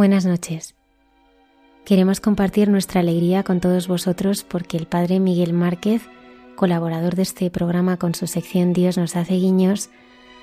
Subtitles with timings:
[0.00, 0.76] Buenas noches.
[1.84, 6.00] Queremos compartir nuestra alegría con todos vosotros porque el Padre Miguel Márquez,
[6.56, 9.90] colaborador de este programa con su sección Dios nos hace guiños,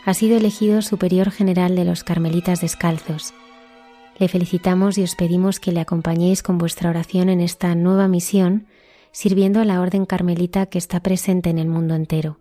[0.05, 3.33] ha sido elegido Superior General de los Carmelitas Descalzos.
[4.19, 8.67] Le felicitamos y os pedimos que le acompañéis con vuestra oración en esta nueva misión,
[9.11, 12.37] sirviendo a la Orden Carmelita que está presente en el mundo entero.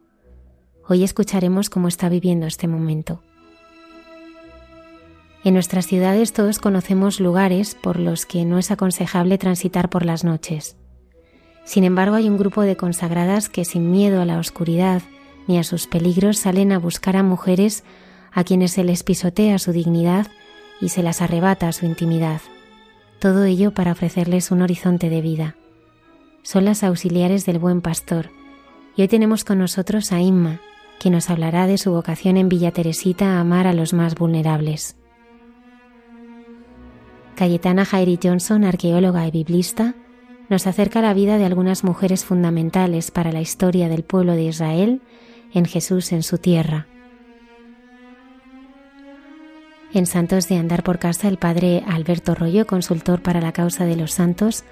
[0.87, 3.23] Hoy escucharemos cómo está viviendo este momento.
[5.47, 10.25] En nuestras ciudades todos conocemos lugares por los que no es aconsejable transitar por las
[10.25, 10.77] noches.
[11.65, 15.03] Sin embargo, hay un grupo de consagradas que sin miedo a la oscuridad
[15.47, 17.85] ni a sus peligros salen a buscar a mujeres
[18.33, 20.27] a quienes se les pisotea su dignidad
[20.81, 22.41] y se las arrebata su intimidad.
[23.21, 25.55] Todo ello para ofrecerles un horizonte de vida.
[26.43, 28.31] Son las auxiliares del buen pastor,
[28.97, 30.59] y hoy tenemos con nosotros a Inma,
[30.99, 34.97] que nos hablará de su vocación en Villa Teresita a amar a los más vulnerables.
[37.37, 39.95] Cayetana Jairi Johnson, arqueóloga y biblista,
[40.49, 45.03] nos acerca la vida de algunas mujeres fundamentales para la historia del pueblo de Israel
[45.53, 46.87] en Jesús en su tierra.
[49.93, 53.97] En Santos de Andar por Casa, el padre Alberto Rollo, consultor para la causa de
[53.97, 54.65] los santos,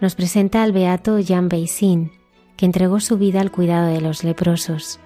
[0.00, 2.10] nos presenta al beato Jan Beisin,
[2.56, 5.00] que entregó su vida al cuidado de los leprosos.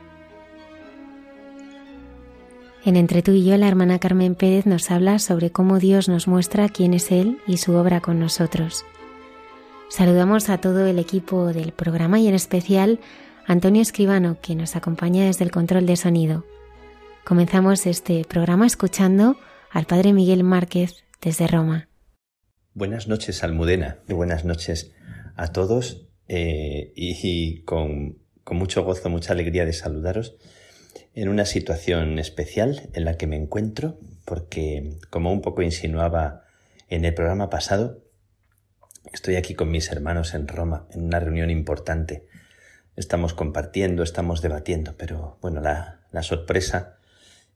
[2.84, 6.26] En Entre tú y yo, la hermana Carmen Pérez nos habla sobre cómo Dios nos
[6.26, 8.84] muestra quién es Él y su obra con nosotros.
[9.88, 12.98] Saludamos a todo el equipo del programa y en especial
[13.47, 16.44] a Antonio Escribano, que nos acompaña desde el control de sonido.
[17.25, 19.37] Comenzamos este programa escuchando
[19.70, 21.88] al Padre Miguel Márquez desde Roma.
[22.75, 24.93] Buenas noches, Almudena, y buenas noches
[25.37, 30.37] a todos, eh, y, con, con mucho gozo, mucha alegría de saludaros
[31.15, 36.45] en una situación especial en la que me encuentro, porque como un poco insinuaba
[36.89, 38.03] en el programa pasado,
[39.12, 42.27] estoy aquí con mis hermanos en Roma, en una reunión importante.
[42.97, 46.99] Estamos compartiendo, estamos debatiendo, pero bueno, la, sorpresa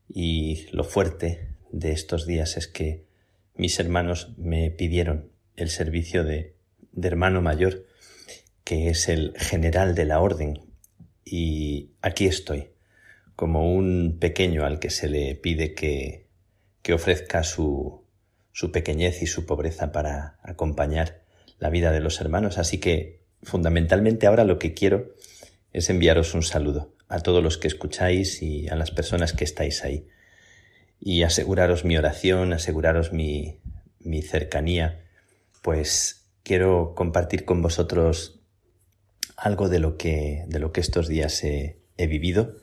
[0.09, 3.05] y lo fuerte de estos días es que
[3.55, 6.55] mis hermanos me pidieron el servicio de,
[6.93, 7.87] de hermano mayor,
[8.65, 10.61] que es el general de la orden,
[11.25, 12.76] y aquí estoy
[13.37, 16.27] como un pequeño al que se le pide que,
[16.83, 18.03] que ofrezca su,
[18.53, 21.23] su pequeñez y su pobreza para acompañar
[21.59, 22.57] la vida de los hermanos.
[22.57, 25.15] Así que fundamentalmente ahora lo que quiero
[25.73, 29.85] es enviaros un saludo a todos los que escucháis y a las personas que estáis
[29.85, 30.09] ahí.
[30.99, 33.61] Y aseguraros mi oración, aseguraros mi,
[34.01, 35.05] mi cercanía,
[35.61, 38.41] pues quiero compartir con vosotros
[39.37, 42.57] algo de lo que, de lo que estos días he, he vivido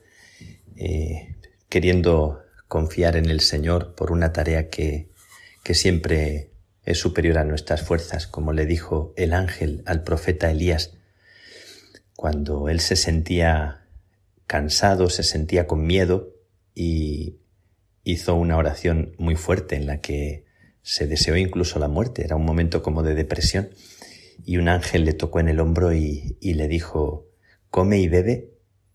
[0.78, 1.36] eh,
[1.70, 5.10] queriendo confiar en el Señor por una tarea que,
[5.64, 6.52] que siempre
[6.86, 10.98] es superior a nuestras fuerzas, como le dijo el ángel al profeta Elías,
[12.16, 13.86] cuando él se sentía
[14.48, 16.34] cansado, se sentía con miedo
[16.76, 17.38] y
[18.04, 20.46] hizo una oración muy fuerte en la que
[20.82, 23.70] se deseó incluso la muerte, era un momento como de depresión,
[24.46, 27.30] y un ángel le tocó en el hombro y, y le dijo,
[27.70, 28.53] come y bebe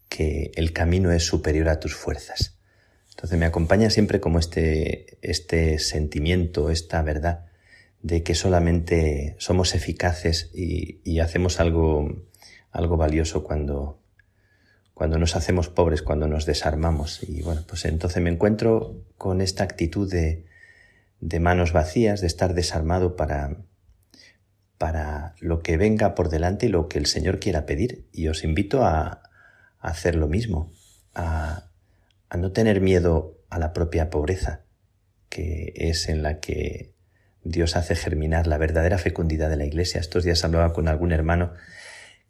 [0.08, 2.58] que el camino es superior a tus fuerzas.
[3.10, 7.46] Entonces me acompaña siempre como este, este sentimiento, esta verdad
[8.00, 12.26] de que solamente somos eficaces y, hacemos algo,
[12.70, 14.00] algo valioso cuando,
[14.94, 17.20] cuando nos hacemos pobres, cuando nos desarmamos.
[17.28, 20.44] Y bueno, pues entonces me encuentro con esta actitud de,
[21.20, 23.56] de manos vacías, de estar desarmado para,
[24.78, 28.06] para lo que venga por delante y lo que el Señor quiera pedir.
[28.12, 29.27] Y os invito a,
[29.80, 30.72] hacer lo mismo,
[31.14, 31.70] a,
[32.28, 34.62] a no tener miedo a la propia pobreza,
[35.28, 36.94] que es en la que
[37.44, 40.00] Dios hace germinar la verdadera fecundidad de la Iglesia.
[40.00, 41.52] Estos días hablaba con algún hermano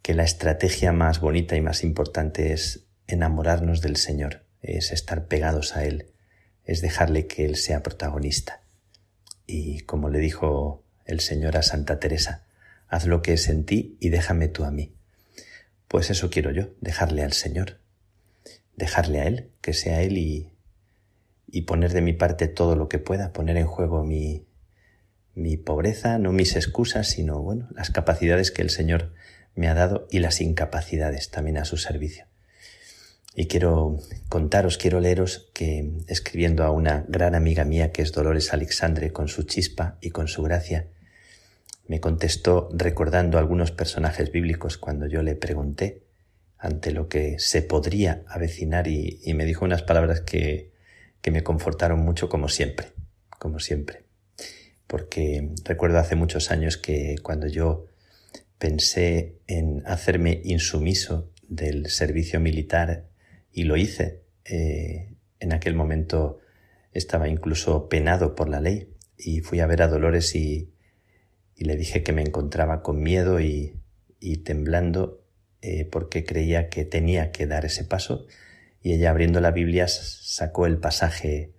[0.01, 5.75] que la estrategia más bonita y más importante es enamorarnos del Señor, es estar pegados
[5.75, 6.13] a Él,
[6.63, 8.63] es dejarle que Él sea protagonista.
[9.45, 12.45] Y como le dijo el Señor a Santa Teresa,
[12.87, 14.95] haz lo que es en ti y déjame tú a mí.
[15.89, 17.79] Pues eso quiero yo, dejarle al Señor,
[18.75, 20.53] dejarle a Él, que sea Él y,
[21.47, 24.45] y poner de mi parte todo lo que pueda, poner en juego mi,
[25.33, 29.13] mi pobreza, no mis excusas, sino bueno, las capacidades que el Señor
[29.55, 32.25] me ha dado y las incapacidades también a su servicio.
[33.33, 33.97] Y quiero
[34.27, 39.27] contaros, quiero leeros que escribiendo a una gran amiga mía que es Dolores Alexandre con
[39.27, 40.87] su chispa y con su gracia,
[41.89, 46.03] me contestó recordando algunos personajes bíblicos cuando yo le pregunté
[46.59, 50.71] ante lo que se podría avecinar y, me dijo unas palabras que,
[51.21, 52.89] que me confortaron mucho como siempre,
[53.39, 54.03] como siempre.
[54.85, 57.87] Porque recuerdo hace muchos años que cuando yo
[58.59, 63.07] pensé en hacerme insumiso del servicio militar
[63.51, 64.21] y lo hice.
[64.45, 66.37] Eh, en aquel momento
[66.91, 70.71] estaba incluso penado por la ley y fui a ver a Dolores y,
[71.65, 73.75] le dije que me encontraba con miedo y,
[74.43, 75.25] temblando
[75.61, 78.25] eh, porque creía que tenía que dar ese paso
[78.81, 81.53] y ella abriendo la Biblia sacó el pasaje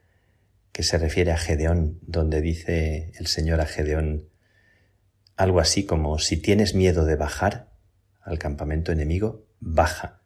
[0.72, 4.28] que se refiere a Gedeón, donde dice el Señor a Gedeón,
[5.36, 7.70] algo así como si tienes miedo de bajar
[8.22, 10.22] al campamento enemigo, baja.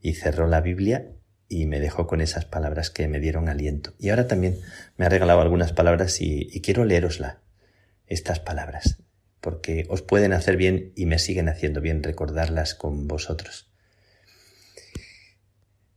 [0.00, 1.12] Y cerró la Biblia
[1.48, 3.94] y me dejó con esas palabras que me dieron aliento.
[3.98, 4.58] Y ahora también
[4.96, 7.40] me ha regalado algunas palabras y, y quiero leerosla,
[8.10, 9.02] estas palabras,
[9.40, 13.70] porque os pueden hacer bien y me siguen haciendo bien recordarlas con vosotros.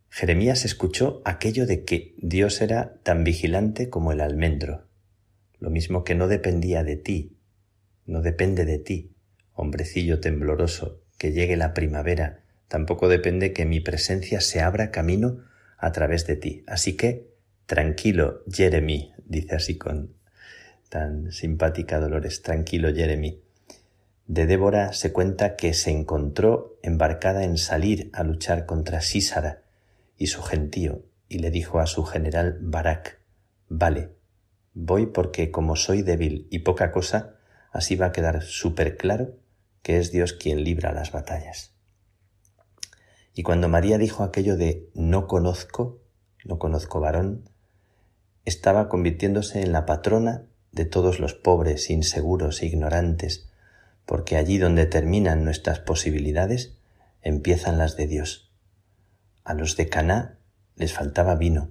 [0.10, 4.88] Jeremías escuchó aquello de que Dios era tan vigilante como el almendro,
[5.60, 7.38] lo mismo que no dependía de ti,
[8.06, 9.16] no depende de ti,
[9.54, 15.39] hombrecillo tembloroso, que llegue la primavera, tampoco depende que mi presencia se abra camino
[15.77, 16.63] a través de ti.
[16.68, 17.33] Así que,
[17.66, 20.16] tranquilo, Jeremy, dice así con
[20.94, 23.42] tan simpática Dolores, tranquilo, Jeremy.
[24.28, 29.63] De Débora se cuenta que se encontró embarcada en salir a luchar contra Sísara
[30.18, 33.19] y su gentío, y le dijo a su general Barak,
[33.68, 34.12] vale,
[34.75, 37.38] voy porque como soy débil y poca cosa,
[37.74, 39.36] Así va a quedar súper claro
[39.81, 41.74] que es Dios quien libra las batallas.
[43.34, 46.00] Y cuando María dijo aquello de no conozco,
[46.45, 47.50] no conozco varón,
[48.45, 53.48] estaba convirtiéndose en la patrona de todos los pobres, inseguros e ignorantes,
[54.06, 56.76] porque allí donde terminan nuestras posibilidades,
[57.21, 58.52] empiezan las de Dios.
[59.45, 60.38] A los de Caná
[60.76, 61.69] les faltaba vino.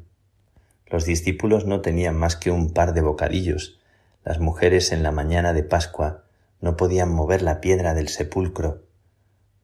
[0.86, 3.78] Los discípulos no tenían más que un par de bocadillos
[4.24, 6.24] las mujeres en la mañana de Pascua
[6.60, 8.84] no podían mover la piedra del sepulcro.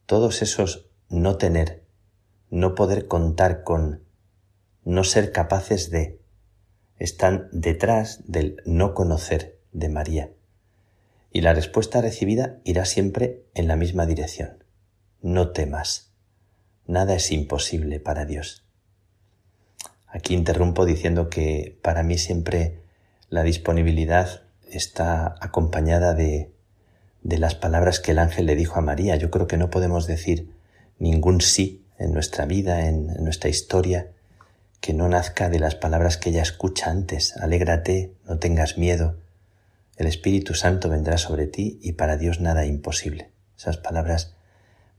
[0.05, 1.85] Todos esos no tener,
[2.51, 4.03] no poder contar con,
[4.85, 6.18] no ser capaces de,
[6.99, 10.31] están detrás del no conocer de María.
[11.31, 14.65] Y la respuesta recibida irá siempre en la misma dirección.
[15.21, 16.13] No temas.
[16.87, 18.65] Nada es imposible para Dios.
[20.07, 22.81] Aquí interrumpo diciendo que para mí siempre
[23.29, 26.51] la disponibilidad está acompañada de,
[27.23, 29.17] de las palabras que el ángel le dijo a María.
[29.17, 30.55] Yo creo que no podemos decir
[30.99, 34.13] ningún sí en nuestra vida, en, en nuestra historia,
[34.81, 37.37] que no nazca de las palabras que ella escucha antes.
[37.37, 39.17] Alégrate, no tengas miedo.
[39.97, 43.33] El Espíritu Santo vendrá sobre ti y para Dios nada imposible.
[43.57, 44.35] Esas palabras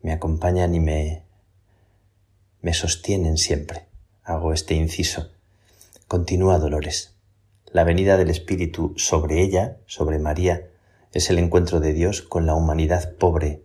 [0.01, 1.23] me acompañan y me,
[2.61, 3.87] me sostienen siempre.
[4.23, 5.31] Hago este inciso.
[6.07, 7.15] Continúa, Dolores.
[7.71, 10.69] La venida del Espíritu sobre ella, sobre María,
[11.13, 13.63] es el encuentro de Dios con la humanidad pobre,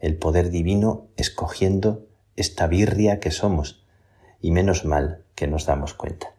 [0.00, 3.84] el poder divino escogiendo esta birria que somos,
[4.40, 6.34] y menos mal que nos damos cuenta.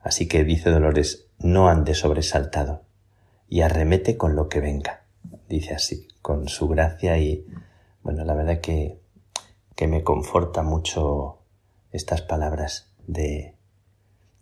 [0.00, 2.82] Así que dice Dolores, no ande sobresaltado,
[3.48, 5.02] y arremete con lo que venga.
[5.48, 7.46] Dice así, con su gracia y,
[8.02, 8.98] bueno, la verdad que,
[9.74, 11.38] que me conforta mucho
[11.90, 13.56] estas palabras de,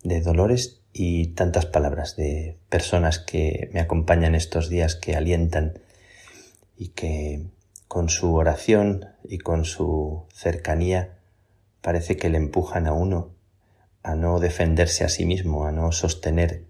[0.03, 5.79] de Dolores y tantas palabras de personas que me acompañan estos días, que alientan
[6.77, 7.47] y que
[7.87, 11.18] con su oración y con su cercanía
[11.81, 13.35] parece que le empujan a uno
[14.03, 16.65] a no defenderse a sí mismo, a no sostener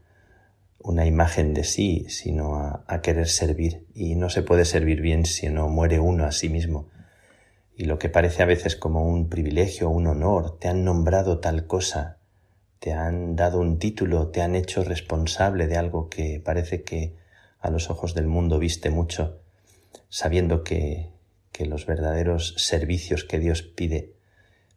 [0.79, 3.85] una imagen de sí, sino a, querer servir.
[3.93, 6.89] Y no se puede servir bien si no muere uno a sí mismo.
[7.75, 11.67] Y lo que parece a veces como un privilegio, un honor, te han nombrado tal
[11.67, 12.17] cosa,
[12.79, 17.15] te han dado un título, te han hecho responsable de algo que parece que
[17.59, 19.41] a los ojos del mundo viste mucho,
[20.07, 21.09] sabiendo que,
[21.51, 24.18] que los verdaderos servicios que Dios pide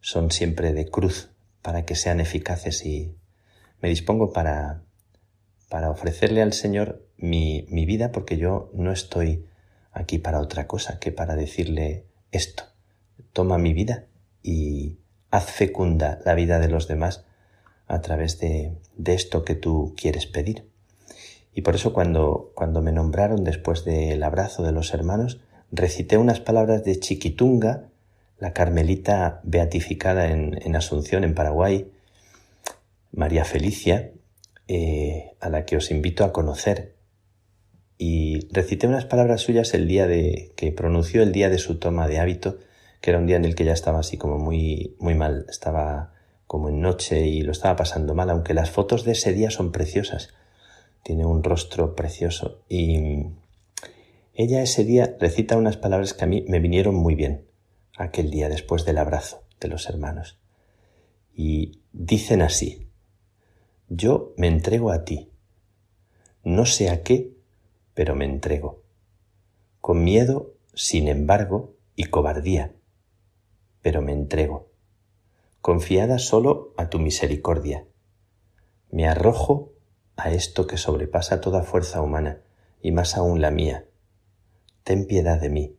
[0.03, 1.31] son siempre de cruz
[1.61, 3.15] para que sean eficaces y
[3.81, 4.83] me dispongo para,
[5.69, 9.45] para ofrecerle al Señor mi, mi vida porque yo no estoy
[9.93, 12.65] aquí para otra cosa que para decirle esto.
[13.31, 14.07] Toma mi vida
[14.43, 14.99] y
[15.31, 17.23] haz fecunda la vida de los demás
[17.87, 20.69] a través de, de esto que tú quieres pedir.
[21.55, 25.39] Y por eso cuando, cuando me nombraron después del abrazo de los hermanos,
[25.71, 27.87] recité unas palabras de Chiquitunga,
[28.39, 31.91] la carmelita beatificada en, Asunción, en Paraguay,
[33.11, 34.11] María Felicia,
[34.67, 36.95] eh, a la que os invito a conocer.
[37.97, 42.07] Y recité unas palabras suyas el día de que pronunció el día de su toma
[42.07, 42.57] de hábito,
[43.01, 46.13] que era un día en el que ya estaba así como muy, muy mal, estaba
[46.47, 49.71] como en noche y lo estaba pasando mal, aunque las fotos de ese día son
[49.71, 50.33] preciosas.
[51.03, 53.27] Tiene un rostro precioso y
[54.35, 57.45] ella ese día recita unas palabras que a mí me vinieron muy bien,
[57.97, 60.39] aquel día después del abrazo de los hermanos.
[61.33, 62.89] Y dicen así,
[63.89, 65.31] yo me entrego a ti,
[66.43, 67.33] no sé a qué,
[67.93, 68.83] pero me entrego,
[69.81, 72.73] con miedo, sin embargo, y cobardía,
[73.81, 74.71] pero me entrego,
[75.61, 77.85] confiada solo a tu misericordia.
[78.89, 79.73] Me arrojo
[80.15, 82.41] a esto que sobrepasa toda fuerza humana,
[82.81, 83.85] y más aún la mía,
[84.83, 85.77] ten piedad de mí.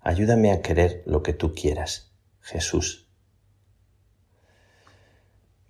[0.00, 3.08] Ayúdame a querer lo que tú quieras, Jesús.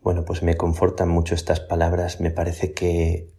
[0.00, 3.30] Bueno, pues me confortan mucho estas palabras, me parece que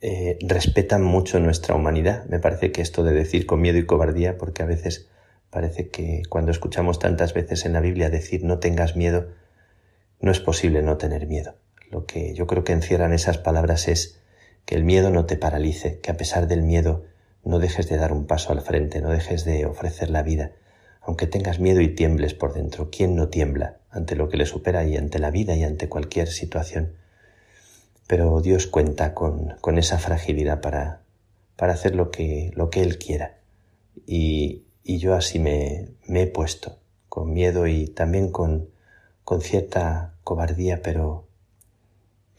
[0.00, 4.38] eh, respetan mucho nuestra humanidad, me parece que esto de decir con miedo y cobardía,
[4.38, 5.08] porque a veces
[5.50, 9.28] parece que cuando escuchamos tantas veces en la Biblia decir no tengas miedo,
[10.20, 11.54] no es posible no tener miedo.
[11.90, 14.20] Lo que yo creo que encierran esas palabras es
[14.64, 17.04] que el miedo no te paralice, que a pesar del miedo
[17.46, 20.50] no dejes de dar un paso al frente, no dejes de ofrecer la vida,
[21.00, 22.90] aunque tengas miedo y tiembles por dentro.
[22.90, 26.26] ¿Quién no tiembla ante lo que le supera y ante la vida y ante cualquier
[26.26, 26.96] situación?
[28.08, 31.02] Pero Dios cuenta con, con esa fragilidad para,
[31.54, 33.38] para hacer lo que, lo que Él quiera.
[34.06, 38.70] Y, y yo así me, me, he puesto, con miedo y también con,
[39.22, 41.28] con cierta cobardía, pero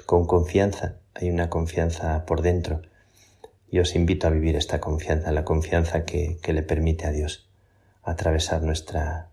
[0.06, 0.98] con confianza.
[1.14, 2.82] Hay una confianza por dentro
[3.70, 7.50] y os invito a vivir esta confianza, la confianza que, le permite a Dios
[8.04, 9.30] atravesar nuestra,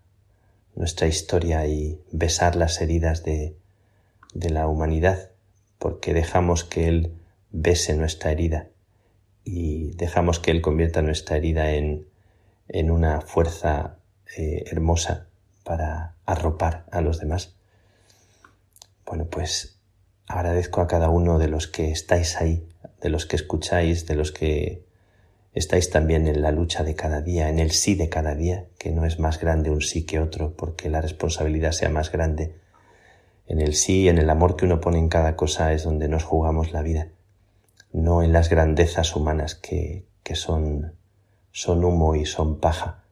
[0.75, 3.55] nuestra historia y besar las heridas de,
[4.33, 5.31] de la humanidad,
[5.79, 7.13] porque dejamos que Él
[7.51, 8.67] bese nuestra herida
[9.45, 12.07] y dejamos que Él convierta nuestra herida en,
[12.67, 13.99] en una fuerza
[14.35, 15.27] eh, hermosa
[15.63, 17.55] para arropar a los demás.
[19.05, 19.79] Bueno, pues
[20.27, 22.67] agradezco a cada uno de los que estáis ahí
[23.05, 24.83] de los que escucháis, de los que
[25.53, 28.89] estáis también en la lucha de cada día, en el sí de cada día, que
[28.89, 32.55] no es más grande un sí que otro, porque la responsabilidad sea más grande.
[33.45, 36.23] En el sí, en el amor que uno pone en cada cosa es donde nos
[36.23, 37.09] jugamos la vida,
[37.93, 40.95] no en las grandezas humanas que, que son,
[41.51, 43.03] son humo y son paja,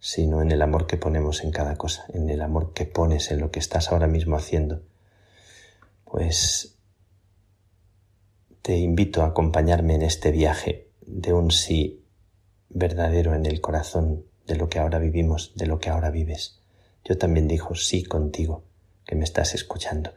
[0.00, 3.40] sino en el amor que ponemos en cada cosa, en el amor que pones en
[3.40, 4.80] lo que estás ahora mismo haciendo.
[6.06, 6.73] Pues
[8.64, 12.02] te invito a acompañarme en este viaje de un sí
[12.70, 16.62] verdadero en el corazón de lo que ahora vivimos, de lo que ahora vives.
[17.04, 18.64] Yo también digo sí contigo,
[19.04, 20.14] que me estás escuchando.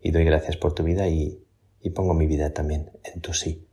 [0.00, 1.44] Y doy gracias por tu vida y,
[1.82, 3.68] y pongo mi vida también en tu sí.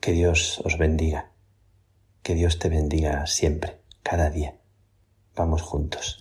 [0.00, 1.32] Que Dios os bendiga.
[2.22, 4.56] Que Dios te bendiga siempre, cada día.
[5.36, 6.16] Vamos juntos.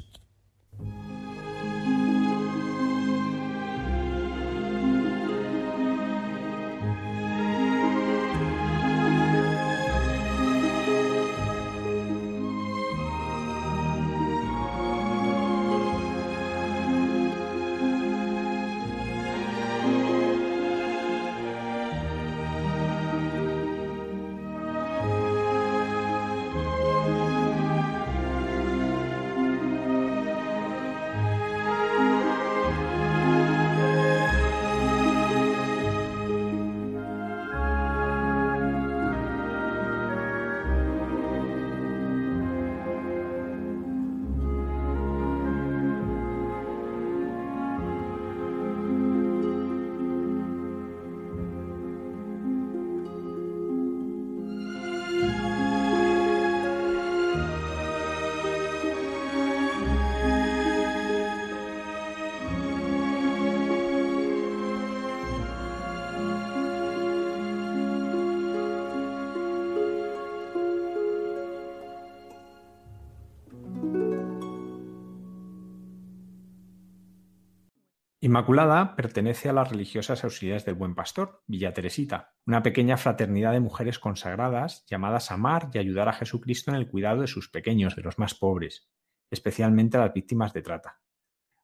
[78.32, 83.60] Inmaculada pertenece a las religiosas auxiliares del Buen Pastor, Villa Teresita, una pequeña fraternidad de
[83.60, 87.98] mujeres consagradas llamadas a amar y ayudar a Jesucristo en el cuidado de sus pequeños,
[87.98, 88.90] de los más pobres,
[89.30, 91.02] especialmente a las víctimas de trata.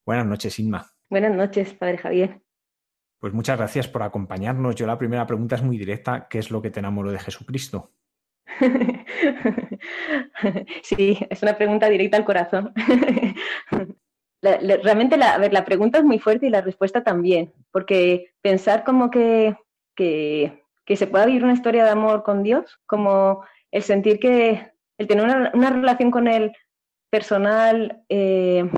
[0.06, 0.92] Buenas noches, Inma.
[1.10, 2.42] Buenas noches, Padre Javier.
[3.18, 4.76] Pues muchas gracias por acompañarnos.
[4.76, 6.28] Yo la primera pregunta es muy directa.
[6.30, 7.94] ¿Qué es lo que te enamoró de Jesucristo?
[10.84, 12.74] sí, es una pregunta directa al corazón.
[14.42, 19.10] realmente la, ver, la pregunta es muy fuerte y la respuesta también, porque pensar como
[19.10, 19.56] que,
[19.96, 20.64] que,
[20.96, 25.52] se pueda vivir una historia de amor con Dios, como el sentir que, el tener
[25.54, 26.52] una, relación con Él
[27.10, 28.70] personal, eh,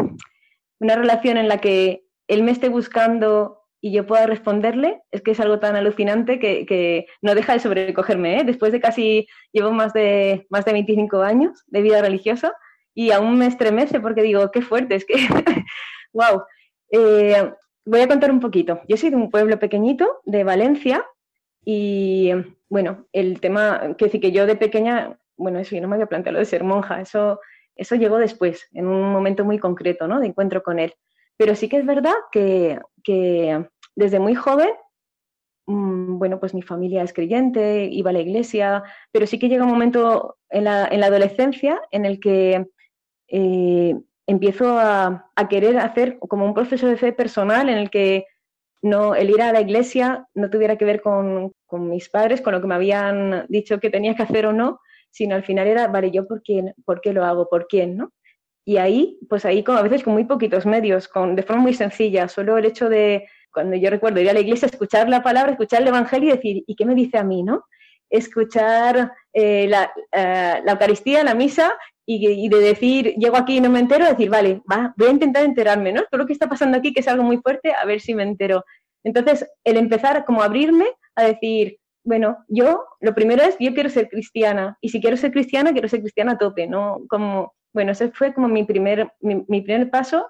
[0.80, 5.32] una relación en la que Él me esté buscando y yo pueda responderle, es que
[5.32, 8.40] es algo tan alucinante que, no deja de sobrecogerme.
[8.40, 8.44] ¿eh?
[8.44, 12.54] Después de casi, llevo más de, más de 25 años de vida religiosa,
[12.94, 15.16] y aún me estremece porque digo, qué fuerte, es que,
[16.14, 16.44] wow.
[16.92, 17.52] Eh,
[17.86, 18.82] voy a contar un poquito.
[18.88, 21.06] Yo soy de un pueblo pequeñito de Valencia
[21.66, 22.32] y,
[22.70, 26.08] bueno, el tema, que decir que yo de pequeña, bueno, eso yo no me había
[26.08, 27.40] planteado de ser monja, eso,
[27.76, 30.20] eso llegó después, en un momento muy concreto, ¿no?
[30.20, 30.94] De encuentro con él.
[31.38, 34.70] Pero sí que es verdad que, que desde muy joven
[35.66, 39.64] mm, bueno, pues mi familia es creyente, iba a la iglesia, pero sí que llega
[39.64, 42.68] un momento en la, en la adolescencia en el que
[43.30, 43.96] eh,
[44.30, 48.26] empiezo a, querer hacer como un proceso de fe personal en el que
[48.82, 52.62] no, el ir a la iglesia no tuviera que ver con, mis padres, con lo
[52.62, 56.12] que me habían dicho que tenía que hacer o no, sino al final era, vale,
[56.12, 58.12] yo por quién, por qué lo hago, por quién, ¿no?
[58.66, 61.74] Y ahí, pues ahí como a veces con muy poquitos medios, con, de forma muy
[61.74, 65.54] sencilla, solo el hecho de, cuando yo recuerdo ir a la iglesia, escuchar la palabra,
[65.54, 67.66] escuchar el Evangelio y decir, ¿y qué me dice a mí, no?
[68.12, 71.74] Escuchar eh, la, eh, la Eucaristía, la misa
[72.12, 75.44] y, de decir, llego aquí y no me entero, decir, vale, va, voy a intentar
[75.44, 76.02] enterarme, ¿no?
[76.10, 78.24] Todo lo que está pasando aquí, que es algo muy fuerte, a ver si me
[78.24, 78.66] entero.
[79.04, 83.92] Entonces, el empezar como a abrirme a decir, bueno, yo, lo primero es, yo quiero
[83.92, 87.02] ser cristiana, y si quiero ser cristiana, quiero ser cristiana a tope, ¿no?
[87.08, 90.26] Como, bueno, ese fue como mi primer, mi, primer paso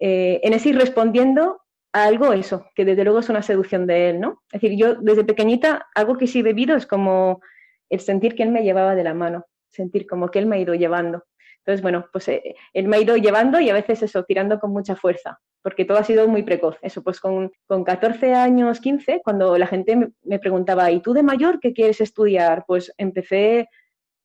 [0.00, 1.60] eh, en ese ir respondiendo
[1.92, 4.42] a algo eso, que desde luego es una seducción de él, ¿no?
[4.50, 7.42] Es decir, yo desde pequeñita, algo que sí he bebido es como
[7.90, 10.60] el sentir que él me llevaba de la mano sentir como que él me ha
[10.60, 11.24] ido llevando.
[11.64, 14.72] Entonces, bueno, pues eh, él me ha ido llevando y a veces eso, tirando con
[14.72, 16.76] mucha fuerza, porque todo ha sido muy precoz.
[16.82, 21.22] Eso, pues con, con 14 años, 15, cuando la gente me, preguntaba, ¿y tú de
[21.22, 22.64] mayor qué quieres estudiar?
[22.66, 23.68] Pues empecé,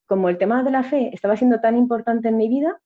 [0.07, 2.79] como el tema de la fe estaba siendo tan importante en mi vida,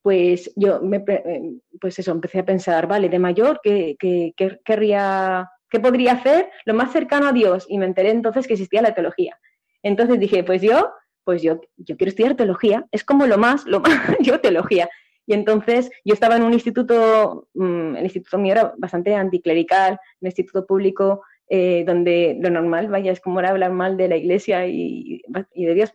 [0.00, 4.58] pues yo, me, eh, pues eso, empecé a pensar, vale, de mayor, ¿qué, qué, qué,
[4.64, 7.66] querría, ¿qué podría hacer lo más cercano a Dios?
[7.68, 9.38] Y me enteré entonces que existía la teología.
[9.82, 10.92] Entonces dije, pues yo
[11.24, 14.88] pues yo, yo quiero estudiar teología, es como lo más, lo más, yo teología.
[15.26, 20.26] Y entonces yo estaba en un instituto, mm, el instituto mío era bastante anticlerical, un
[20.26, 24.66] instituto público, eh, donde lo normal, vaya, es como era hablar mal de la iglesia
[24.66, 25.22] y,
[25.54, 25.92] de Dios,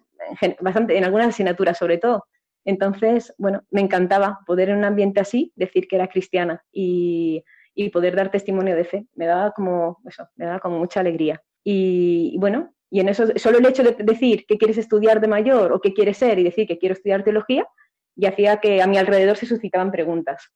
[0.61, 2.25] bastante, en algunas asignaturas sobre todo.
[2.63, 7.89] Entonces, bueno, me encantaba poder en un ambiente así decir que era cristiana y, y
[7.89, 9.07] poder dar testimonio de fe.
[9.15, 11.41] Me daba como eso, me daba como mucha alegría.
[11.63, 15.73] Y bueno, y en eso, solo el hecho de decir que quieres estudiar de mayor
[15.73, 17.67] o qué quieres ser y decir que quiero estudiar teología,
[18.15, 20.51] ya hacía que a mi alrededor se suscitaban preguntas.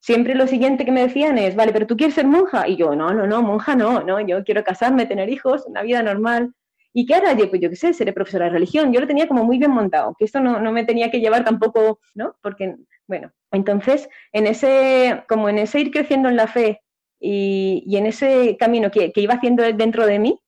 [0.00, 2.68] Siempre lo siguiente que me decían es, vale, pero tú quieres ser monja.
[2.68, 6.02] Y yo, no, no, no, monja no, no, yo quiero casarme, tener hijos, una vida
[6.02, 6.52] normal.
[6.92, 7.50] ¿Y qué hará yo?
[7.50, 8.92] Pues yo qué sé, seré profesora de religión.
[8.92, 11.44] Yo lo tenía como muy bien montado, que esto no, no me tenía que llevar
[11.44, 12.36] tampoco, ¿no?
[12.40, 12.76] Porque,
[13.08, 16.82] bueno, entonces, en ese, como en ese ir creciendo en la fe
[17.18, 20.38] y, y en ese camino que, que iba haciendo dentro de mí,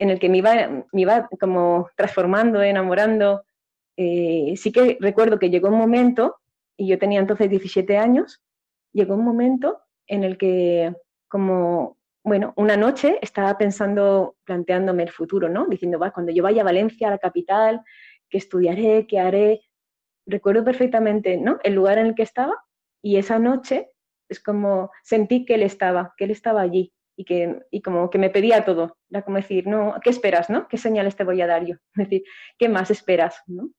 [0.00, 3.44] en el que me iba, me iba como transformando, enamorando.
[3.96, 6.36] Eh, sí que recuerdo que llegó un momento,
[6.76, 8.42] y yo tenía entonces 17 años,
[8.92, 10.94] llegó un momento en el que
[11.28, 15.66] como, bueno, una noche estaba pensando, planteándome el futuro, ¿no?
[15.66, 17.82] Diciendo, va, cuando yo vaya a Valencia, a la capital,
[18.30, 19.06] ¿qué estudiaré?
[19.06, 19.60] ¿Qué haré?
[20.24, 21.58] Recuerdo perfectamente, ¿no?
[21.62, 22.54] El lugar en el que estaba
[23.02, 23.90] y esa noche
[24.30, 28.18] es como sentí que él estaba, que él estaba allí y, que, y como que
[28.18, 28.96] me pedía todo.
[29.10, 30.50] Era como decir, no, ¿qué esperas?
[30.50, 30.68] ¿no?
[30.68, 31.76] ¿Qué señales te voy a dar yo?
[31.94, 32.22] Decir,
[32.58, 33.42] ¿qué más esperas?
[33.46, 33.70] ¿no?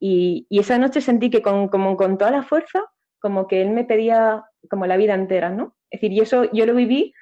[0.00, 2.84] Y, y, esa noche sentí que con, como con toda la fuerza,
[3.20, 5.76] como que él me pedía como la vida entera, ¿no?
[5.90, 7.12] Decir, y eso yo lo viví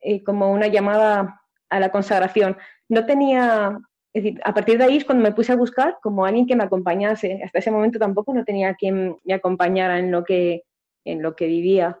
[0.00, 2.56] eh, como una llamada a la consagración.
[2.88, 3.78] No tenía,
[4.12, 6.64] decir, a partir de ahí es cuando me puse a buscar como alguien que me
[6.64, 7.40] acompañase.
[7.44, 10.62] Hasta ese momento tampoco no tenía quien me acompañara en lo que,
[11.04, 11.98] en lo que vivía.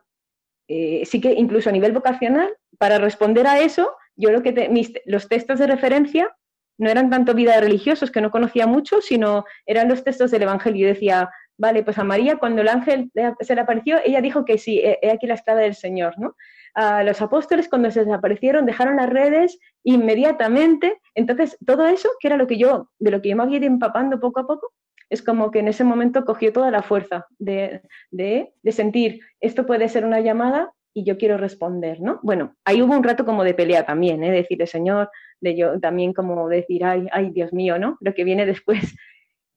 [0.68, 5.28] Eh, sí que incluso a nivel vocacional, para responder a eso, yo lo que los
[5.28, 6.34] textos de referencia
[6.78, 10.86] no eran tanto vida religiosos, que no conocía mucho, sino eran los textos del Evangelio.
[10.86, 14.80] Decía, vale, pues a María cuando el ángel se le apareció, ella dijo que sí,
[14.82, 16.34] he aquí la esclava del Señor, ¿no?
[16.76, 21.00] a los apóstoles cuando se desaparecieron, dejaron las redes inmediatamente.
[21.14, 23.66] Entonces, todo eso, que era lo que yo, de lo que yo me había ido
[23.66, 24.72] empapando poco a poco,
[25.10, 29.66] es como que en ese momento cogió toda la fuerza de, de, de sentir, esto
[29.66, 32.20] puede ser una llamada y yo quiero responder, ¿no?
[32.22, 34.30] Bueno, ahí hubo un rato como de pelea también, ¿eh?
[34.30, 35.10] Decirle, Señor,
[35.42, 37.98] de yo también como decir, ay, ay, Dios mío, ¿no?
[38.00, 38.94] Lo que viene después.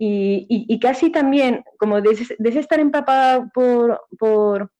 [0.02, 4.72] Y, y, casi también, como desde, estar empapada por, por,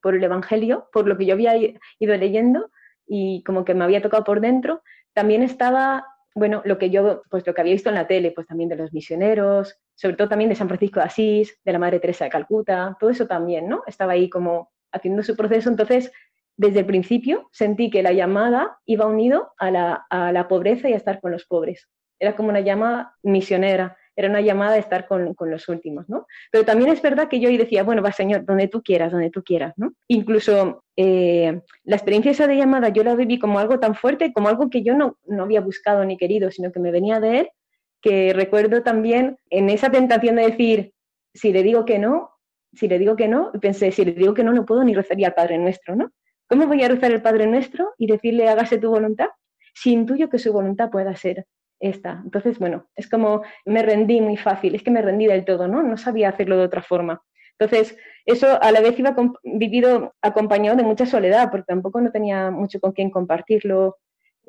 [0.00, 2.70] por, el Evangelio, por lo que yo había ido leyendo
[3.04, 4.82] y como que me había tocado por dentro,
[5.14, 8.46] también estaba, bueno, lo que yo, pues lo que había visto en la tele, pues
[8.46, 11.98] también de los misioneros, sobre todo también de San Francisco de Asís, de la Madre
[11.98, 13.82] Teresa de Calcuta, todo eso también, ¿no?
[13.86, 16.12] Estaba ahí como haciendo su proceso, entonces
[16.56, 20.92] desde el principio sentí que la llamada iba unido a la, a la pobreza y
[20.92, 21.88] a estar con los pobres.
[22.20, 26.26] Era como una llamada misionera, era una llamada a estar con, con, los últimos, ¿no?
[26.52, 29.42] Pero también es verdad que yo decía, bueno, va Señor, donde tú quieras, donde tú
[29.42, 29.92] quieras, ¿no?
[30.06, 34.48] Incluso eh, la experiencia esa de llamada yo la viví como algo tan fuerte, como
[34.48, 37.50] algo que yo no, no había buscado ni querido, sino que me venía de Él,
[38.00, 40.92] que recuerdo también en esa tentación de decir,
[41.34, 42.30] si le digo que no,
[42.72, 45.28] si le digo que no, pensé, si le digo que no, no puedo ni rezaría
[45.28, 46.10] al Padre Nuestro, ¿no?
[46.48, 49.28] ¿Cómo voy a rezar el Padre Nuestro y decirle hágase tu voluntad
[49.74, 51.46] si intuyo que su voluntad pueda ser
[51.80, 52.20] esta?
[52.24, 55.82] Entonces, bueno, es como me rendí muy fácil, es que me rendí del todo, ¿no?
[55.82, 57.22] No sabía hacerlo de otra forma.
[57.58, 62.50] Entonces, eso a la vez iba vivido acompañado de mucha soledad, porque tampoco no tenía
[62.50, 63.96] mucho con quién compartirlo.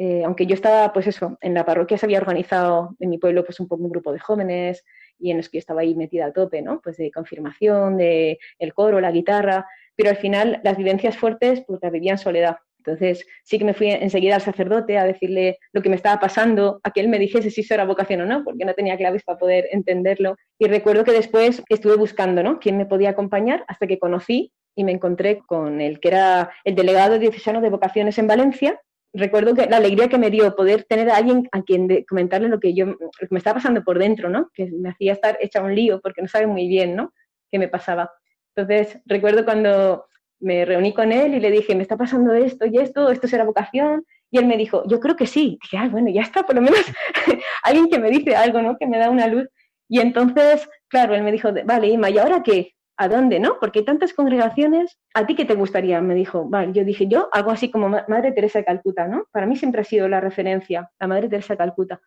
[0.01, 3.43] Eh, aunque yo estaba, pues eso, en la parroquia se había organizado en mi pueblo
[3.43, 4.85] pues un poco un grupo de jóvenes
[5.19, 6.79] y en los que yo estaba ahí metida a tope, ¿no?
[6.81, 11.79] Pues de confirmación, de el coro, la guitarra, pero al final las vivencias fuertes pues
[11.81, 12.55] las vivía en soledad.
[12.77, 16.79] Entonces sí que me fui enseguida al sacerdote a decirle lo que me estaba pasando,
[16.83, 19.23] a que él me dijese si eso era vocación o no, porque no tenía claves
[19.23, 20.37] para poder entenderlo.
[20.57, 22.59] Y recuerdo que después estuve buscando, ¿no?
[22.59, 23.65] ¿Quién me podía acompañar?
[23.67, 28.17] Hasta que conocí y me encontré con el que era el delegado diocesano de vocaciones
[28.17, 28.79] en Valencia.
[29.13, 32.59] Recuerdo que la alegría que me dio poder tener a alguien a quien comentarle lo
[32.59, 32.85] que yo
[33.29, 34.49] me estaba pasando por dentro, ¿no?
[34.53, 37.11] Que me hacía estar hecha un lío porque no sabe muy bien, ¿no?
[37.49, 38.11] qué me pasaba.
[38.55, 40.05] Entonces, recuerdo cuando
[40.39, 43.43] me reuní con él y le dije, me está pasando esto y esto, esto será
[43.43, 44.05] vocación.
[44.31, 45.57] Y él me dijo, yo creo que sí.
[45.61, 46.79] dije, ah, bueno, ya está, por lo menos
[47.63, 48.77] alguien que me dice algo, ¿no?
[48.77, 49.47] Que me da una luz.
[49.87, 52.75] Y entonces, claro, él me dijo, vale, Ima, ¿y ahora qué?
[52.99, 53.57] ¿A dónde, no?
[53.59, 54.99] Porque hay tantas congregaciones.
[55.13, 56.01] ¿A ti qué te gustaría?
[56.01, 59.25] Me dijo, vale, yo dije, yo algo así como Madre Teresa de Calcuta, ¿no?
[59.31, 62.01] Para mí siempre ha sido la referencia, la Madre Teresa de Calcuta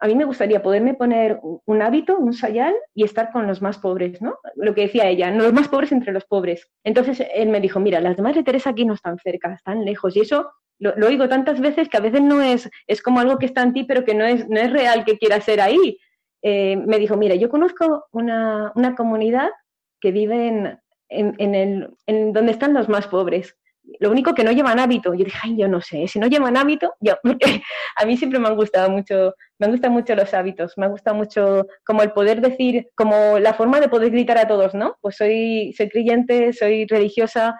[0.00, 3.78] a mí me gustaría poderme poner un hábito, un sayal y estar con los más
[3.78, 4.38] pobres, ¿no?
[4.54, 6.68] Lo que decía ella, los más pobres entre los pobres.
[6.84, 10.16] Entonces él me dijo, mira, las de Madre Teresa aquí no están cerca, están lejos.
[10.16, 13.46] Y eso lo, oigo tantas veces que a veces no es, es como algo que
[13.46, 15.98] está en ti, pero que no es, no es real que quiera ser ahí.
[16.42, 19.50] Eh, me dijo, mira, yo conozco una, una comunidad
[20.00, 23.56] que vive en, en, el, en donde están los más pobres
[24.00, 25.14] lo único que no llevan hábito.
[25.14, 27.14] Yo dije, ay, yo no sé, si no llevan hábito, yo,
[27.96, 31.16] a mí siempre me han gustado mucho, me gustan mucho los hábitos, me ha gustado
[31.16, 34.96] mucho como el poder decir, como la forma de poder gritar a todos, ¿no?
[35.00, 37.56] Pues soy, soy creyente, soy religiosa,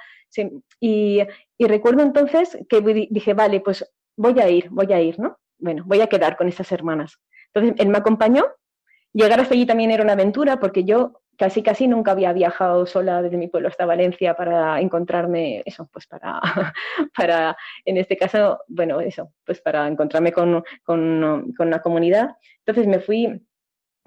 [0.80, 1.22] y,
[1.58, 3.84] y, recuerdo entonces que dije, vale, pues
[4.16, 5.38] voy a ir, voy a ir, ¿no?
[5.58, 7.18] Bueno, voy a quedar con esas hermanas.
[7.52, 8.44] Entonces, él me acompañó.
[9.14, 13.22] Llegar hasta allí también era una aventura porque yo casi casi nunca había viajado sola
[13.22, 16.40] desde mi pueblo hasta Valencia para encontrarme eso, pues para,
[17.16, 22.36] para en este caso, bueno, eso, pues para encontrarme con, con, con la comunidad.
[22.58, 23.40] Entonces me fui,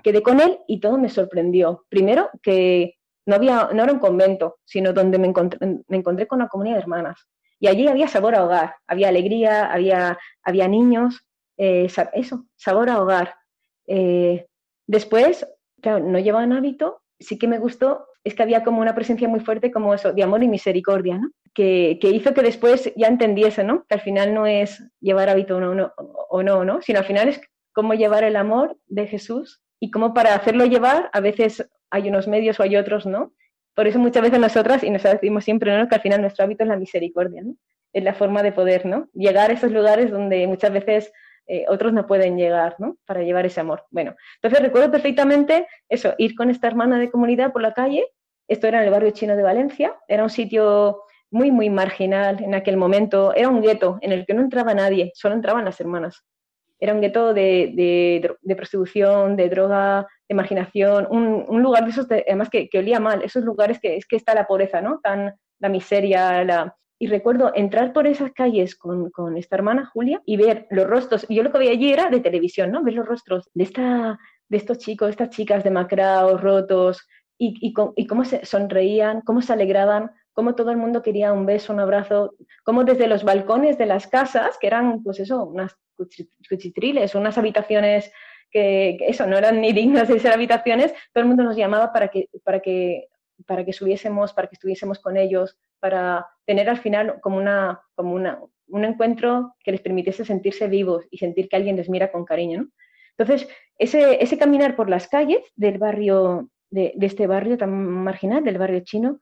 [0.03, 1.85] quedé con él y todo me sorprendió.
[1.89, 6.39] Primero que no, había, no era un convento, sino donde me encontré, me encontré con
[6.39, 7.27] una comunidad de hermanas.
[7.59, 11.25] Y allí había sabor a hogar, había alegría, había, había niños,
[11.57, 13.35] eh, eso, sabor a hogar.
[13.87, 14.47] Eh,
[14.85, 15.47] después,
[15.79, 19.39] claro, no llevaban hábito, sí que me gustó es que había como una presencia muy
[19.39, 21.31] fuerte como eso, de amor y misericordia, ¿no?
[21.53, 23.85] Que, que hizo que después ya entendiese, ¿no?
[23.87, 26.81] Que al final no es llevar hábito o no, o no, ¿no?
[26.81, 27.41] Sino al final es
[27.73, 32.27] cómo llevar el amor de Jesús y cómo para hacerlo llevar a veces hay unos
[32.27, 33.33] medios o hay otros, ¿no?
[33.75, 35.87] Por eso muchas veces nosotras, y nos decimos siempre, ¿no?
[35.87, 37.55] Que al final nuestro hábito es la misericordia, ¿no?
[37.93, 39.09] Es la forma de poder, ¿no?
[39.13, 41.11] Llegar a esos lugares donde muchas veces
[41.47, 42.97] eh, otros no pueden llegar, ¿no?
[43.05, 43.85] Para llevar ese amor.
[43.89, 48.05] Bueno, entonces recuerdo perfectamente eso, ir con esta hermana de comunidad por la calle,
[48.47, 52.53] esto era en el barrio chino de Valencia, era un sitio muy, muy marginal en
[52.53, 56.25] aquel momento, era un gueto en el que no entraba nadie, solo entraban las hermanas.
[56.79, 57.71] Era un gueto de,
[58.41, 63.21] de, prostitución, de droga, de marginación, un, lugar de esos, además que, que, olía mal,
[63.21, 64.99] esos lugares que es que está la pobreza, ¿no?
[65.01, 70.21] Tan, la miseria, la, y recuerdo entrar por esas calles con, con, esta hermana Julia
[70.23, 71.25] y ver los rostros.
[71.29, 72.83] Yo lo que veía allí era de televisión, ¿no?
[72.83, 77.07] Ver los rostros de, esta, de estos chicos, estas chicas demacrados, rotos,
[77.39, 81.45] y, y, y, cómo se sonreían, cómo se alegraban cómo todo el mundo quería un
[81.45, 85.75] beso, un abrazo, cómo desde los balcones de las casas, que eran pues eso, unas
[86.47, 88.11] cuchitriles, unas habitaciones
[88.49, 92.09] que, eso, no eran ni dignas de ser habitaciones, todo el mundo nos llamaba para
[92.09, 93.07] que, para que,
[93.45, 98.13] para que subiésemos, para que estuviésemos con ellos, para tener al final como, una, como
[98.13, 102.25] una, un encuentro que les permitiese sentirse vivos y sentir que alguien les mira con
[102.25, 102.67] cariño.
[103.17, 108.57] Entonces, ese, ese caminar por las calles del barrio, de, este barrio tan marginal, del
[108.57, 109.21] barrio chino,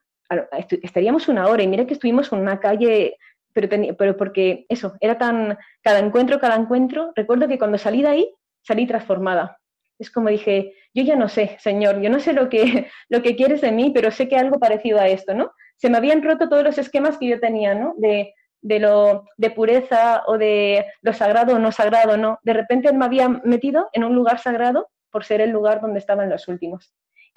[0.81, 3.15] estaríamos una hora y mira que estuvimos en una calle,
[3.53, 8.07] pero, pero porque eso, era tan, cada encuentro, cada encuentro, recuerdo que cuando salí de
[8.07, 9.59] ahí, salí transformada.
[9.99, 13.35] Es como dije, yo ya no sé, Señor, yo no sé lo que, lo que
[13.35, 15.51] quieres de mí, pero sé que algo parecido a esto, ¿no?
[15.79, 17.95] Se me habían roto todos los esquemas que yo tenía, ¿no?
[17.97, 22.39] De, de lo de pureza o de lo sagrado o no sagrado, no.
[22.43, 26.29] De repente me había metido en un lugar sagrado por ser el lugar donde estaban
[26.29, 26.93] los últimos.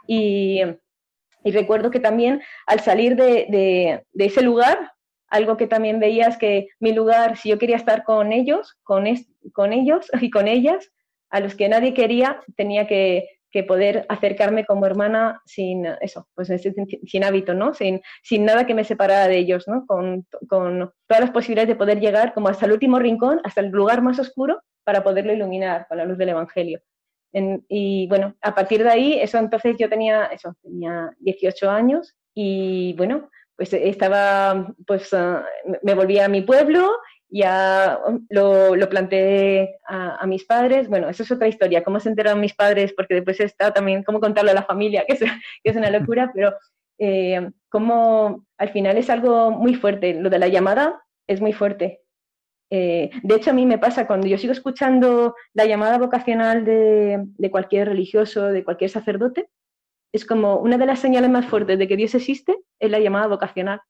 [0.07, 0.61] Y,
[1.45, 4.93] recuerdo que también al salir de, ese lugar,
[5.29, 9.05] algo que también veía es que mi lugar, si yo quería estar con ellos, con,
[9.53, 10.91] con ellos y con ellas,
[11.31, 16.49] a los que nadie quería, tenía que, que poder acercarme como hermana sin eso, pues
[17.07, 17.75] sin, hábito, ¿no?
[17.75, 19.87] Sin, sin nada que me separara de ellos, ¿no?
[19.87, 23.69] Con, con, todas las posibilidades de poder llegar como hasta el último rincón, hasta el
[23.69, 26.81] lugar más oscuro, para poderlo iluminar con la luz del Evangelio.
[27.69, 32.95] y bueno, a partir de ahí, eso entonces yo tenía, eso, tenía 18 años y
[32.95, 35.45] bueno, pues estaba, pues ah,
[35.83, 36.91] me volví a mi pueblo
[37.33, 40.89] ya lo, lo planteé a, mis padres.
[40.89, 44.21] Bueno, eso es otra historia, cómo se enteraron mis padres, porque después está también cómo
[44.21, 45.31] contarlo a la familia, que es, que
[45.71, 46.55] es una locura, pero
[46.99, 50.15] eh, como al final es algo muy fuerte.
[50.15, 52.01] Lo de la llamada es muy fuerte.
[52.71, 57.23] Eh, de hecho, a mí me pasa cuando yo sigo escuchando la llamada vocacional de,
[57.25, 59.49] de cualquier religioso, de cualquier sacerdote,
[60.15, 63.27] es como una de las señales más fuertes de que Dios existe, es la llamada
[63.27, 63.81] vocacional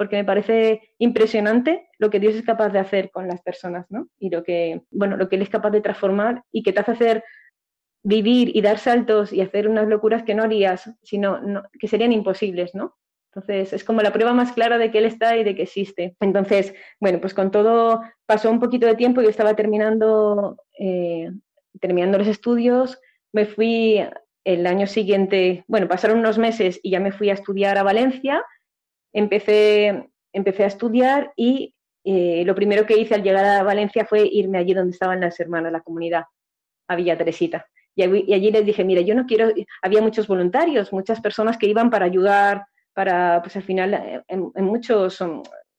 [0.00, 4.08] porque me parece impresionante lo que Dios es capaz de hacer con las personas, ¿no?
[4.18, 6.92] Y lo que, bueno, lo que Él es capaz de transformar y que te hace
[6.92, 7.24] hacer
[8.02, 11.38] vivir y dar saltos y hacer unas locuras que no harías, sino
[11.78, 12.96] que serían imposibles, ¿no?
[13.26, 16.16] Entonces, es como la prueba más clara de que Él está y de que existe.
[16.20, 21.30] Entonces, bueno, pues con todo pasó un poquito de tiempo, yo estaba terminando, eh,
[21.78, 22.98] terminando los estudios,
[23.34, 24.00] me fui
[24.44, 28.42] el año siguiente, bueno, pasaron unos meses y ya me fui a estudiar a Valencia
[29.12, 34.26] empecé, empecé a estudiar y eh, lo primero que hice al llegar a Valencia fue
[34.26, 36.24] irme allí donde estaban las hermanas, la comunidad,
[36.88, 37.66] a Villa Teresita.
[37.94, 41.90] Y, allí les dije, mira, yo no quiero, había muchos voluntarios, muchas personas que iban
[41.90, 45.22] para ayudar, para, pues al final, eh, en, muchos,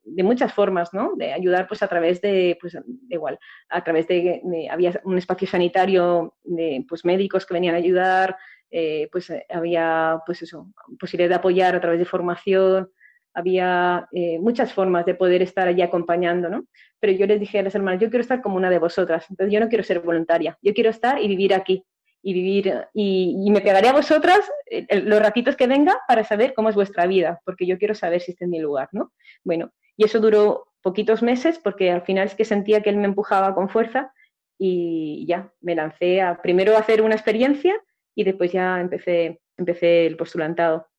[0.03, 1.13] de muchas formas, ¿no?
[1.15, 2.77] De ayudar, pues a través de, pues
[3.09, 3.39] igual,
[3.69, 8.37] a través de, había un espacio sanitario de, pues médicos que venían a ayudar,
[8.69, 10.67] eh, pues había, pues eso,
[10.99, 12.91] posibilidad de apoyar a través de formación,
[13.33, 16.65] había eh, muchas formas de poder estar allí acompañando, ¿no?
[16.99, 19.53] Pero yo les dije a las hermanas, yo quiero estar como una de vosotras, entonces
[19.53, 21.83] yo no quiero ser voluntaria, yo quiero estar y vivir aquí,
[22.21, 24.39] y vivir, y, me pegaré a vosotras
[24.69, 28.21] eh, los ratitos que venga para saber cómo es vuestra vida, porque yo quiero saber
[28.21, 29.11] si está en mi lugar, ¿no?
[29.43, 33.05] Bueno, y eso duró poquitos meses, porque al final es que sentía que él me
[33.05, 34.13] empujaba con fuerza,
[34.57, 37.75] y ya, me lancé a primero hacer una experiencia,
[38.13, 40.90] y después ya empecé, empecé el postulantado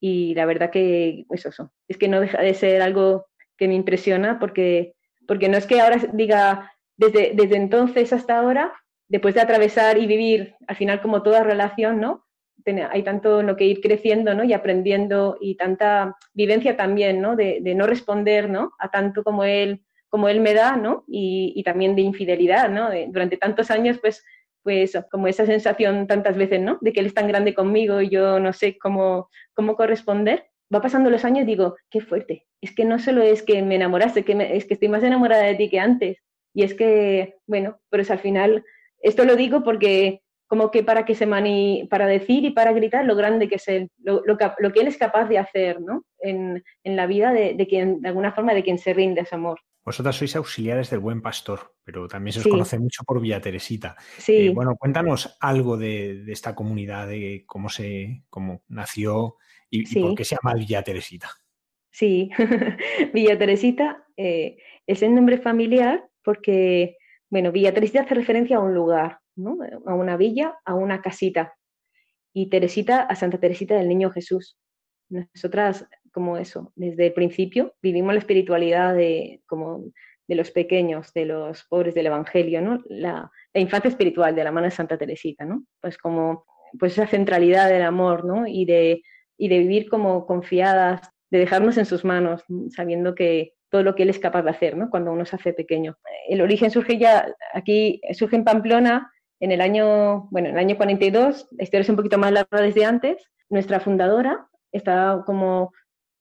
[0.00, 3.74] y la verdad que pues eso, es que no deja de ser algo que me
[3.74, 4.94] impresiona porque,
[5.26, 8.72] porque no es que ahora diga desde, desde entonces hasta ahora,
[9.08, 12.24] después de atravesar y vivir al final como toda relación, ¿no?
[12.90, 14.44] Hay tanto lo que ir creciendo, ¿no?
[14.44, 17.34] Y aprendiendo y tanta vivencia también, ¿no?
[17.34, 18.72] De, no responder, ¿no?
[18.78, 21.04] A tanto como él, como él me da, ¿no?
[21.06, 22.90] Y también de infidelidad, ¿no?
[23.08, 24.22] durante tantos años, pues
[24.62, 26.78] pues como esa sensación tantas veces, ¿no?
[26.80, 30.46] De que él es tan grande conmigo y yo no sé cómo, cómo corresponder.
[30.74, 32.46] Va pasando los años y digo, qué fuerte.
[32.60, 35.54] Es que no solo es que me enamoraste, que es que estoy más enamorada de
[35.54, 36.18] ti que antes.
[36.54, 38.64] Y es que, bueno, pero al final,
[39.00, 43.04] esto lo digo porque como que para que se mani, para decir y para gritar
[43.04, 46.04] lo grande que es él, lo que él es capaz de hacer, ¿no?
[46.20, 49.24] En, en la vida de, de, quien, de alguna forma, de quien se rinde a
[49.24, 49.60] ese amor.
[49.88, 53.96] Vosotras sois auxiliares del Buen Pastor, pero también se os conoce mucho por Villa Teresita.
[54.18, 54.48] Sí.
[54.48, 59.36] Eh, bueno, cuéntanos algo de, esta comunidad, de cómo se, cómo nació
[59.70, 61.30] y, por qué se llama Villa Teresita.
[61.90, 62.28] Sí,
[63.14, 66.98] Villa Teresita eh, es el nombre familiar porque,
[67.30, 69.56] bueno, Villa Teresita hace referencia a un lugar, ¿no?
[69.86, 71.54] a una villa, a una casita.
[72.34, 74.58] Y Teresita a Santa Teresita del Niño Jesús.
[75.08, 79.84] Nosotras como eso, desde el principio vivimos la espiritualidad de, como
[80.26, 82.82] de los pequeños, de los pobres del Evangelio, ¿no?
[82.88, 85.62] La, infancia espiritual de la mano de Santa Teresita, ¿no?
[85.80, 86.44] Pues como
[86.76, 88.48] pues esa centralidad del amor, ¿no?
[88.48, 89.02] Y de,
[89.36, 94.02] y de vivir como confiadas, de dejarnos en sus manos, sabiendo que todo lo que
[94.02, 94.90] él es capaz de hacer, ¿no?
[94.90, 95.96] Cuando uno se hace pequeño.
[96.28, 100.76] El origen surge ya, aquí surge en Pamplona en el año, bueno, en el año
[100.76, 105.72] 42, la historia es un poquito más larga desde antes, nuestra fundadora estaba como,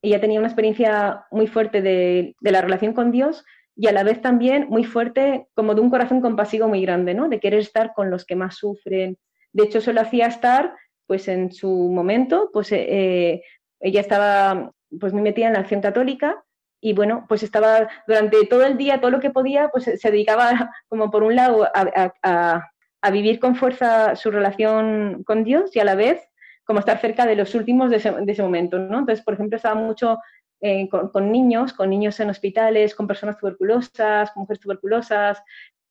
[0.02, 3.44] ella tenía una experiencia muy fuerte de, de la relación con Dios,
[3.78, 7.30] y a la vez también muy fuerte, como de un corazón compasivo muy grande, ¿no?
[7.30, 9.18] De querer estar con los que más sufren.
[9.54, 10.74] De hecho, eso lo hacía estar,
[11.06, 13.44] pues en su momento, pues eh, eh,
[13.80, 16.44] ella estaba pues muy metida en la acción católica
[16.82, 20.72] y bueno, pues estaba durante todo el día, todo lo que podía, pues se dedicaba
[20.90, 25.86] como por un lado a, a, vivir con fuerza su relación con Dios y a
[25.86, 26.28] la vez
[26.68, 29.00] como estar cerca de los últimos de ese, momento, ¿no?
[29.00, 30.20] Entonces, por ejemplo, estaba mucho
[30.60, 35.42] eh, con, niños, con niños en hospitales, con personas tuberculosas, con mujeres tuberculosas,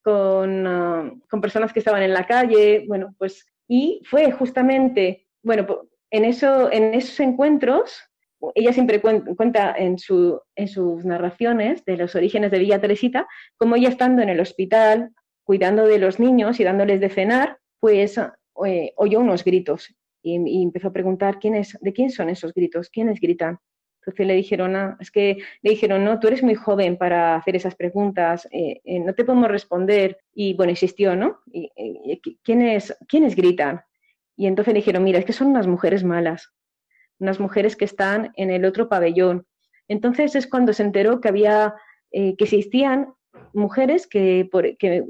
[0.02, 1.10] con, ah,
[1.40, 6.92] personas que estaban en la calle, bueno, pues, y fue justamente, bueno, en, eso, en
[6.92, 7.98] esos encuentros,
[8.54, 13.76] ella siempre cuenta en, su, en sus narraciones de los orígenes de Villa Teresita, como
[13.76, 15.12] ella estando en el hospital,
[15.42, 18.20] cuidando de los niños y dándoles de cenar, pues
[18.66, 22.52] eh, oyó unos gritos y, y, empezó a preguntar quién es, de quién son esos
[22.52, 23.58] gritos, quiénes gritan.
[24.06, 27.74] Entonces le dijeron, es que le dijeron, no, tú eres muy joven para hacer esas
[27.74, 30.18] preguntas, eh, eh, no te podemos responder.
[30.32, 31.40] Y bueno, insistió, ¿no?
[31.46, 31.70] Y,
[32.44, 33.82] ¿quiénes, ¿Quiénes gritan?
[34.36, 36.52] Y entonces le dijeron, mira, es que son unas mujeres malas,
[37.18, 39.44] unas mujeres que están en el otro pabellón.
[39.88, 41.74] Entonces es cuando se enteró que había,
[42.12, 43.12] eh, que existían
[43.54, 45.04] mujeres que por, que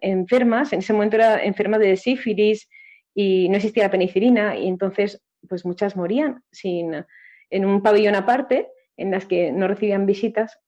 [0.00, 2.68] enfermas, en ese momento era enferma de sífilis
[3.14, 7.04] y no existía la penicilina, y entonces pues muchas morían sin
[7.50, 10.58] en un pabellón aparte, en las que no recibían visitas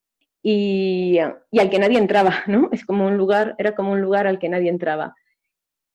[0.43, 2.69] y, al que nadie entraba, ¿no?
[2.73, 5.15] Es como un lugar, era como un lugar al que nadie entraba.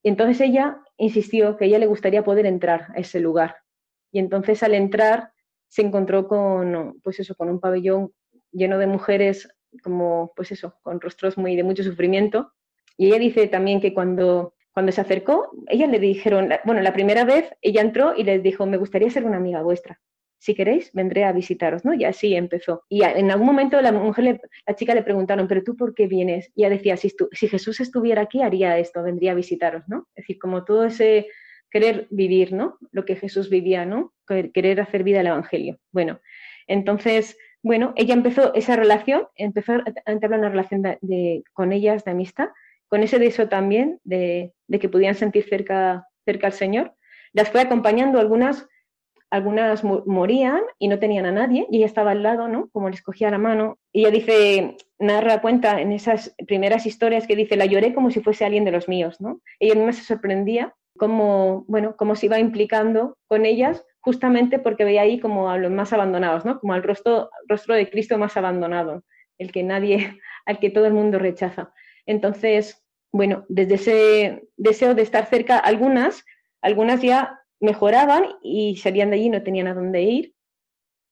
[0.04, 3.58] entonces ella insistió que ella le gustaría poder entrar a ese lugar.
[4.12, 5.32] Y entonces al entrar
[5.68, 8.14] se encontró con, pues eso, con un pabellón
[8.52, 9.50] lleno de mujeres
[9.84, 12.54] como, pues eso, con rostros muy de mucho sufrimiento.
[12.98, 17.26] Y ella dice también que cuando, cuando se acercó, ella le dijeron, bueno, la primera
[17.26, 20.00] vez ella entró y les dijo, me gustaría ser una amiga vuestra
[20.38, 21.96] si queréis, vendré a visitaros, ¿no?
[21.96, 22.84] Y así empezó.
[22.88, 26.52] Y en algún momento la mujer, la chica le preguntaron, ¿pero tú por qué vienes?
[26.54, 27.10] Y ella decía, si,
[27.48, 30.08] Jesús estuviera aquí, haría esto, vendría a visitaros, ¿no?
[30.14, 31.26] Es decir, como todo ese
[31.72, 32.78] querer vivir, ¿no?
[32.92, 34.14] Lo que Jesús vivía, ¿no?
[34.28, 35.80] Querer hacer vida al Evangelio.
[35.92, 36.20] Bueno,
[36.68, 40.84] entonces, bueno, ella empezó esa relación, empezó a entablar una relación
[41.54, 42.50] con ellas de amistad,
[42.88, 46.94] con ese deseo también de, que pudieran sentir cerca, al Señor.
[47.34, 48.68] Las fue acompañando algunas
[49.30, 52.70] algunas morían y no tenían a nadie y ella estaba al lado, ¿no?
[52.70, 53.78] Como les cogía la mano.
[53.92, 58.22] Y ella dice, narra cuenta en esas primeras historias que dice, la lloré como si
[58.22, 59.42] fuese alguien de los míos, ¿no?
[59.60, 65.02] Ella misma se sorprendía cómo, bueno, cómo se iba implicando con ellas justamente porque veía
[65.02, 66.60] ahí como a los más abandonados, ¿no?
[66.60, 69.04] Como al rostro, rostro de Cristo más abandonado,
[69.38, 71.74] el que nadie, al que todo el mundo rechaza.
[72.08, 76.26] Entonces, bueno, desde ese deseo de estar cerca, algunas,
[76.62, 80.34] algunas ya mejoraban y salían de allí, no tenían a dónde ir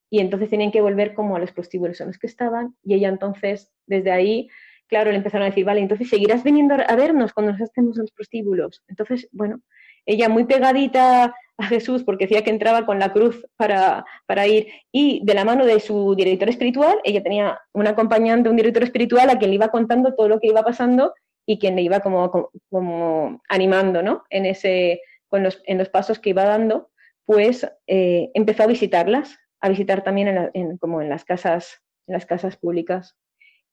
[0.09, 3.09] y entonces tenían que volver como a los prostíbulos en los que estaban y ella
[3.09, 4.47] entonces desde ahí,
[4.87, 8.03] claro, le empezaron a decir, vale, entonces seguirás viniendo a vernos cuando nos estemos en
[8.03, 8.83] los prostíbulos.
[8.87, 9.61] Entonces, bueno,
[10.05, 14.67] ella muy pegadita a Jesús porque decía que entraba con la cruz para, para ir
[14.91, 19.29] y de la mano de su director espiritual, ella tenía un acompañante, un director espiritual
[19.29, 21.13] a quien le iba contando todo lo que iba pasando
[21.45, 24.23] y quien le iba como, como, animando, ¿no?
[24.29, 25.01] En ese
[25.31, 26.89] en los pasos que iba dando,
[27.25, 32.25] pues eh, empezó a visitarlas, a visitar también en como en las casas, en las
[32.25, 33.17] casas públicas.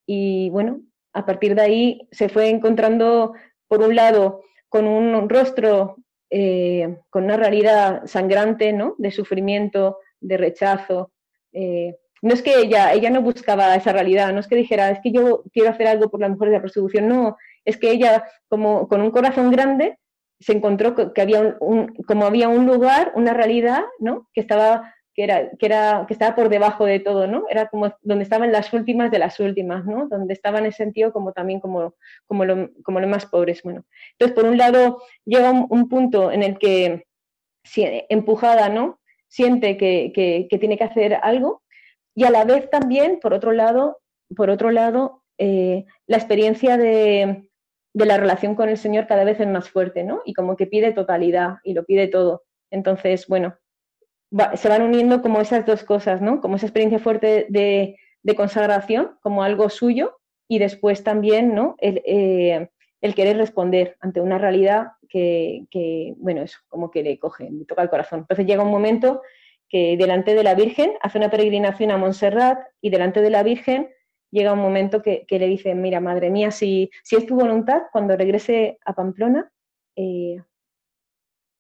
[0.05, 0.81] Y bueno,
[1.13, 3.35] a partir de ahí se fue encontrando,
[3.69, 5.99] por un lado, con un rostro,
[6.35, 8.95] eh, con una realidad sangrante, ¿no?
[8.97, 11.13] De sufrimiento, de rechazo.
[11.53, 15.01] Eh, no es que ella, ella no buscaba esa realidad, no es que dijera, es
[15.01, 18.25] que yo quiero hacer algo por las mujeres de la prostitución, no, es que ella,
[18.49, 19.99] como con un corazón grande,
[20.41, 24.27] se encontró que había un, como había un lugar, una realidad, ¿no?
[24.33, 27.45] Que estaba, que era, que era, que estaba por debajo de todo, ¿no?
[27.51, 30.09] Era como donde estaban las últimas de las últimas, ¿no?
[30.09, 31.95] Donde estaban en ese sentido como también como,
[32.27, 33.85] como, lo, como los más pobres, bueno.
[34.13, 37.07] Entonces, por un lado, llega un, punto en el que,
[38.09, 39.01] empujada, ¿no?
[39.29, 41.63] Siente que, que, tiene que hacer algo
[42.15, 44.01] y a la vez también, por otro lado,
[44.37, 47.49] por otro lado, eh, la experiencia de,
[47.95, 50.23] de la relación con el Señor cada vez es más fuerte, ¿no?
[50.25, 52.45] Y como que pide totalidad y lo pide todo.
[52.71, 53.57] Entonces, bueno,
[54.55, 56.41] se van uniendo como esas dos cosas, ¿no?
[56.41, 57.97] Como esa experiencia fuerte de,
[58.37, 60.19] consagración, como algo suyo,
[60.49, 61.77] y después también, ¿no?
[61.81, 62.69] Eh,
[63.01, 67.83] el, querer responder ante una realidad que, bueno, eso, como que le coge, le toca
[67.83, 68.21] el corazón.
[68.21, 69.21] Entonces llega un momento
[69.69, 73.91] que delante de la Virgen hace una peregrinación a Montserrat y delante de la Virgen
[74.31, 78.17] llega un momento que, le dice, mira, madre mía, si, si, es tu voluntad, cuando
[78.17, 79.51] regrese a Pamplona,
[79.97, 80.39] eh,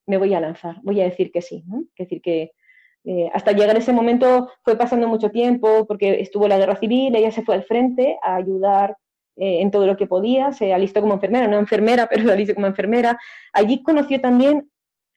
[0.07, 1.63] me voy a lanzar, voy a decir que sí.
[1.97, 2.53] Es decir, que
[3.05, 7.33] eh, hasta llegar ese momento fue pasando mucho tiempo porque estuvo la guerra civil, ella
[7.33, 8.97] se fue al frente a ayudar
[9.37, 12.55] eh, en todo lo que podía, se alistó como enfermera, no enfermera, pero se alistó
[12.55, 13.19] como enfermera.
[13.53, 14.71] Allí conoció también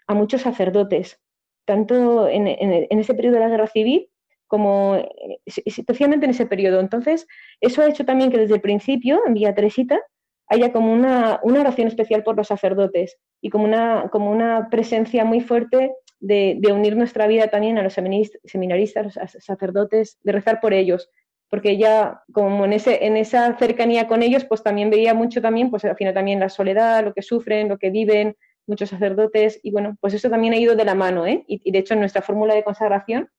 [0.07, 1.19] a muchos sacerdotes,
[1.65, 4.09] tanto en, ese periodo de la guerra civil
[4.47, 6.79] como eh, especialmente en ese periodo.
[6.79, 7.27] Entonces,
[7.61, 9.99] eso ha hecho también que desde el principio, en Villa Teresita,
[10.47, 15.41] haya como una, oración especial por los sacerdotes y como una, como una presencia muy
[15.41, 15.91] fuerte
[16.25, 21.09] de, unir nuestra vida también a los seminaristas, a los sacerdotes, de rezar por ellos,
[21.49, 25.69] porque ella, como en, ese, en esa cercanía con ellos, pues también veía mucho también,
[25.69, 28.35] pues al final también la soledad, lo que sufren, lo que viven
[28.67, 31.43] muchos sacerdotes, y bueno, pues eso también ha ido de la mano, ¿eh?
[31.47, 33.29] y, de hecho en nuestra fórmula de consagración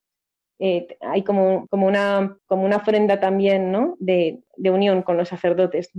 [0.61, 3.97] eh, hay como, como, una, como una ofrenda también, ¿no?
[3.99, 5.91] De unión con los sacerdotes.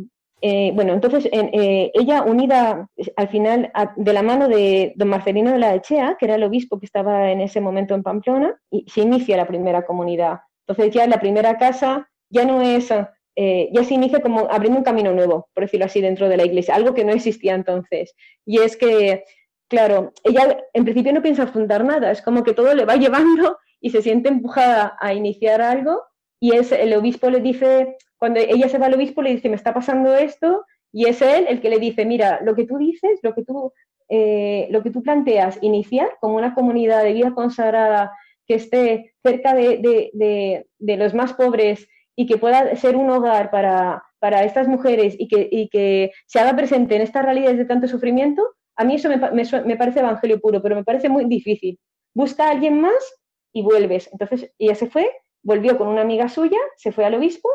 [0.42, 5.58] Eh, bueno, entonces eh, ella unida al final de la mano de don Marcelino de
[5.58, 9.38] la Echea, que era el obispo que estaba en ese momento en Pamplona, se inicia
[9.38, 10.40] la primera comunidad.
[10.68, 12.92] Entonces ya la primera casa ya no es,
[13.36, 16.46] eh, ya se inicia como abriendo un camino nuevo, por decirlo así, dentro de la
[16.46, 18.14] iglesia, algo que no existía entonces.
[18.46, 19.24] Y es que,
[19.70, 23.58] claro, ella en principio no piensa fundar nada, es como que todo le va llevando
[23.80, 26.04] y se siente empujada a iniciar algo
[26.40, 29.56] y es el obispo le dice, cuando ella se va al obispo, le dice, me
[29.56, 33.20] está pasando esto, y es él el que le dice, mira, lo que tú dices,
[33.22, 33.72] lo que tú,
[34.10, 38.12] eh, lo que tú planteas, iniciar como una comunidad de vida consagrada
[38.48, 44.04] que esté cerca de, los más pobres y que pueda ser un hogar para,
[44.44, 48.84] estas mujeres y que, que, se haga presente en estas realidades de tanto sufrimiento, a
[48.84, 51.80] mí eso me, me, parece evangelio puro, pero me parece muy difícil.
[52.14, 54.10] Busca a alguien más y vuelves.
[54.12, 55.10] Entonces ella se fue,
[55.44, 57.50] volvió con una amiga suya, se fue al obispo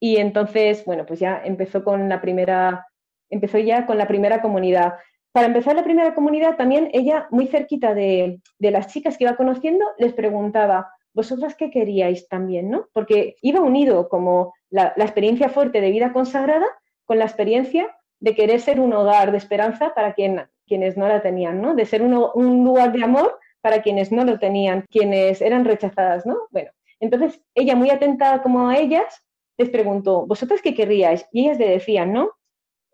[0.00, 2.86] y entonces, bueno, pues ya empezó con la primera,
[3.30, 4.94] empezó ya con la primera comunidad.
[5.32, 9.84] Para empezar la primera comunidad, también ella, muy cerquita de, las chicas que iba conociendo,
[9.98, 12.70] les preguntaba, ¿vosotras qué queríais también?
[12.70, 12.88] ¿no?
[12.92, 16.66] Porque iba unido como la, experiencia fuerte de vida consagrada
[17.04, 21.22] con la experiencia de querer ser un hogar de esperanza para quien, quienes no la
[21.22, 21.74] tenían, ¿no?
[21.74, 26.36] De ser un lugar de amor para quienes no lo tenían, quienes eran rechazadas, ¿no?
[26.50, 26.70] Bueno,
[27.00, 29.22] entonces ella muy atenta como a ellas,
[29.58, 31.26] les preguntó, ¿vosotras qué querríais?
[31.32, 32.30] Y ellas le decían, ¿no?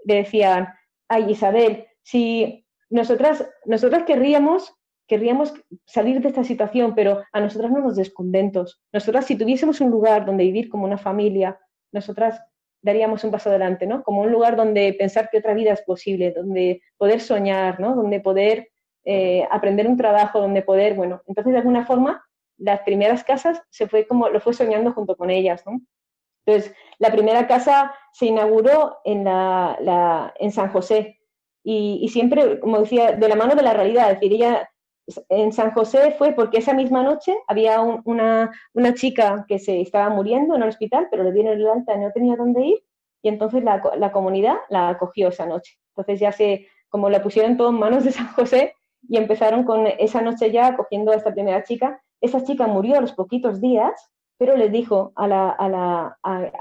[0.04, 0.68] Le decían,
[1.08, 4.74] ay Isabel, si nosotras, nosotras querríamos,
[5.06, 5.54] querríamos
[5.84, 8.82] salir de esta situación, pero a nosotras no nos descontentos.
[8.92, 11.60] Nosotras, si tuviésemos un lugar donde vivir como una familia,
[11.92, 12.40] nosotras
[12.82, 14.02] daríamos un paso adelante, ¿no?
[14.02, 17.94] Como un lugar donde pensar que otra vida es posible, donde poder soñar, ¿no?
[17.94, 18.68] Donde poder
[19.04, 22.24] eh, aprender un trabajo, donde poder, bueno, entonces de alguna forma
[22.56, 25.80] las primeras casas se fue como, lo fue soñando junto con ellas, ¿no?
[26.46, 29.24] Entonces, la primera casa se inauguró en,
[30.52, 31.18] San José
[31.62, 34.10] y, siempre, como decía, de la mano de la realidad.
[34.10, 34.68] Es decir, ella
[35.28, 38.50] en San José fue porque esa misma noche había una,
[38.94, 42.12] chica que se estaba muriendo en el hospital, pero le dieron el alta y no
[42.12, 42.84] tenía dónde ir
[43.24, 45.78] y entonces la, la comunidad la acogió esa noche.
[45.96, 48.74] Entonces ya se, como la pusieron todo en manos de San José
[49.08, 52.02] y empezaron con esa noche ya acogiendo a esta primera chica.
[52.20, 53.92] Esa chica murió a los poquitos días
[54.38, 56.16] pero les dijo a,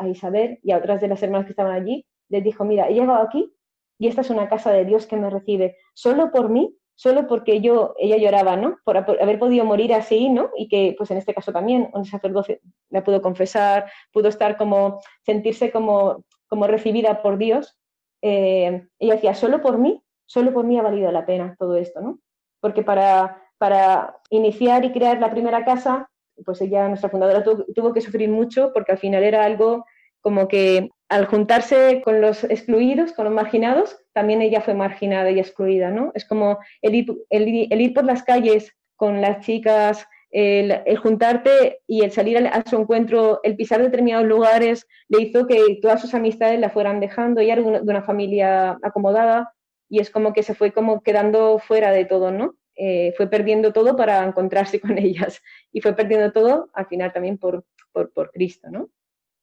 [0.07, 3.21] Isabel y a otras de las hermanas que estaban allí, les dijo, mira, he llegado
[3.21, 3.53] aquí
[3.97, 7.61] y esta es una casa de Dios que me recibe, solo por mí, solo porque
[7.61, 8.77] yo, ella lloraba, ¿no?
[8.83, 10.51] Por, haber podido morir así, ¿no?
[10.55, 14.99] Y que, pues en este caso también, un sacerdote la pudo confesar, pudo estar como,
[15.25, 17.77] sentirse como, como recibida por Dios.
[18.21, 22.01] Eh, ella decía, solo por mí, solo por mí ha valido la pena todo esto,
[22.01, 22.19] ¿no?
[22.59, 26.09] Porque para, para iniciar y crear la primera casa
[26.45, 29.85] pues ella, nuestra fundadora, tuvo, que sufrir mucho porque al final era algo
[30.21, 35.39] como que al juntarse con los excluidos, con los marginados, también ella fue marginada y
[35.39, 36.11] excluida, ¿no?
[36.15, 42.11] Es como el ir, el, por las calles con las chicas, el, juntarte y el
[42.11, 46.69] salir a, su encuentro, el pisar determinados lugares, le hizo que todas sus amistades la
[46.69, 47.41] fueran dejando.
[47.41, 49.53] Ella era de una familia acomodada
[49.89, 52.55] y es como que se fue como quedando fuera de todo, ¿no?
[52.75, 57.37] Eh, fue perdiendo todo para encontrarse con ellas y fue perdiendo todo al final también
[57.37, 58.89] por, por, Cristo, ¿no?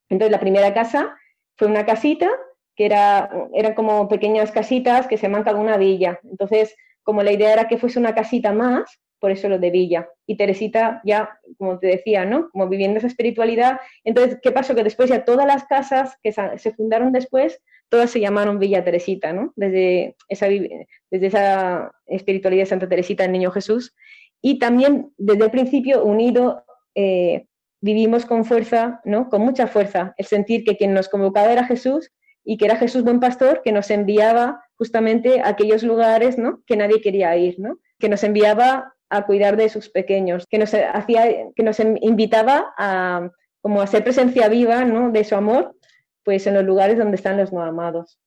[0.08, 1.16] Entonces la primera casa
[1.56, 2.28] fue una casita
[2.74, 6.18] que era, eran como pequeñas casitas que se mancan una villa.
[6.24, 10.08] Entonces, como la idea era que fuese una casita más, por eso lo de villa.
[10.26, 12.50] Y Teresita ya, como te decía, ¿no?
[12.50, 13.78] Como viviendo esa espiritualidad.
[14.02, 14.74] Entonces, ¿qué pasó?
[14.74, 17.60] Que después ya todas las casas que se fundaron después
[17.90, 19.52] todas se llamaron Villa Teresita, ¿no?
[19.56, 23.94] Desde esa, espiritualidad de Santa Teresita, el Niño Jesús.
[24.42, 26.64] y también desde el principio unido
[26.94, 27.46] eh,
[27.82, 29.28] vivimos con fuerza, ¿no?
[29.28, 32.10] Con mucha fuerza, el sentir que quien nos convocaba era Jesús
[32.42, 36.62] y que era Jesús buen pastor que nos enviaba justamente a aquellos lugares, ¿no?
[36.66, 37.78] Que nadie quería ir, ¿no?
[37.98, 41.24] Que nos enviaba a cuidar de sus pequeños, que nos hacía,
[41.54, 43.30] que nos invitaba a
[43.60, 45.10] como a ser presencia viva, ¿no?
[45.10, 45.76] De su amor,
[46.24, 48.18] pues en los lugares donde están los no amados.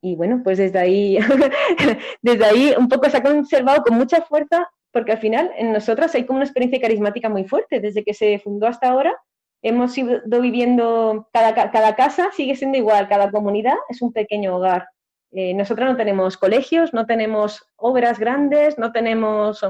[0.00, 1.18] Y bueno, pues desde ahí,
[2.22, 6.14] desde ahí un poco se ha conservado con mucha fuerza porque al final en nosotras
[6.14, 7.80] hay como una experiencia carismática muy fuerte.
[7.80, 9.14] Desde que se fundó hasta ahora,
[9.62, 14.88] hemos ido viviendo, cada, cada casa sigue siendo igual, cada comunidad es un pequeño hogar.
[15.30, 19.60] Eh, nosotras no tenemos colegios, no tenemos obras grandes, no tenemos,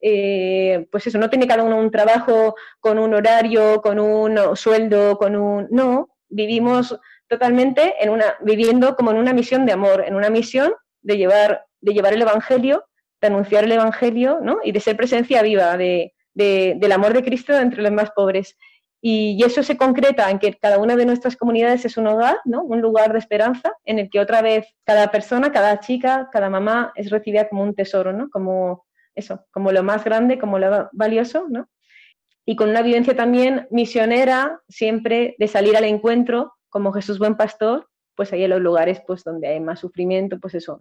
[0.00, 5.18] eh, pues eso, no tiene cada uno un trabajo con un horario, con un sueldo,
[5.18, 5.68] con un...
[5.70, 10.74] No, vivimos totalmente en una, viviendo como en una misión de amor, en una misión
[11.00, 12.84] de llevar, de llevar el Evangelio
[13.22, 14.58] de anunciar el Evangelio ¿no?
[14.62, 18.58] y de ser presencia viva de, del amor de Cristo entre los más pobres.
[19.00, 22.62] Y, eso se concreta en que cada una de nuestras comunidades es un hogar, ¿no?
[22.62, 26.92] un lugar de esperanza, en el que otra vez cada persona, cada chica, cada mamá
[26.96, 28.28] es recibida como un tesoro, ¿no?
[28.28, 31.68] como eso, como lo más grande, como lo valioso, ¿no?
[32.44, 37.88] Y con una vivencia también misionera, siempre de salir al encuentro como Jesús buen pastor
[38.14, 40.78] pues ahí en los lugares pues donde hay más sufrimiento, pues eso,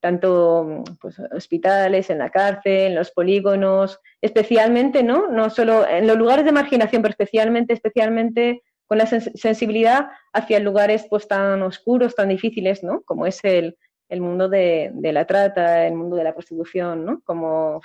[0.00, 5.28] tanto pues, hospitales, en la cárcel, en los polígonos, especialmente, ¿no?
[5.28, 11.06] No solo en los lugares de marginación, pero especialmente, especialmente con la sensibilidad hacia lugares
[11.08, 13.02] pues tan oscuros, tan difíciles, ¿no?
[13.02, 13.76] Como es el,
[14.08, 17.20] el mundo de, de, la trata, el mundo de la prostitución, ¿no?
[17.24, 17.80] Como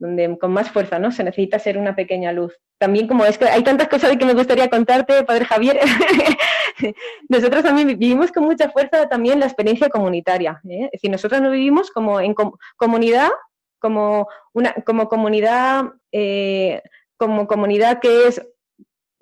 [0.00, 1.12] donde con más fuerza, ¿no?
[1.12, 2.58] Se necesita ser una pequeña luz.
[2.78, 5.78] También como es que hay tantas cosas que me gustaría contarte, Padre Javier,
[7.28, 10.60] nosotros también vivimos con mucha fuerza también la experiencia comunitaria.
[10.68, 10.86] ¿eh?
[10.86, 12.34] Es decir, nosotros no vivimos como en
[12.76, 13.28] comunidad,
[13.78, 16.82] como una como comunidad, eh,
[17.18, 18.42] como comunidad que es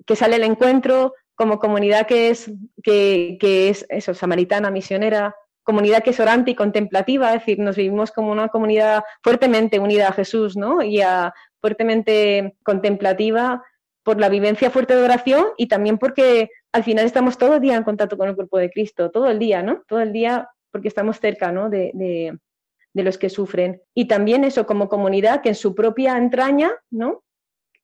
[0.05, 2.49] que sale al encuentro, como comunidad que es
[2.81, 5.35] que, que es eso, samaritana, misionera,
[5.69, 10.07] comunidad que es orante y contemplativa, es decir, nos vivimos como una comunidad fuertemente unida
[10.07, 10.81] a Jesús, ¿no?
[10.81, 13.63] Y a, fuertemente contemplativa
[14.01, 17.75] por la vivencia fuerte de oración y también porque al final estamos todo el día
[17.75, 19.83] en contacto con el cuerpo de Cristo, todo el día, ¿no?
[19.87, 21.69] Todo el día porque estamos cerca, ¿no?
[21.69, 23.83] De, de los que sufren.
[23.93, 27.23] Y también eso como comunidad que en su propia entraña, ¿no?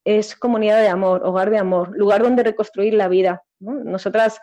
[0.03, 3.43] Es comunidad de amor, hogar de amor, lugar donde reconstruir la vida.
[3.59, 3.73] ¿no?
[3.73, 4.41] Nosotras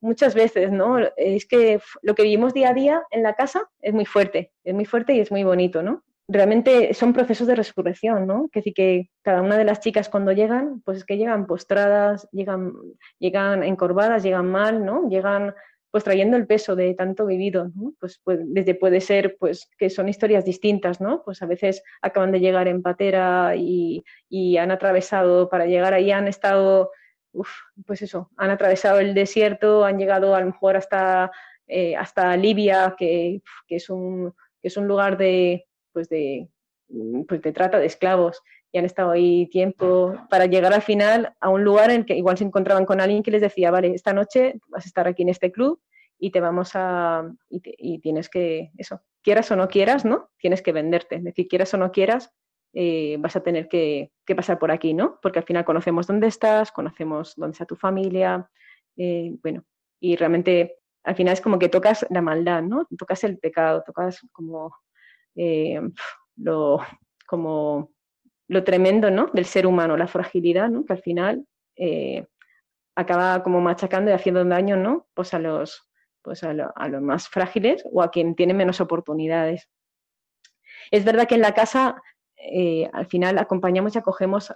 [0.00, 0.98] muchas veces, ¿no?
[1.16, 4.74] Es que lo que vivimos día a día en la casa es muy fuerte, es
[4.74, 6.02] muy fuerte y es muy bonito, ¿no?
[6.28, 8.48] Realmente son procesos de resurrección, ¿no?
[8.52, 12.28] Que sí que cada una de las chicas cuando llegan, pues es que llegan postradas,
[12.30, 12.72] llegan,
[13.18, 15.08] llegan encorvadas, llegan mal, ¿no?
[15.08, 15.54] Llegan
[15.90, 17.94] pues trayendo el peso de tanto vivido, ¿no?
[17.98, 21.22] Pues, pues, desde puede ser pues que son historias distintas, ¿no?
[21.24, 26.12] Pues a veces acaban de llegar en patera y, y han atravesado para llegar ahí,
[26.12, 26.90] han estado
[27.86, 31.30] pues eso, han atravesado el desierto, han llegado a lo mejor hasta,
[31.66, 36.48] eh, hasta Libia, que, es un, es un lugar de, pues de,
[37.28, 41.48] pues de trata de esclavos y han estado ahí tiempo para llegar al final a
[41.48, 44.60] un lugar en que igual se encontraban con alguien que les decía, vale, esta noche
[44.68, 45.80] vas a estar aquí en este club
[46.18, 50.30] y te vamos a, y, y tienes que, eso, quieras o no quieras, ¿no?
[50.38, 52.32] Tienes que venderte, es decir, quieras o no quieras,
[52.72, 55.18] eh, vas a tener que, pasar por aquí, ¿no?
[55.20, 58.48] Porque al final conocemos dónde estás, conocemos dónde está tu familia,
[58.96, 59.64] eh, bueno,
[59.98, 62.86] y realmente al final es como que tocas la maldad, ¿no?
[62.96, 64.72] Tocas el pecado, tocas como
[65.34, 65.80] eh,
[66.36, 66.78] lo,
[67.26, 67.90] como
[68.46, 69.26] lo tremendo, ¿no?
[69.32, 70.84] Del ser humano, la fragilidad, ¿no?
[70.84, 71.44] Que al final
[72.94, 75.08] acaba como machacando y haciendo daño, ¿no?
[75.14, 75.90] Pues a los,
[76.22, 79.68] pues a, a los más frágiles o a quien tiene menos oportunidades.
[80.92, 82.00] Es verdad que en la casa
[82.42, 84.52] eh, al final acompañamos y acogemos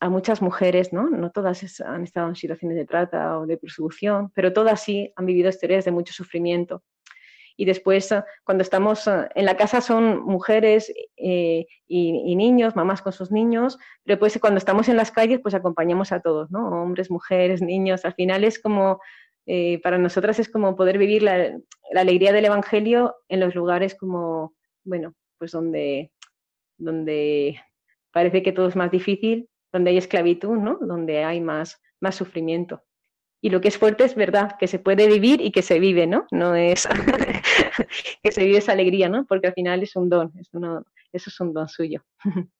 [0.00, 1.08] a muchas mujeres, ¿no?
[1.08, 5.26] No todas han estado en situaciones de trata o de persecución, pero todas sí han
[5.26, 6.82] vivido historias de mucho sufrimiento.
[7.56, 13.00] Y después, ah, cuando estamos ah, en la casa, son mujeres eh, y, niños, mamás
[13.00, 16.68] con sus niños, pero pues cuando estamos en las calles, pues acompañamos a todos, ¿no?
[16.82, 18.04] Hombres, mujeres, niños.
[18.04, 19.00] Al final es como,
[19.46, 21.58] eh, para nosotras es como poder vivir la,
[21.92, 24.54] la alegría del Evangelio en los lugares como,
[24.84, 26.10] bueno, pues donde
[26.78, 27.60] donde
[28.12, 30.78] parece que todo es más difícil, donde hay esclavitud, ¿no?
[30.80, 32.82] Donde hay más, más sufrimiento.
[33.40, 36.06] Y lo que es fuerte es verdad, que se puede vivir y que se vive,
[36.06, 36.26] ¿no?
[36.30, 36.88] No es
[38.22, 39.24] que se vive esa alegría, ¿no?
[39.26, 40.50] Porque al final es un don, es
[41.12, 42.04] eso es un don suyo.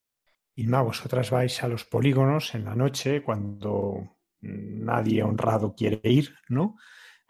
[0.58, 6.34] Y no, vosotras vais a los polígonos en la noche cuando nadie honrado quiere ir,
[6.48, 6.78] ¿no?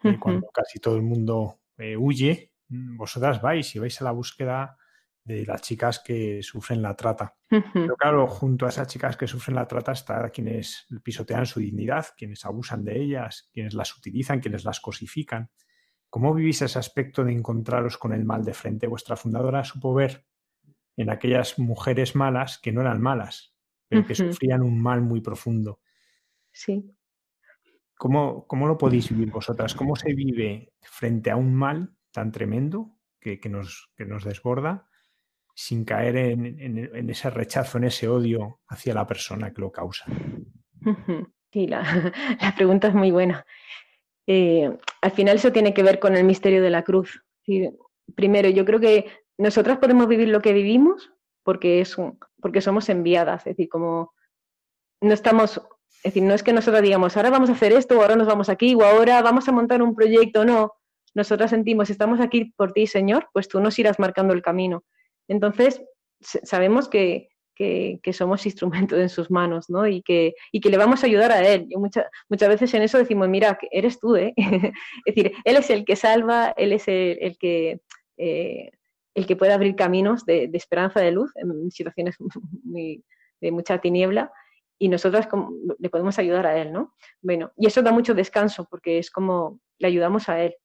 [0.01, 4.77] Eh, cuando casi todo el mundo eh, huye, vosotras vais y vais a la búsqueda
[5.27, 7.35] de las chicas que sufren la trata.
[7.49, 12.07] Pero claro, junto a esas chicas que sufren la trata está quienes pisotean su dignidad,
[12.17, 15.51] quienes abusan de ellas, quienes las utilizan, quienes las cosifican.
[16.09, 18.87] ¿Cómo vivís ese aspecto de encontraros con el mal de frente?
[18.87, 20.25] Vuestra fundadora supo ver
[20.95, 23.53] en aquellas mujeres malas que no eran malas,
[23.89, 25.81] pero que sufrían un mal muy profundo.
[26.53, 26.89] Sí.
[27.97, 29.75] ¿Cómo, ¿Cómo, lo podéis vivir vosotras?
[29.75, 34.87] ¿Cómo se vive frente a un mal tan tremendo que, que, nos, que nos, desborda
[35.59, 40.05] sin caer en, ese rechazo, en ese odio hacia la persona que lo causa?
[41.51, 41.81] Sí, la,
[42.41, 43.43] la pregunta es muy buena.
[44.27, 47.23] Eh, al final eso tiene que ver con el misterio de la cruz.
[48.13, 49.07] primero, yo creo que
[49.39, 51.97] nosotras podemos vivir lo que vivimos porque, es
[52.39, 54.13] porque somos enviadas, es decir, como
[55.01, 55.57] no estamos,
[56.03, 58.27] es decir, no es que nosotros digamos, ahora vamos a hacer esto, o ahora nos
[58.27, 60.73] vamos aquí, o ahora vamos a montar un proyecto, no.
[61.15, 64.83] Nosotras sentimos, estamos aquí por ti, Señor, pues tú nos irás marcando el camino.
[65.27, 65.81] Entonces,
[66.21, 69.87] sabemos que, que, somos instrumentos en sus manos, ¿no?
[69.87, 71.67] Y que, y que le vamos a ayudar a Él.
[71.69, 74.33] Yo muchas muchas veces en eso decimos, mira, eres tú, ¿eh?
[74.37, 77.81] es decir, Él es el que salva, Él es el, que...
[78.17, 78.71] Eh,
[79.13, 82.17] el que puede abrir caminos de, esperanza, de luz en situaciones
[83.41, 84.31] de mucha tiniebla
[84.79, 85.27] y nosotras
[85.79, 86.93] le podemos ayudar a él, ¿no?
[87.21, 90.55] Bueno, y eso da mucho descanso porque es como le ayudamos a él.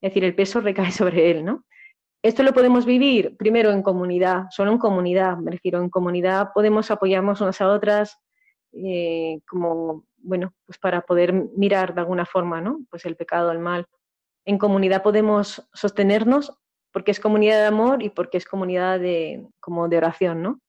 [0.00, 1.64] Es decir, el peso recae sobre él, ¿no?
[2.22, 6.90] Esto lo podemos vivir primero en comunidad, solo en comunidad, me refiero, en comunidad podemos
[6.92, 8.18] apoyarnos unas a otras
[8.72, 12.80] eh, como, bueno, pues para poder mirar de alguna forma, ¿no?
[12.90, 13.86] Pues el pecado, el mal.
[14.44, 16.56] En comunidad podemos sostenernos
[16.92, 20.60] porque es comunidad de amor y porque es comunidad de, como de oración, ¿no?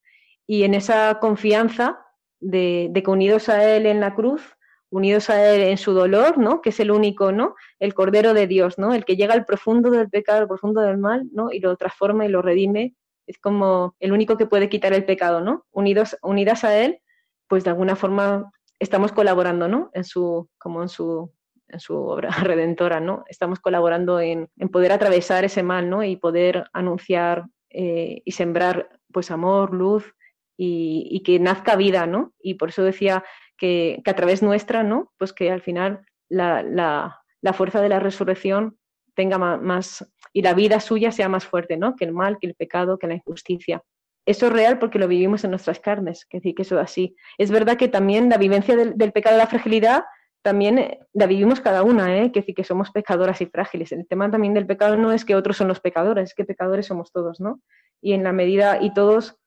[0.47, 1.99] Y en esa confianza
[2.39, 4.57] de, de que unidos a Él en la cruz,
[4.93, 6.61] unidos a Él en su dolor, ¿no?
[6.61, 7.55] Que es el único, ¿no?
[7.79, 8.93] El Cordero de Dios, ¿no?
[8.93, 11.51] El que llega al profundo del pecado, al profundo del mal, ¿no?
[11.51, 12.93] Y lo transforma y lo redime.
[13.25, 15.65] Es como el único que puede quitar el pecado, ¿no?
[15.71, 16.99] Unidos, unidas a Él,
[17.47, 19.89] pues de alguna forma estamos colaborando, ¿no?
[19.93, 21.33] En su, como en su,
[21.69, 23.23] en su obra redentora, ¿no?
[23.27, 26.03] Estamos colaborando en, poder atravesar ese mal, ¿no?
[26.03, 30.13] Y poder anunciar eh, y sembrar, pues, amor, luz
[30.55, 32.31] y, y, que nazca vida, ¿no?
[32.39, 33.23] Y por eso decía
[33.57, 35.11] que, a través nuestra, ¿no?
[35.17, 38.77] Pues que al final la, la, fuerza de la resurrección
[39.15, 41.95] tenga más, y la vida suya sea más fuerte, ¿no?
[41.95, 43.83] Que el mal, que el pecado, que la injusticia.
[44.25, 47.15] Eso es real porque lo vivimos en nuestras carnes, que decir que eso es así.
[47.37, 50.03] Es verdad que también la vivencia del, pecado de la fragilidad
[50.41, 52.31] también eh, la vivimos cada una, ¿eh?
[52.31, 53.91] que decir que somos pecadoras y frágiles.
[53.91, 56.85] El tema también del pecado no es que otros son los pecadores, es que pecadores
[56.85, 57.61] somos todos, ¿no?
[58.01, 59.37] Y en la medida, y todos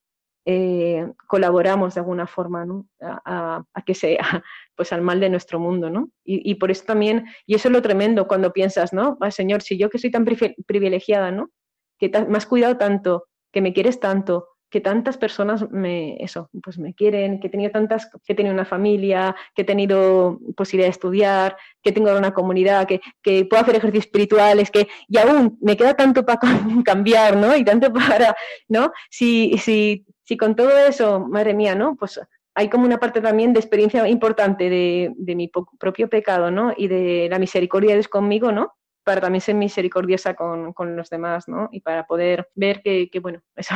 [0.48, 2.64] eh, colaboramos de alguna forma
[3.00, 4.18] a, que sea
[4.76, 6.10] pues al mal de nuestro mundo, ¿no?
[6.24, 9.18] Y, por eso también, y eso es lo tremendo cuando piensas, ¿no?
[9.30, 11.50] Señor, si yo que soy tan privilegiada, ¿no?
[11.98, 16.78] Que me has cuidado tanto, que me quieres tanto, que tantas personas me, eso, pues
[16.78, 20.88] me quieren, que he tenido tantas, que he tenido una familia, que he tenido posibilidad
[20.88, 25.58] de estudiar, que tengo una comunidad, que, que puedo hacer ejercicios espirituales, que, y aún
[25.60, 26.40] me queda tanto para
[26.84, 27.56] cambiar, ¿no?
[27.56, 28.36] Y tanto para,
[28.68, 28.92] ¿no?
[29.10, 31.94] Si, si si con todo eso, madre mía, ¿no?
[31.94, 32.20] Pues
[32.54, 36.72] hay como una parte también de experiencia importante de, mi propio pecado, ¿no?
[36.76, 38.74] Y de la misericordia de Dios conmigo, ¿no?
[39.06, 41.68] Para también ser misericordiosa con, los demás, ¿no?
[41.70, 43.74] Y para poder ver que, bueno, eso,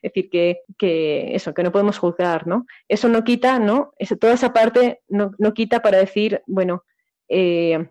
[0.00, 2.64] es decir, que, eso, que no podemos juzgar, ¿no?
[2.88, 3.92] Eso no quita, ¿no?
[3.98, 6.84] Eso, toda esa parte no, quita para decir, bueno,
[7.28, 7.86] eh,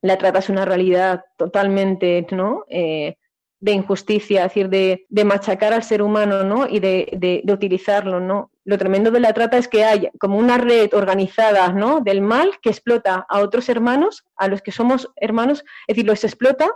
[0.00, 2.64] la trata es una realidad totalmente, ¿no?
[2.70, 3.16] Eh,
[3.64, 6.68] de injusticia, es decir, de, machacar al ser humano ¿no?
[6.68, 8.20] y de, utilizarlo.
[8.20, 8.50] ¿no?
[8.64, 12.00] Lo tremendo de la trata es que hay como una red organizada ¿no?
[12.00, 16.24] del mal que explota a otros hermanos, a los que somos hermanos, es decir, los
[16.24, 16.70] explota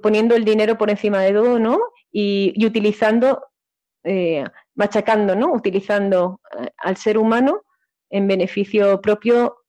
[0.00, 1.80] poniendo el dinero por encima de todo ¿no?
[2.12, 3.42] y, utilizando,
[4.04, 4.44] eh,
[4.76, 5.52] machacando, ¿no?
[5.52, 7.62] utilizando eh, al ser humano
[8.08, 9.59] en beneficio propio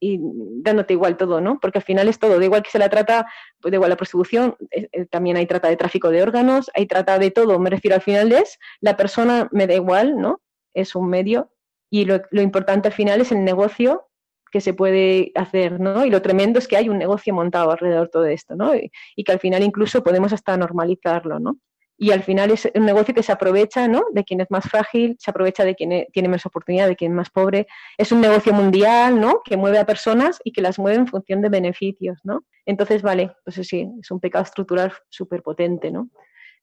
[0.00, 0.18] y
[0.62, 1.58] dándote igual todo, ¿no?
[1.60, 3.26] Porque al final es todo, da igual que se la trata,
[3.60, 7.18] pues da igual la prostitución, eh, también hay trata de tráfico de órganos, hay trata
[7.18, 10.40] de todo, me refiero al final es, la persona me da igual, ¿no?
[10.74, 11.50] Es un medio
[11.90, 14.08] y lo, lo importante al final es el negocio
[14.50, 16.04] que se puede hacer, ¿no?
[16.04, 18.74] Y lo tremendo es que hay un negocio montado alrededor de todo esto, ¿no?
[18.74, 21.58] Y, y que al final incluso podemos hasta normalizarlo, ¿no?
[21.98, 24.04] Y al final es un negocio que se aprovecha ¿no?
[24.12, 27.16] de quien es más frágil, se aprovecha de quien tiene menos oportunidad, de quien es
[27.16, 27.66] más pobre.
[27.96, 29.40] Es un negocio mundial ¿no?
[29.44, 32.18] que mueve a personas y que las mueve en función de beneficios.
[32.22, 32.44] ¿no?
[32.66, 36.10] Entonces, vale, pues sí, es un pecado estructural súper potente, ¿no?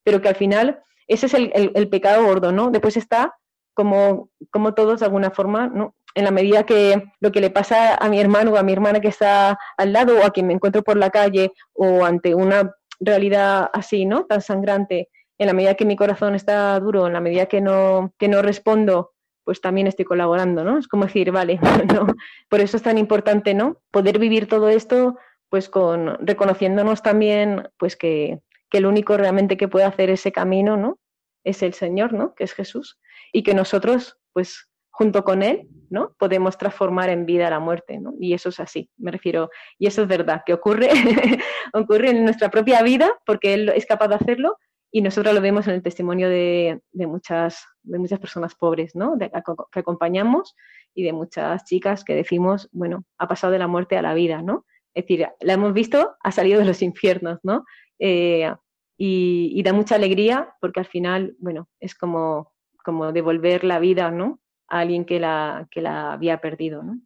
[0.04, 2.52] pero que al final ese es el, pecado gordo.
[2.52, 2.70] ¿no?
[2.70, 3.36] Después está
[3.74, 5.96] como, como todos de alguna forma, ¿no?
[6.16, 9.00] en la medida que lo que le pasa a mi hermano o a mi hermana
[9.00, 12.72] que está al lado o a quien me encuentro por la calle o ante una
[13.00, 14.26] realidad así, ¿no?
[14.26, 18.14] Tan sangrante, en la medida que mi corazón está duro, en la medida que no,
[18.18, 19.14] que no respondo,
[19.44, 20.78] pues también estoy colaborando, ¿no?
[20.78, 21.60] Es como decir, vale,
[21.94, 22.08] no,
[22.50, 23.82] por eso es tan importante, ¿no?
[23.92, 25.18] Poder vivir todo esto,
[25.50, 30.78] pues con reconociéndonos también, pues que, que el único realmente que puede hacer ese camino,
[30.78, 31.00] ¿no?
[31.44, 32.34] Es el Señor, ¿no?
[32.36, 33.00] Que es Jesús.
[33.34, 36.16] Y que nosotros, pues junto con Él, ¿no?
[36.18, 38.14] Podemos transformar en vida la muerte, ¿no?
[38.20, 40.90] Y eso es así, me refiero, y eso es verdad, que ocurre,
[41.74, 44.58] ocurre en nuestra propia vida, porque Él es capaz de hacerlo,
[44.96, 49.18] y nosotros lo vemos en el testimonio de, muchas, de muchas personas pobres, ¿no?
[49.18, 50.56] que acompañamos
[50.94, 54.44] y de muchas chicas que decimos, bueno, ha pasado de la muerte a la vida,
[54.44, 54.68] ¿no?
[54.94, 57.66] Es decir, la hemos visto, ha salido de los infiernos, ¿no?
[57.98, 58.54] Eh,
[58.96, 64.42] y, da mucha alegría porque al final, bueno, es como, como devolver la vida, ¿no?
[64.68, 67.00] A alguien que la, que la había perdido, ¿no?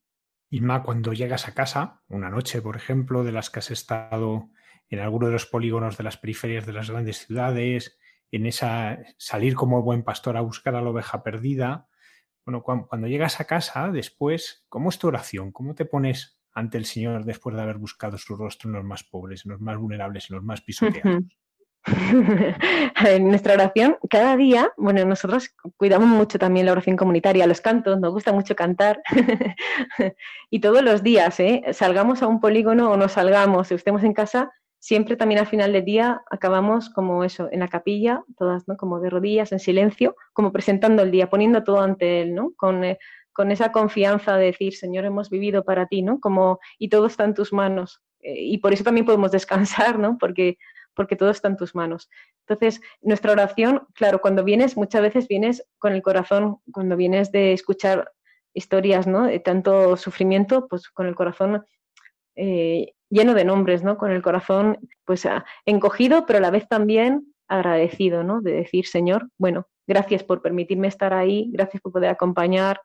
[0.49, 4.49] Inma, cuando llegas a casa, una noche, por ejemplo, de las que has estado
[4.89, 7.97] en alguno de los polígonos de las periferias de las grandes ciudades,
[8.31, 11.87] en esa salir como buen pastor a buscar a la oveja perdida.
[12.45, 15.51] Bueno, cuando, llegas a casa después, ¿cómo es tu oración?
[15.51, 19.03] ¿Cómo te pones ante el Señor después de haber buscado su rostro en los más
[19.03, 21.23] pobres, en los más vulnerables, en los más pisoteados?
[23.05, 27.99] en nuestra oración, cada día, bueno, nosotros cuidamos mucho también la oración comunitaria, los cantos,
[27.99, 29.01] nos gusta mucho cantar.
[30.49, 31.63] y todos los días, ¿eh?
[31.71, 35.85] salgamos a un polígono o no salgamos, estemos en casa, siempre también al final del
[35.85, 38.77] día acabamos como eso, en la capilla, todas, ¿no?
[38.77, 42.53] Como de rodillas, en silencio, como presentando el día, poniendo todo ante Él, ¿no?
[42.55, 42.97] Con, eh,
[43.33, 46.19] con esa confianza de decir, Señor, hemos vivido para ti, ¿no?
[46.19, 48.01] Como, y todo está en tus manos.
[48.21, 49.31] Eh, y por eso también podemos
[49.87, 50.17] descansar, ¿no?
[50.17, 50.57] Porque,
[50.93, 52.09] porque todo está en tus manos.
[52.47, 57.53] Entonces, nuestra oración, claro, cuando vienes, muchas veces vienes con el corazón, cuando vienes de
[57.53, 58.11] escuchar
[58.53, 59.25] historias, ¿no?
[59.25, 61.63] De tanto sufrimiento, pues con el corazón
[62.35, 63.97] eh, lleno de nombres, ¿no?
[63.97, 68.41] Con el corazón pues ah, encogido, pero a la vez también agradecido, ¿no?
[68.41, 72.81] De decir, Señor, bueno, gracias por permitirme estar ahí, gracias por poder acompañar,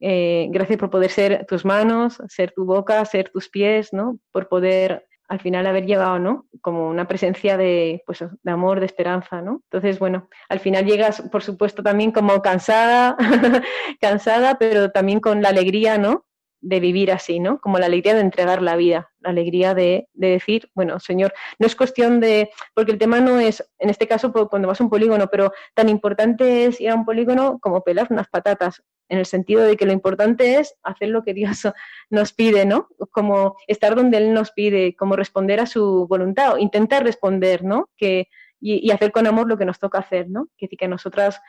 [0.00, 4.18] eh, gracias por poder ser tus manos, ser tu boca, ser tus pies, ¿no?
[4.30, 6.46] Por poder al final haber llegado, ¿no?
[6.60, 9.62] Como una presencia de, pues, de amor, de esperanza, ¿no?
[9.64, 13.16] Entonces, bueno, al final llegas, por supuesto, también como cansada,
[14.00, 16.26] cansada, pero también con la alegría, ¿no?
[16.64, 17.60] De vivir así, ¿no?
[17.60, 21.76] Como la alegría de entregar la vida, la alegría de, decir, bueno, Señor, no es
[21.76, 25.28] cuestión de, porque el tema no es, en este caso, cuando vas a un polígono,
[25.30, 29.62] pero tan importante es ir a un polígono como pelar unas patatas, en el sentido
[29.62, 31.68] de que lo importante es hacer lo que Dios
[32.10, 32.88] nos pide, ¿no?
[33.10, 37.90] Como estar donde Él nos pide, como responder a su voluntad, o intentar responder, ¿no?
[37.98, 40.48] Que, y, hacer con amor lo que nos toca hacer, ¿no?
[40.56, 41.42] Que, que nosotras,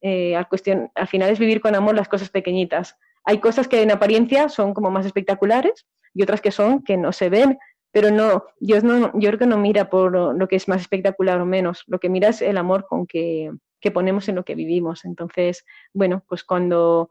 [0.00, 3.82] eh, al, cuestión, al final es vivir con amor las cosas pequeñitas, hay cosas que
[3.82, 7.58] en apariencia son como más espectaculares y otras que son que no se ven,
[7.92, 11.40] pero no, Dios no, yo creo que no mira por lo que es más espectacular
[11.40, 14.54] o menos, lo que mira es el amor con que, que ponemos en lo que
[14.54, 15.04] vivimos.
[15.04, 17.10] Entonces, bueno, pues cuando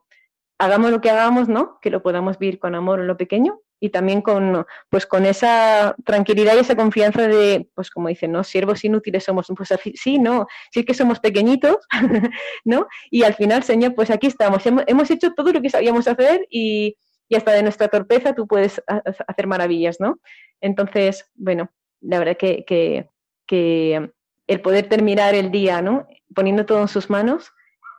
[0.58, 1.80] hagamos lo que hagamos, ¿no?
[1.82, 5.96] Que lo podamos vivir con amor en lo pequeño y también con, pues con esa
[6.06, 8.44] tranquilidad y esa confianza de, pues como dicen, ¿no?
[8.44, 11.78] Siervos inútiles somos, pues sí, no, sí que somos pequeñitos,
[12.64, 12.88] ¿no?
[13.10, 16.96] Y al final, Señor, pues aquí estamos, hemos hecho todo lo que sabíamos hacer y,
[17.28, 18.82] y hasta de nuestra torpeza tú puedes
[19.28, 20.20] hacer maravillas, ¿no?
[20.62, 21.72] Entonces, bueno,
[22.02, 23.10] la verdad que, que,
[23.48, 24.12] que
[24.46, 26.08] el poder terminar el día, ¿no?
[26.36, 27.52] Poniendo todo en sus manos,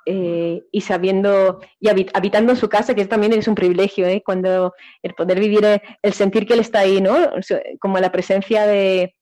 [0.05, 4.23] eh, y sabiendo y habitando en su casa, que también es un privilegio, ¿eh?
[4.25, 7.15] cuando el poder vivir, eh, el sentir que él está ahí, ¿no?
[7.81, 9.15] Como la presencia de,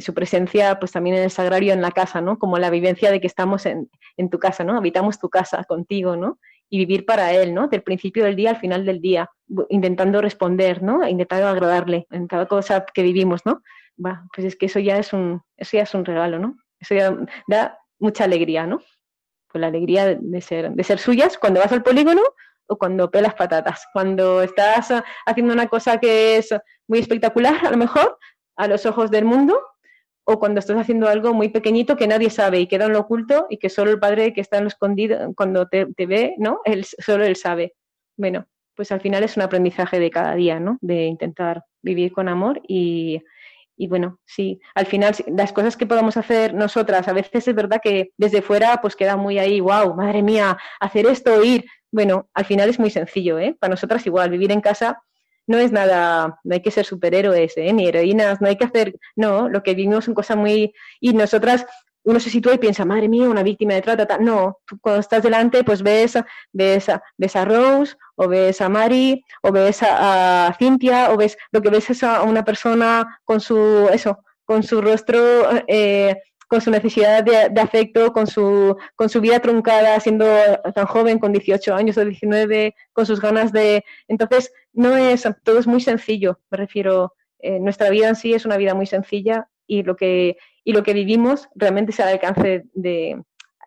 [0.00, 2.38] su presencia, pues también en el sagrario, en la casa, ¿no?
[2.38, 3.88] Como la vivencia de que estamos en,
[4.30, 4.76] tu casa, ¿no?
[4.76, 6.38] Habitamos tu casa contigo, ¿no?
[6.70, 7.68] Y vivir para él, ¿no?
[7.68, 9.30] Del principio del día al final del día,
[9.70, 11.06] intentando responder, ¿no?
[11.06, 13.62] Intentando agradarle en cada cosa que vivimos, ¿no?
[13.96, 16.56] pues es que eso ya es un, eso ya es un regalo, ¿no?
[16.80, 18.80] Eso ya da mucha alegría, ¿no?
[19.54, 22.22] Con la alegría de ser, de ser suyas cuando vas al polígono
[22.66, 23.86] o cuando pelas patatas.
[23.92, 24.92] Cuando estás
[25.24, 26.52] haciendo una cosa que es
[26.88, 28.18] muy espectacular, a lo mejor,
[28.56, 29.62] a los ojos del mundo,
[30.24, 33.46] o cuando estás haciendo algo muy pequeñito que nadie sabe y queda en lo oculto
[33.48, 36.58] y que solo el padre que está en lo escondido, cuando te, te ve, ¿no?
[36.64, 37.74] Él, solo él sabe.
[38.16, 40.78] Bueno, pues al final es un aprendizaje de cada día, ¿no?
[40.80, 43.22] De intentar vivir con amor y,
[43.76, 47.80] y bueno, sí, al final las cosas que podemos hacer nosotras, a veces es verdad
[47.82, 51.64] que desde fuera pues queda muy ahí, wow, madre mía, hacer esto, ir.
[51.90, 53.56] Bueno, al final es muy sencillo, ¿eh?
[53.58, 55.02] Para nosotras igual, vivir en casa
[55.46, 57.72] no es nada, no hay que ser superhéroes, ¿eh?
[57.72, 60.74] Ni heroínas, no hay que hacer, no, lo que vivimos son cosas muy...
[61.00, 61.66] Y nosotras
[62.04, 64.18] uno se sitúa y piensa, madre mía, una víctima de trata.
[64.18, 66.18] No, tú cuando estás delante, pues ves,
[66.52, 66.86] ves,
[67.16, 71.62] ves a Rose, o ves a Mari, o ves a, a Cintia, o ves lo
[71.62, 75.18] que ves es a una persona con su, eso, con su rostro,
[75.66, 76.16] eh,
[76.48, 80.26] con su necesidad de, afecto, con su, con su vida truncada, siendo
[80.74, 83.84] tan joven, con 18 años o 19, con sus ganas de...
[84.08, 88.44] Entonces, no es, todo es muy sencillo, me refiero, eh, nuestra vida en sí es
[88.44, 92.64] una vida muy sencilla y lo que, y lo que vivimos realmente es al alcance
[92.74, 93.22] de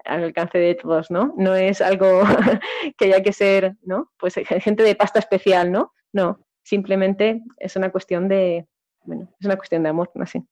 [0.06, 1.34] al alcance de todos, ¿no?
[1.38, 2.24] No es algo
[2.98, 4.12] que haya que ser, ¿no?
[4.18, 5.94] Pues gente de pasta especial, ¿no?
[6.14, 8.68] No, simplemente es una cuestión de,
[9.04, 10.44] bueno, es una cuestión de amor, así.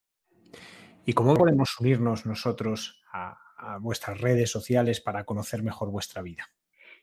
[1.06, 3.39] ¿Y cómo podemos unirnos nosotros a,
[3.80, 6.43] vuestras redes sociales para conocer mejor vuestra vida?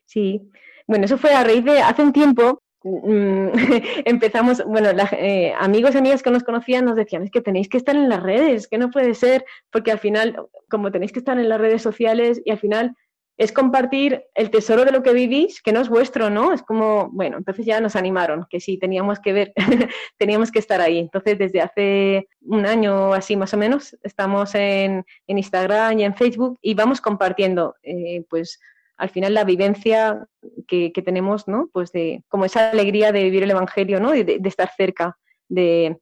[0.05, 0.49] Sí,
[0.87, 2.61] bueno, eso fue a raíz de hace un tiempo.
[2.83, 3.47] Mm,
[4.05, 7.77] empezamos, bueno, eh, amigos y amigas que nos conocían nos decían, es que tenéis que
[7.77, 11.39] estar en las redes, que no puede ser, porque al final, como tenéis que estar
[11.39, 12.95] en las redes sociales y al final
[13.37, 16.53] es compartir el tesoro de lo que vivís, que no es vuestro, ¿no?
[16.53, 19.53] Es como, bueno, entonces ya nos animaron, que sí, teníamos que ver,
[20.17, 20.99] teníamos que estar ahí.
[20.99, 26.59] Entonces, desde hace un año así más o menos, estamos en, Instagram y en Facebook
[26.61, 28.59] y vamos compartiendo, eh, pues,
[28.97, 30.27] al final la vivencia
[30.67, 31.69] que, tenemos, ¿no?
[31.73, 34.11] Pues de, como esa alegría de vivir el Evangelio, ¿no?
[34.11, 35.17] De, estar cerca,
[35.49, 35.99] de,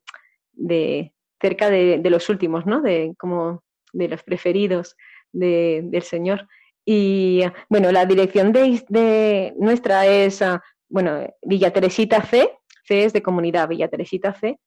[1.40, 2.80] cerca de, los últimos, ¿no?
[2.80, 3.62] De, como
[3.92, 4.96] de los preferidos
[5.32, 6.48] del Señor.
[6.84, 12.50] Y bueno, la dirección de, nuestra es, ah, bueno, Villa Teresita C,
[12.84, 14.58] C es de comunidad, Villa Teresita C.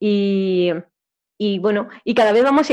[0.00, 0.72] Y,
[1.42, 2.68] y bueno, y cada vez vamos,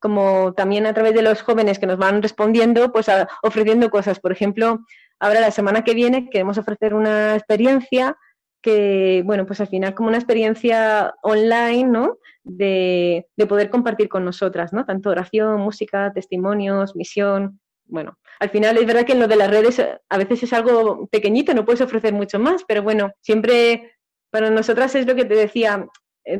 [0.00, 3.08] como, también a través de los jóvenes que nos van respondiendo, pues
[3.42, 4.20] ofreciendo cosas.
[4.20, 4.78] Por ejemplo,
[5.18, 8.16] ahora la semana que viene queremos ofrecer una experiencia
[8.62, 12.18] que, bueno, pues al final como una experiencia online, ¿no?
[12.44, 14.86] De, de poder compartir con nosotras, ¿no?
[14.86, 19.50] Tanto oración, música, testimonios, misión, bueno, al final es verdad que en lo de las
[19.50, 23.96] redes a veces es algo pequeñito, no puedes ofrecer mucho más, pero bueno, siempre
[24.30, 25.88] para nosotras es lo que te decía,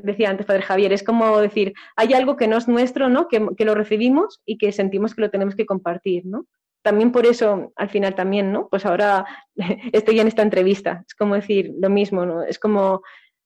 [0.02, 3.28] decía antes Padre Javier, es como decir, hay algo que no es nuestro, ¿no?
[3.28, 6.46] Que, lo recibimos y que sentimos que lo tenemos que compartir, ¿no?
[6.82, 8.68] También por eso, al final también, ¿no?
[8.68, 9.26] Pues ahora
[9.92, 12.42] estoy en esta entrevista, es como decir lo mismo, ¿no?
[12.42, 13.02] Es como,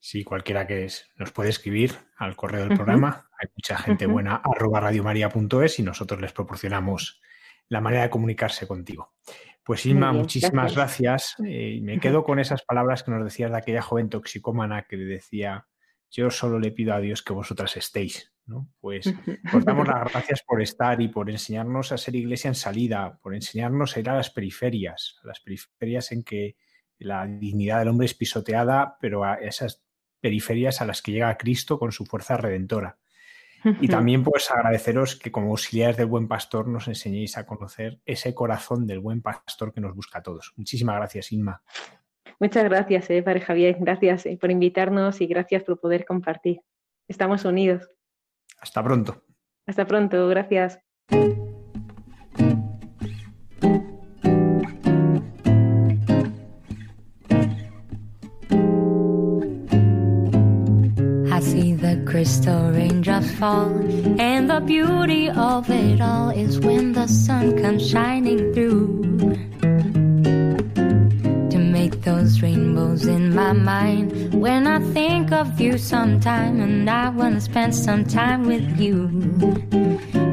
[0.00, 3.30] Si cualquiera que es, nos puede escribir al correo del programa.
[3.38, 7.20] Hay mucha gente buena, arroba radiomaria.es y nosotros les proporcionamos
[7.68, 9.14] la manera de comunicarse contigo.
[9.62, 11.36] Pues Inma, muchísimas gracias.
[11.46, 15.04] Eh, me quedo con esas palabras que nos decías de aquella joven toxicómana que le
[15.04, 15.68] decía,
[16.10, 18.32] yo solo le pido a Dios que vosotras estéis.
[18.80, 19.14] Pues
[19.54, 23.32] os damos las gracias por estar y por enseñarnos a ser iglesia en salida, por
[23.36, 26.56] enseñarnos a ir a las periferias, a las periferias en que
[26.98, 29.84] la dignidad del hombre es pisoteada, pero a esas
[30.20, 32.98] periferias a las que llega Cristo con su fuerza redentora.
[33.80, 38.32] Y también pues agradeceros que como auxiliares del buen pastor nos enseñéis a conocer ese
[38.32, 40.52] corazón del buen pastor que nos busca a todos.
[40.56, 41.62] Muchísimas gracias, Inma.
[42.38, 43.76] Muchas gracias, eh, Padre Javier.
[43.80, 46.60] Gracias eh, por invitarnos y gracias por poder compartir.
[47.08, 47.90] Estamos unidos.
[48.60, 49.24] Hasta pronto.
[49.66, 50.78] Hasta pronto, gracias.
[62.18, 63.70] Crystal raindrops fall,
[64.18, 69.04] and the beauty of it all is when the sun comes shining through.
[71.52, 77.10] To make those rainbows in my mind when I think of you sometime, and I
[77.10, 78.96] wanna spend some time with you.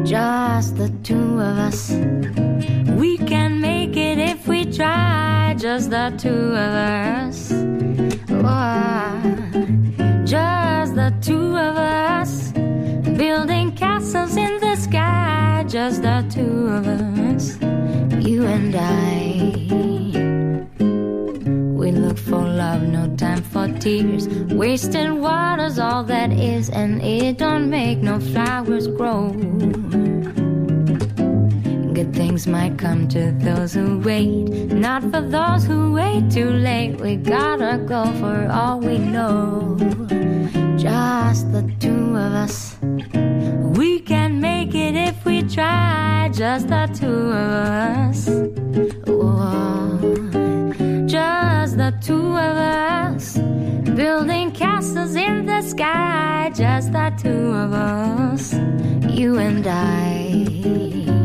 [0.03, 1.91] Just the two of us.
[2.97, 6.71] We can make it if we try, just the two of
[7.29, 7.51] us.
[8.31, 9.54] Oh,
[14.15, 17.57] castles in the sky, just the two of us.
[18.25, 19.53] You and I
[21.79, 24.27] We look for love, no time for tears.
[24.53, 29.35] Wasting water's all that is, and it don't make no flowers grow.
[31.95, 36.99] Good things might come to those who wait, not for those who wait too late.
[36.99, 39.77] We gotta go for all we know.
[40.77, 42.75] Just the two of us.
[42.81, 48.27] We can make it if we try, just the two of us.
[49.07, 49.97] Whoa,
[51.07, 53.37] just the two of us.
[53.95, 58.53] Building castles in the sky, just the two of us.
[59.15, 61.24] You and I.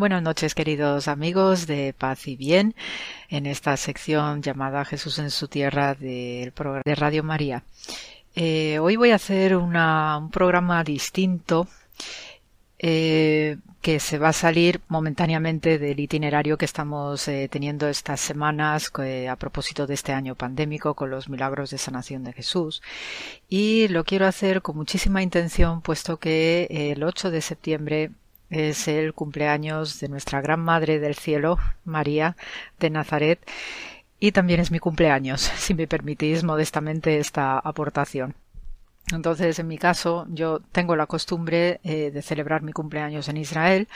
[0.00, 2.74] Buenas noches, queridos amigos de Paz y Bien,
[3.28, 7.64] en esta sección llamada Jesús en su tierra del programa de Radio María.
[8.34, 11.68] Eh, hoy voy a hacer un programa distinto
[12.78, 18.90] eh, que se va a salir momentáneamente del itinerario que estamos eh, teniendo estas semanas
[19.30, 22.80] a propósito de este año pandémico con los milagros de sanación de Jesús.
[23.50, 28.10] Y lo quiero hacer con muchísima intención, puesto que el 8 de septiembre
[28.50, 32.36] es el cumpleaños de nuestra Gran Madre del Cielo, María
[32.78, 33.40] de Nazaret,
[34.18, 38.34] y también es mi cumpleaños, si me permitís modestamente esta aportación.
[39.12, 43.88] Entonces, en mi caso, yo tengo la costumbre eh, de celebrar mi cumpleaños en Israel.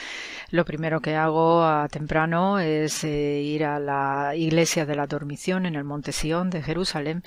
[0.50, 5.66] Lo primero que hago a temprano es eh, ir a la iglesia de la dormición
[5.66, 7.22] en el Monte Sion de Jerusalén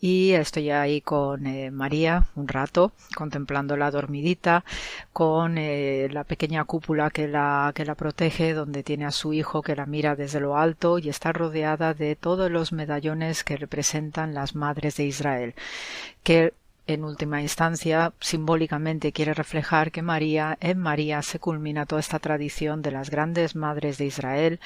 [0.00, 4.64] y estoy ahí con eh, María un rato, contemplando la dormidita,
[5.12, 9.76] con la pequeña cúpula que la, que la protege, donde tiene a su hijo que
[9.76, 14.54] la mira desde lo alto y está rodeada de todos los medallones que representan las
[14.54, 15.54] madres de Israel,
[16.22, 16.52] que
[16.86, 22.82] en última instancia, simbólicamente quiere reflejar que María, en María se culmina toda esta tradición
[22.82, 24.60] de las grandes madres de Israel,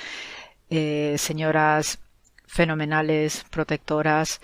[0.71, 2.01] eh, señoras
[2.47, 4.41] fenomenales, protectoras,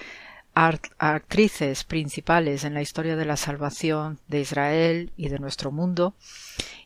[0.55, 6.15] actrices principales en la historia de la salvación de Israel y de nuestro mundo,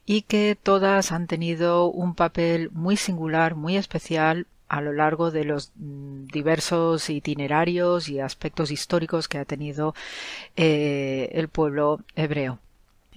[0.07, 5.45] y que todas han tenido un papel muy singular, muy especial a lo largo de
[5.45, 9.95] los mm, diversos itinerarios y aspectos históricos que ha tenido
[10.57, 12.59] eh, el pueblo hebreo.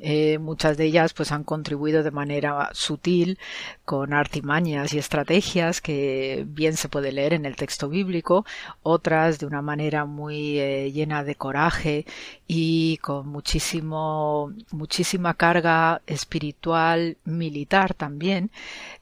[0.03, 3.37] Eh, muchas de ellas pues han contribuido de manera sutil
[3.85, 8.43] con artimañas y estrategias que bien se puede leer en el texto bíblico,
[8.81, 12.05] otras de una manera muy eh, llena de coraje
[12.47, 18.49] y con muchísimo muchísima carga espiritual militar también,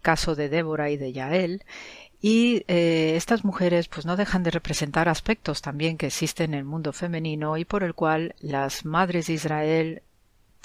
[0.02, 1.64] caso de Débora y de Yael
[2.22, 6.66] y eh, estas mujeres pues no dejan de representar aspectos también que existen en el
[6.66, 10.02] mundo femenino y por el cual las madres de Israel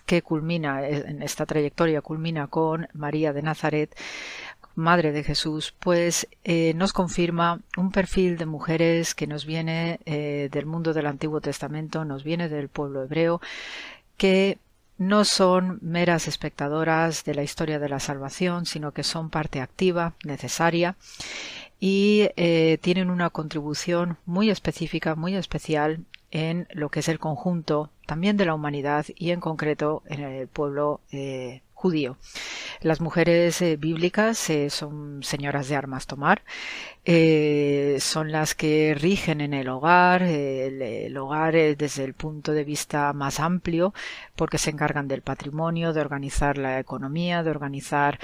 [0.04, 3.96] que culmina eh, en esta trayectoria culmina con María de Nazaret
[4.76, 10.66] Madre de Jesús, pues eh, nos confirma un perfil de mujeres que nos viene del
[10.66, 13.40] mundo del Antiguo Testamento, nos viene del pueblo hebreo,
[14.16, 14.58] que
[14.98, 20.14] no son meras espectadoras de la historia de la salvación, sino que son parte activa,
[20.24, 20.96] necesaria,
[21.80, 27.90] y eh, tienen una contribución muy específica, muy especial en lo que es el conjunto
[28.06, 32.16] también de la humanidad y en concreto en el pueblo eh, judío.
[32.80, 36.40] Las mujeres eh, bíblicas eh, son señoras de armas tomar,
[37.04, 42.64] eh, son las que rigen en el hogar, el, el, hogar desde el punto de
[42.64, 43.92] vista más amplio,
[44.34, 48.18] porque se encargan del patrimonio, de organizar la economía, de organizar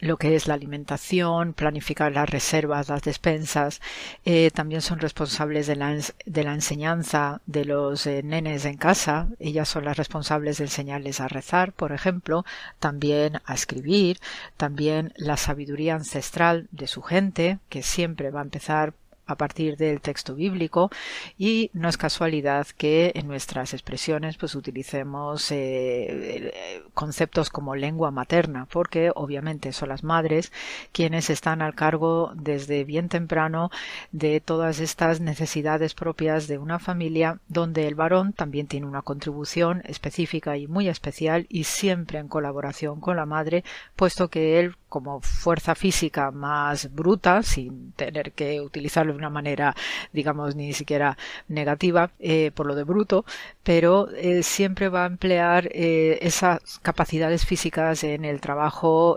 [0.00, 3.80] lo que es la alimentación, planificar las reservas, las despensas.
[4.24, 9.28] Eh, también son responsables de la, de la enseñanza de los eh, nenes en casa.
[9.38, 12.44] Ellas son las responsables de enseñarles a rezar, por ejemplo,
[12.78, 14.18] también a escribir,
[14.56, 18.94] también la sabiduría ancestral de su gente, que siempre va a empezar
[19.26, 20.90] a partir del texto bíblico
[21.38, 28.66] y no es casualidad que en nuestras expresiones pues utilicemos eh, conceptos como lengua materna
[28.70, 30.52] porque obviamente son las madres
[30.92, 33.70] quienes están al cargo desde bien temprano
[34.12, 39.82] de todas estas necesidades propias de una familia donde el varón también tiene una contribución
[39.84, 43.64] específica y muy especial y siempre en colaboración con la madre
[43.96, 49.74] puesto que él como fuerza física más bruta, sin tener que utilizarlo de una manera,
[50.12, 51.18] digamos, ni siquiera
[51.48, 53.24] negativa eh, por lo de bruto,
[53.64, 59.16] pero eh, siempre va a emplear eh, esas capacidades físicas en el trabajo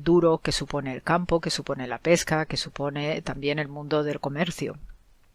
[0.00, 4.20] duro que supone el campo, que supone la pesca, que supone también el mundo del
[4.20, 4.76] comercio.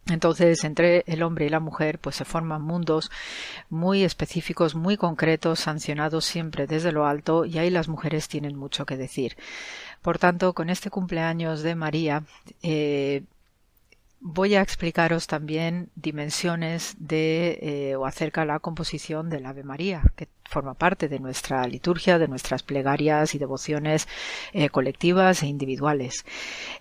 [0.08, 3.10] Entonces, entre el hombre y la mujer, pues se forman mundos
[3.70, 8.86] muy específicos, muy concretos, sancionados siempre desde lo alto, y ahí las mujeres tienen mucho
[8.86, 9.36] que decir.
[10.04, 12.24] Por tanto, con este cumpleaños de María,
[12.62, 13.24] eh,
[14.28, 20.02] voy a explicaros también dimensiones de eh, o acerca de la composición del Ave María,
[20.16, 24.08] que forma parte de nuestra liturgia, de nuestras plegarias y devociones
[24.52, 26.26] eh, colectivas e individuales.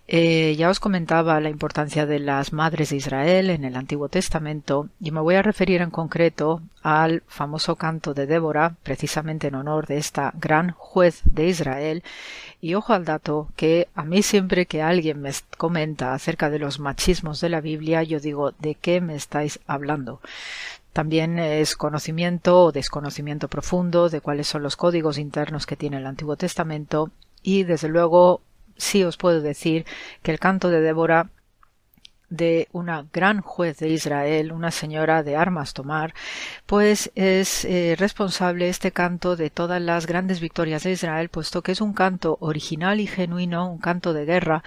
[0.09, 4.89] Eh, ya os comentaba la importancia de las madres de Israel en el Antiguo Testamento
[4.99, 9.87] y me voy a referir en concreto al famoso canto de Débora, precisamente en honor
[9.87, 12.03] de esta gran juez de Israel,
[12.65, 16.81] y ojo al dato que a mí siempre que alguien me comenta acerca de los
[16.81, 20.23] machismos de la Biblia, yo digo, ¿de qué me estáis hablando?
[20.95, 26.07] También es conocimiento o desconocimiento profundo de cuáles son los códigos internos que tiene el
[26.07, 27.11] Antiguo Testamento
[27.43, 28.41] y desde luego
[28.79, 29.85] sí os puedo decir
[30.23, 31.29] que el canto de Débora
[32.37, 36.15] de una gran juez de Israel, una señora de armas tomar,
[36.67, 41.73] pues es eh, responsable este canto de todas las grandes victorias de Israel, puesto que
[41.73, 44.63] es un canto original y genuino, un canto de guerra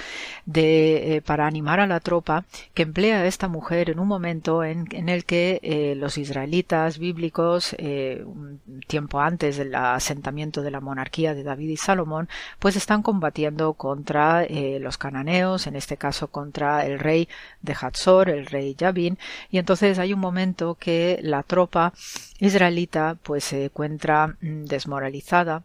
[0.46, 4.64] de, eh, para animar a la tropa que emplea a esta mujer en un momento
[4.64, 11.34] en, el que eh, los israelitas bíblicos, un tiempo antes del asentamiento de la monarquía
[11.34, 14.46] de David y Salomón, pues están combatiendo contra
[14.80, 17.28] los cananeos, en este caso contra el rey
[17.62, 19.18] de Hatzor, el rey Yavin,
[19.50, 21.94] y entonces hay un momento que la tropa
[22.40, 25.64] israelita pues se encuentra mm, desmoralizada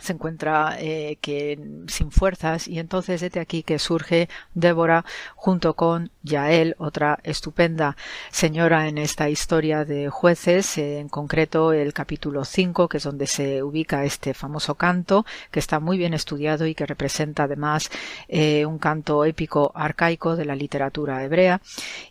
[0.00, 1.58] se encuentra eh, que
[1.88, 2.66] sin fuerzas.
[2.66, 5.04] Y entonces desde aquí que surge Débora
[5.36, 7.96] junto con Yael, otra estupenda
[8.30, 13.26] señora en esta historia de jueces, eh, en concreto el capítulo 5, que es donde
[13.26, 17.90] se ubica este famoso canto, que está muy bien estudiado y que representa además
[18.28, 21.60] eh, un canto épico arcaico de la literatura hebrea.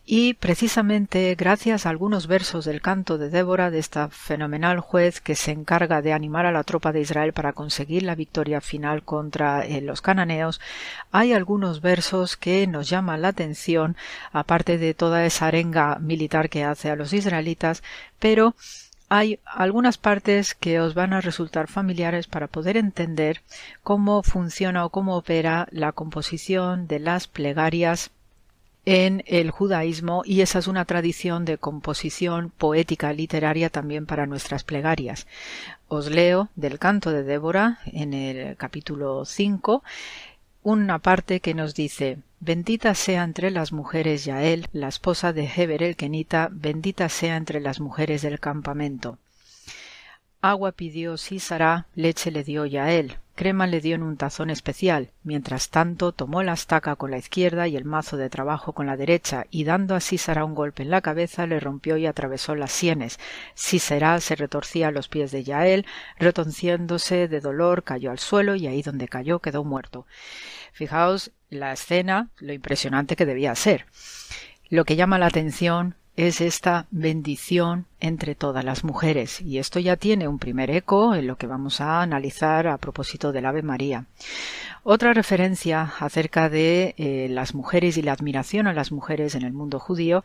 [0.06, 5.36] Y precisamente gracias a algunos versos del canto de Débora, de esta fenomenal juez que
[5.36, 9.66] se encarga de animar a la tropa de Israel para conseguir la victoria final contra
[9.66, 10.60] eh, los cananeos,
[11.12, 13.96] hay algunos versos que nos llaman la atención
[14.32, 17.84] aparte de toda esa arenga militar que hace a los israelitas,
[18.20, 18.56] pero
[19.10, 23.42] hay algunas partes que os van a resultar familiares para poder entender
[23.84, 28.12] cómo funciona o cómo opera la composición de las plegarias
[28.86, 34.64] en el judaísmo y esa es una tradición de composición poética literaria también para nuestras
[34.64, 35.28] plegarias.
[35.88, 39.84] Os leo del canto de Débora en el capítulo 5
[40.64, 45.84] una parte que nos dice Bendita sea entre las mujeres Yael, la esposa de Heber
[45.84, 49.20] el Kenita, bendita sea entre las mujeres del campamento.
[50.42, 55.12] Agua pidió Sísara, leche le dio Yael, crema le dio en un tazón especial.
[55.24, 58.98] Mientras tanto, tomó la estaca con la izquierda y el mazo de trabajo con la
[58.98, 62.72] derecha, y dando a Sísara un golpe en la cabeza, le rompió y atravesó las
[62.72, 63.20] sienes.
[63.54, 65.86] Sísara se retorcía a los pies de Yael,
[66.18, 70.08] retonciéndose de dolor, cayó al suelo y ahí donde cayó quedó muerto.
[70.72, 73.86] Fijaos la escena, lo impresionante que debía ser.
[74.70, 79.42] Lo que llama la atención es esta bendición entre todas las mujeres.
[79.42, 83.32] Y esto ya tiene un primer eco en lo que vamos a analizar a propósito
[83.32, 84.06] del Ave María.
[84.84, 89.54] Otra referencia acerca de eh, las mujeres y la admiración a las mujeres en el
[89.54, 90.24] mundo judío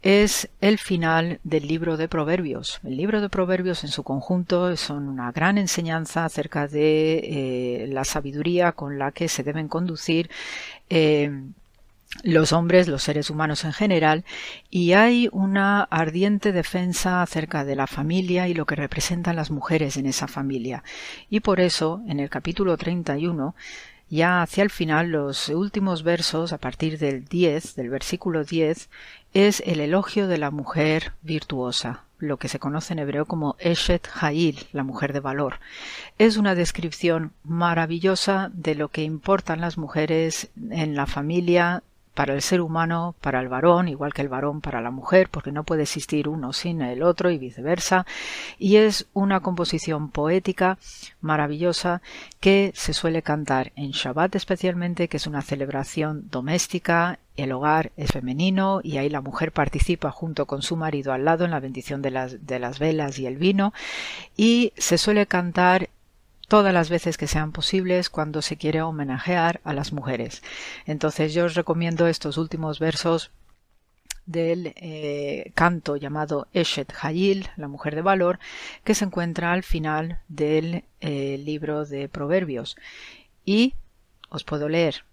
[0.00, 2.80] es el final del libro de Proverbios.
[2.82, 8.04] El libro de Proverbios en su conjunto son una gran enseñanza acerca de eh, la
[8.04, 10.30] sabiduría con la que se deben conducir
[10.88, 11.30] eh,
[12.22, 14.24] los hombres, los seres humanos en general,
[14.70, 19.96] y hay una ardiente defensa acerca de la familia y lo que representan las mujeres
[19.96, 20.82] en esa familia.
[21.28, 23.54] Y por eso, en el capítulo 31,
[24.10, 28.90] ya hacia el final, los últimos versos, a partir del 10, del versículo 10,
[29.34, 34.08] es el elogio de la mujer virtuosa, lo que se conoce en hebreo como Eshet
[34.20, 35.60] Ha'il, la mujer de valor.
[36.18, 41.84] Es una descripción maravillosa de lo que importan las mujeres en la familia
[42.20, 45.52] para el ser humano, para el varón, igual que el varón para la mujer, porque
[45.52, 48.04] no puede existir uno sin el otro y viceversa.
[48.58, 50.76] Y es una composición poética
[51.22, 52.02] maravillosa
[52.38, 58.10] que se suele cantar en Shabbat especialmente, que es una celebración doméstica el hogar es
[58.10, 62.02] femenino y ahí la mujer participa junto con su marido al lado en la bendición
[62.02, 63.72] de las, de las velas y el vino
[64.36, 65.88] y se suele cantar
[66.50, 70.42] todas las veces que sean posibles cuando se quiere homenajear a las mujeres.
[70.84, 73.30] Entonces yo os recomiendo estos últimos versos
[74.26, 78.40] del eh, canto llamado Eshet Hayil, la mujer de valor,
[78.82, 82.76] que se encuentra al final del eh, libro de Proverbios.
[83.44, 83.74] Y
[84.28, 85.04] os puedo leer.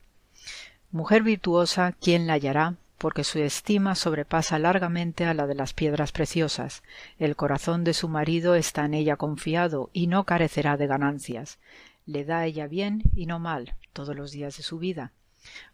[0.89, 2.77] Mujer virtuosa, ¿quién la hallará?
[2.97, 6.83] Porque su estima sobrepasa largamente a la de las piedras preciosas.
[7.19, 11.59] El corazón de su marido está en ella confiado y no carecerá de ganancias.
[12.05, 15.11] Le da ella bien y no mal todos los días de su vida.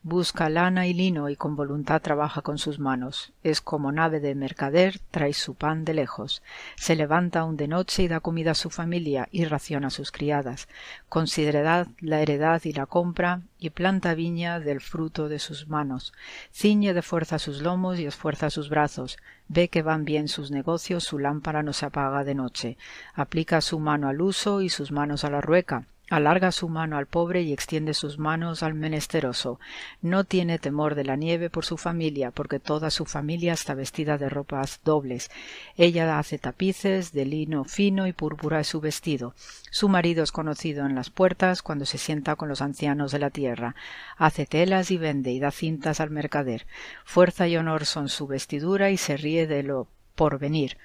[0.05, 3.31] Busca lana y lino y con voluntad trabaja con sus manos.
[3.41, 6.43] Es como nave de mercader, trae su pan de lejos.
[6.75, 10.11] Se levanta aún de noche y da comida a su familia y raciona a sus
[10.11, 10.67] criadas.
[11.07, 16.11] Considerad la heredad y la compra y planta viña del fruto de sus manos.
[16.51, 19.17] Ciñe de fuerza sus lomos y esfuerza sus brazos.
[19.47, 22.77] Ve que van bien sus negocios, su lámpara no se apaga de noche.
[23.13, 27.07] Aplica su mano al uso y sus manos a la rueca Alarga su mano al
[27.07, 29.59] pobre y extiende sus manos al menesteroso.
[30.03, 34.19] No tiene temor de la nieve por su familia, porque toda su familia está vestida
[34.19, 35.31] de ropas dobles.
[35.75, 39.33] Ella hace tapices de lino fino y púrpura es su vestido.
[39.71, 43.31] Su marido es conocido en las puertas cuando se sienta con los ancianos de la
[43.31, 43.73] tierra.
[44.15, 46.67] Hace telas y vende y da cintas al mercader.
[47.05, 50.77] Fuerza y honor son su vestidura y se ríe de lo por venir.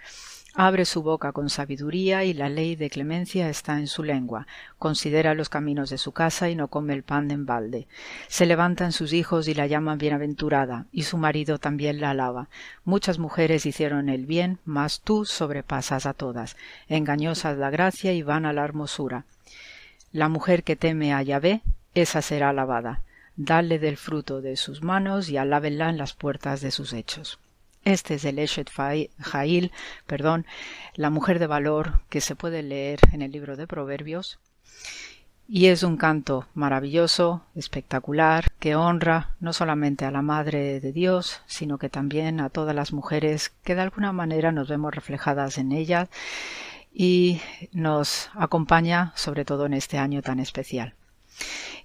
[0.60, 4.48] Abre su boca con sabiduría y la ley de clemencia está en su lengua.
[4.76, 7.86] Considera los caminos de su casa y no come el pan en balde.
[8.26, 12.48] Se levantan sus hijos y la llaman bienaventurada, y su marido también la alaba.
[12.84, 16.56] Muchas mujeres hicieron el bien, mas tú sobrepasas a todas.
[16.88, 19.26] Engañosa es la gracia y vana la hermosura.
[20.10, 21.60] La mujer que teme a Yahvé,
[21.94, 23.02] esa será alabada.
[23.36, 27.38] Dale del fruto de sus manos y alábenla en las puertas de sus hechos.
[27.88, 28.70] Este es el Eshet
[29.18, 29.72] Jail,
[30.06, 30.44] perdón,
[30.94, 34.38] la mujer de valor que se puede leer en el libro de Proverbios.
[35.48, 41.40] Y es un canto maravilloso, espectacular, que honra no solamente a la Madre de Dios,
[41.46, 45.72] sino que también a todas las mujeres que de alguna manera nos vemos reflejadas en
[45.72, 46.10] ella
[46.92, 47.40] y
[47.72, 50.92] nos acompaña sobre todo en este año tan especial.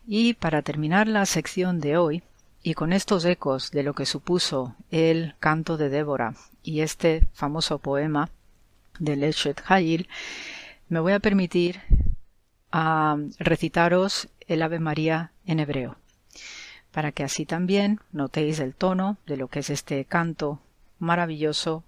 [0.05, 2.23] Y para terminar la sección de hoy,
[2.63, 6.33] y con estos ecos de lo que supuso el canto de Débora
[6.63, 8.29] y este famoso poema
[8.99, 10.07] de Leshet Hayil,
[10.87, 11.81] me voy a permitir
[12.71, 15.97] a recitaros el Ave María en hebreo,
[16.91, 20.59] para que así también notéis el tono de lo que es este canto
[20.99, 21.83] maravilloso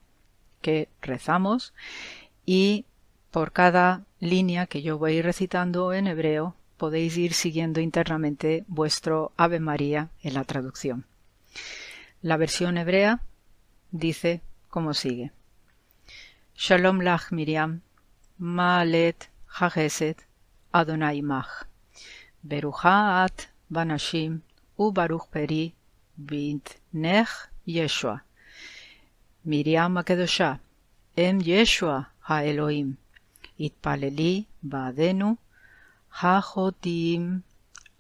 [0.62, 1.74] que rezamos
[2.46, 2.86] y
[3.32, 9.60] por cada línea que yo voy recitando en hebreo podéis ir siguiendo internamente vuestro Ave
[9.60, 11.06] María en la traducción.
[12.22, 13.22] La versión hebrea
[13.92, 15.32] dice como sigue.
[16.56, 17.82] Shalom lach Miriam,
[18.38, 20.26] Maalet Hageset
[20.72, 21.66] Adonai Mach,
[22.44, 24.42] Beruchaat Banashim
[24.78, 25.74] U Baruch Peri
[26.18, 27.30] Bint Nech
[27.66, 28.24] Yeshua.
[29.46, 30.60] Miriam Akedosha,
[31.16, 32.98] Em Yeshua Ha-Elohim,
[33.60, 35.38] Itpaleli Baadenu
[36.18, 37.42] Hajotim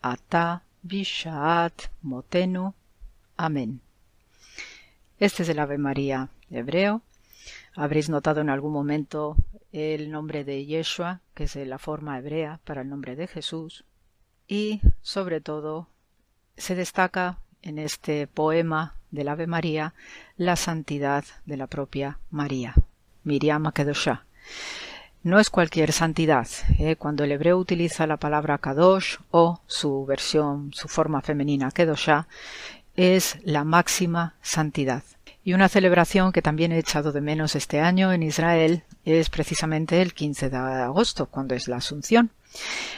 [0.02, 2.74] Ata Bishaat Motenu.
[3.36, 3.82] Amén.
[5.20, 7.02] Este es el Ave María hebreo.
[7.76, 9.36] Habréis notado en algún momento
[9.74, 13.84] el nombre de Yeshua, que es la forma hebrea para el nombre de Jesús.
[14.48, 15.90] Y, sobre todo,
[16.56, 19.94] se destaca en este poema del Ave María
[20.38, 22.76] la santidad de la propia María,
[23.26, 24.24] Miriam Akedoshá.
[25.26, 26.48] No es cualquier santidad.
[26.78, 26.98] ¿eh?
[26.98, 32.28] Cuando el hebreo utiliza la palabra kadosh o su versión, su forma femenina kedosha,
[32.96, 35.02] es la máxima santidad.
[35.44, 40.04] Y una celebración que también he echado de menos este año en Israel es precisamente
[40.04, 42.30] el 15 de agosto, cuando es la Asunción.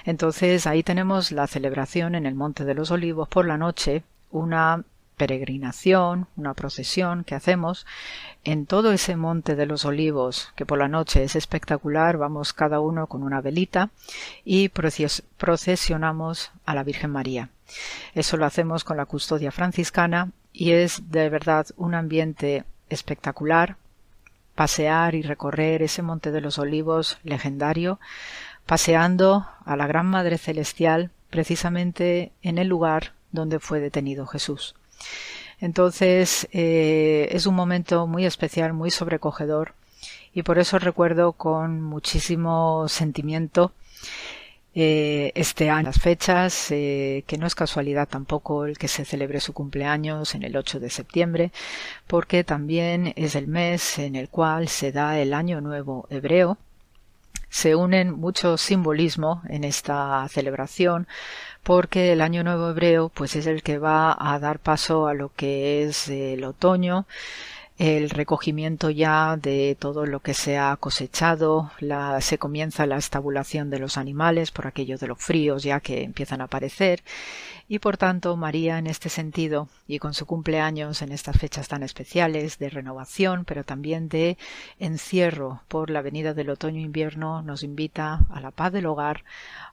[0.03, 4.83] Entonces ahí tenemos la celebración en el Monte de los Olivos por la noche, una
[5.17, 7.85] peregrinación, una procesión que hacemos
[8.43, 12.79] en todo ese monte de los olivos, que por la noche es espectacular, vamos cada
[12.79, 13.89] uno con una velita
[14.45, 17.49] y procesionamos a la Virgen María.
[18.13, 23.75] Eso lo hacemos con la custodia franciscana y es de verdad un ambiente espectacular,
[24.55, 27.99] pasear y recorrer ese monte de los olivos legendario,
[28.65, 34.76] paseando a la Gran Madre Celestial precisamente en el lugar donde fue detenido Jesús.
[35.59, 39.73] Entonces eh, es un momento muy especial, muy sobrecogedor
[40.33, 43.71] y por eso recuerdo con muchísimo sentimiento
[44.79, 49.39] eh, este año las fechas, eh, que no es casualidad tampoco el que se celebre
[49.39, 51.51] su cumpleaños en el 8 de septiembre,
[52.05, 56.59] porque también es el mes en el cual se da el Año Nuevo Hebreo.
[57.49, 61.07] Se unen mucho simbolismo en esta celebración,
[61.67, 65.33] porque el Año Nuevo Hebreo pues es el que va a dar paso a lo
[65.35, 67.05] que es el otoño,
[67.77, 73.69] el recogimiento ya de todo lo que se ha cosechado, la, se comienza la estabulación
[73.69, 77.03] de los animales por aquello de los fríos ya que empiezan a aparecer
[77.67, 81.83] y por tanto María en este sentido y con su cumpleaños en estas fechas tan
[81.83, 84.37] especiales de renovación pero también de
[84.79, 89.23] encierro por la venida del otoño-invierno nos invita a la paz del hogar,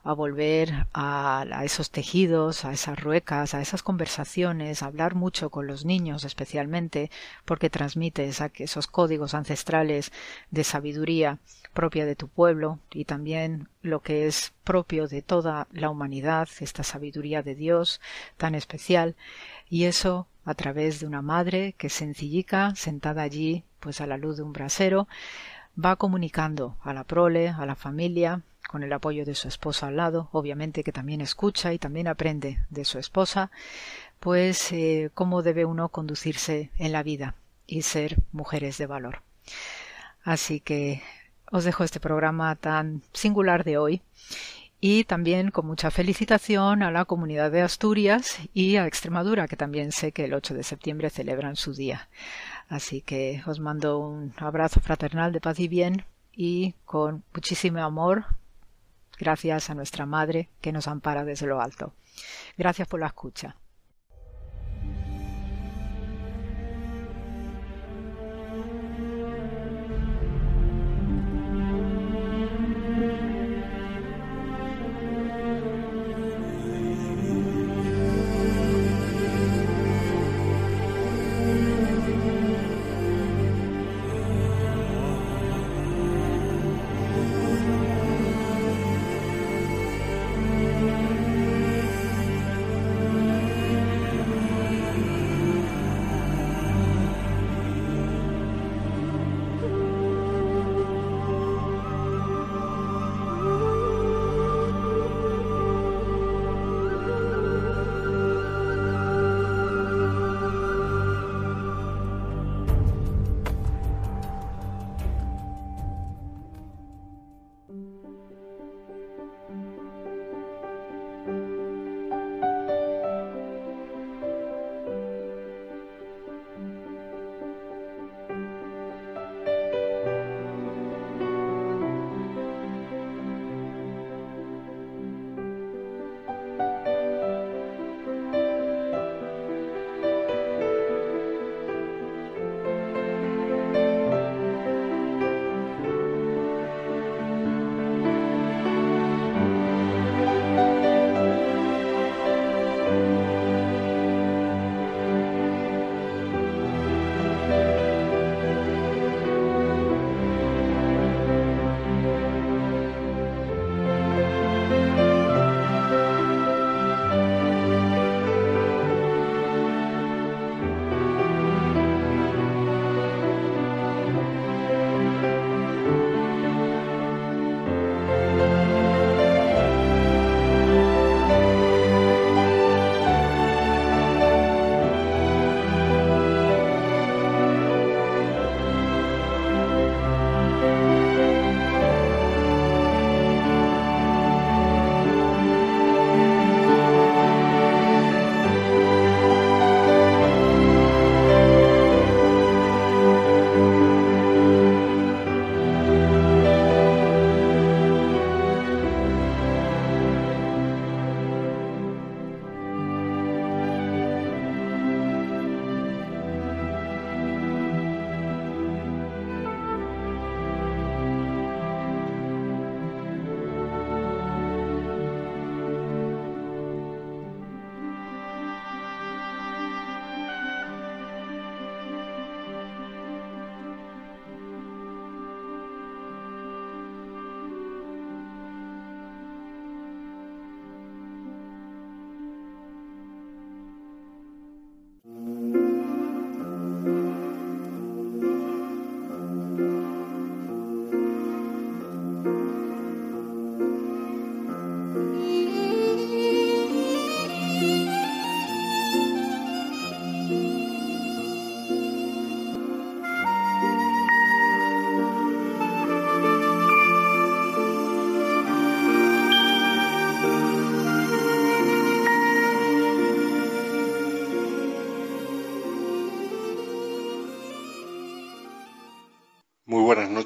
[0.03, 5.67] a volver a, esos tejidos, a esas ruecas, a esas conversaciones, a hablar mucho con
[5.67, 7.11] los niños especialmente,
[7.45, 10.13] porque transmites esos códigos ancestrales
[10.51, 11.39] de sabiduría
[11.75, 16.83] propia de tu pueblo y también lo que es propio de toda la humanidad, esta
[16.83, 18.01] sabiduría de Dios
[18.39, 19.17] tan especial,
[19.69, 24.37] y eso a través de una madre que sencillica, sentada allí, pues a la luz
[24.37, 25.09] de un brasero,
[25.83, 29.97] va comunicando a la prole, a la familia, con el apoyo de su esposa al
[29.97, 33.51] lado, obviamente que también escucha y también aprende de su esposa,
[34.21, 37.35] pues eh, cómo debe uno conducirse en la vida
[37.67, 39.23] y ser mujeres de valor.
[40.23, 41.03] Así que
[41.51, 44.03] os dejo este programa tan singular de hoy
[44.81, 49.93] y también con mucha felicitación a la comunidad de Asturias y a Extremadura, que también
[49.93, 52.09] sé que el 8 de septiembre celebran su día.
[52.69, 58.27] Así que os mando un abrazo fraternal de paz y bien y con muchísimo amor
[59.19, 61.95] gracias a nuestra Madre que nos ampara desde lo alto.
[62.59, 63.57] Gracias por la escucha.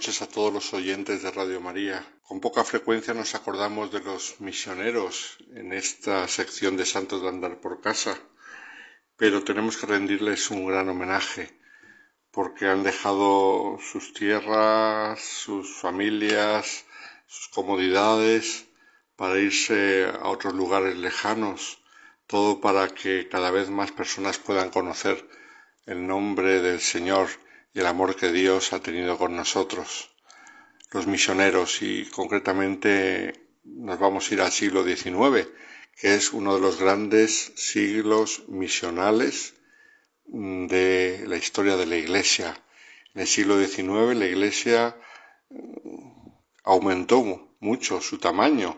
[0.08, 2.02] A todos los oyentes de Radio María.
[2.22, 7.60] Con poca frecuencia nos acordamos de los misioneros en esta sección de Santos de Andar
[7.60, 8.18] por Casa,
[9.18, 11.60] pero tenemos que rendirles un gran homenaje
[12.30, 16.86] porque han dejado sus tierras, sus familias,
[17.26, 18.66] sus comodidades
[19.14, 21.82] para irse a otros lugares lejanos,
[22.26, 25.28] todo para que cada vez más personas puedan conocer
[25.84, 27.28] el nombre del Señor
[27.72, 30.10] y el amor que Dios ha tenido con nosotros,
[30.92, 35.48] los misioneros, y concretamente nos vamos a ir al siglo XIX,
[36.00, 39.54] que es uno de los grandes siglos misionales
[40.24, 42.62] de la historia de la Iglesia.
[43.14, 44.96] En el siglo XIX la Iglesia
[45.50, 46.28] mm,
[46.64, 48.76] aumentó mucho su tamaño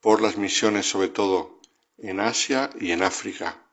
[0.00, 1.60] por las misiones, sobre todo
[1.98, 3.67] en Asia y en África.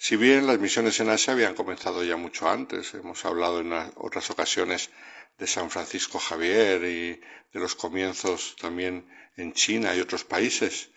[0.00, 4.30] Si bien las misiones en Asia habían comenzado ya mucho antes, hemos hablado en otras
[4.30, 4.90] ocasiones
[5.36, 7.20] de San Francisco Javier y
[7.52, 10.90] de los comienzos también en China y otros países,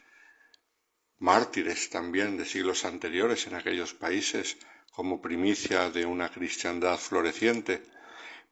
[1.17, 4.57] mártires también de siglos anteriores en aquellos países
[4.91, 7.81] como primicia de una cristiandad floreciente.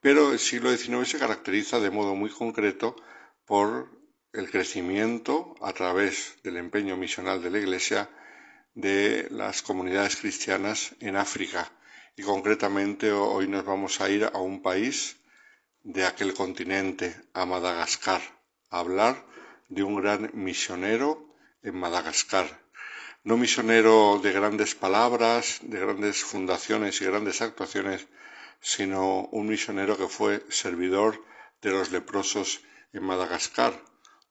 [0.02, 2.96] Pero el siglo XIX se caracteriza de modo muy concreto
[3.46, 3.92] por
[4.34, 8.10] el crecimiento a través del empeño misional de la Iglesia
[8.74, 11.72] de las comunidades cristianas en África.
[12.16, 15.18] Y concretamente hoy nos vamos a ir a un país
[15.84, 18.22] de aquel continente, a Madagascar,
[18.70, 19.26] a hablar
[19.70, 22.48] de un gran misionero en Madagascar.
[23.24, 28.08] No misionero de grandes palabras, de grandes fundaciones y grandes actuaciones,
[28.62, 31.24] sino un misionero que fue servidor
[31.62, 32.62] de los leprosos
[32.94, 33.74] en Madagascar,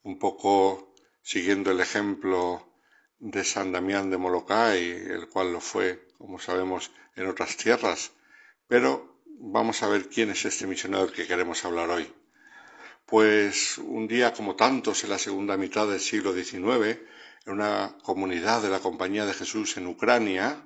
[0.03, 2.68] un poco siguiendo el ejemplo
[3.21, 8.13] de San Damián de Molokai, el cual lo fue, como sabemos, en otras tierras.
[8.67, 12.13] Pero vamos a ver quién es este misionero del que queremos hablar hoy.
[13.07, 16.99] Pues un día como tantos en la segunda mitad del siglo XIX,
[17.47, 20.63] en una comunidad de la Compañía de Jesús en Ucrania,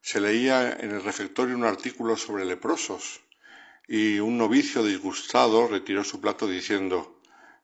[0.00, 3.20] se leía en el refectorio un artículo sobre leprosos
[3.86, 7.17] y un novicio disgustado retiró su plato diciendo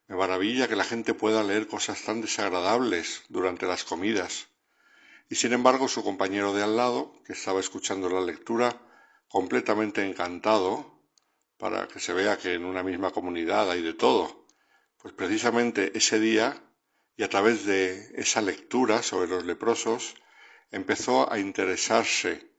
[0.07, 4.49] me maravilla que la gente pueda leer cosas tan desagradables durante las comidas.
[5.31, 8.81] Y sin embargo su compañero de al lado, que estaba escuchando la lectura,
[9.29, 11.01] completamente encantado,
[11.57, 14.47] para que se vea que en una misma comunidad hay de todo,
[15.01, 16.63] pues precisamente ese día,
[17.17, 20.15] y a través de esa lectura sobre los leprosos,
[20.71, 22.51] empezó a interesarse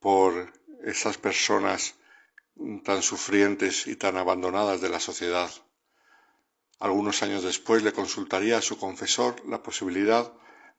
[0.00, 0.52] por
[0.84, 1.94] esas personas
[2.84, 5.50] tan sufrientes y tan abandonadas de la sociedad.
[6.84, 10.30] Algunos años después le consultaría a su confesor la posibilidad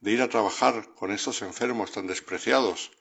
[0.01, 2.91] de ir a trabajar con estos enfermos tan despreciados.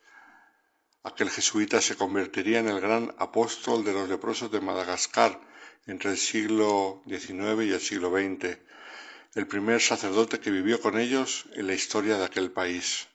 [1.02, 5.38] Aquel jesuita se convertiría en el gran apóstol de los leprosos de Madagascar
[5.84, 8.56] entre el siglo XIX y el siglo XX,
[9.34, 13.08] el primer sacerdote que vivió con ellos en la historia de aquel país.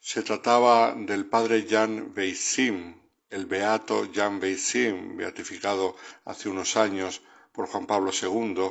[0.00, 3.00] Se trataba del padre Jan Beissim,
[3.30, 5.94] el beato Jan Beissim, beatificado
[6.24, 7.22] hace unos años
[7.52, 8.70] por Juan Pablo II,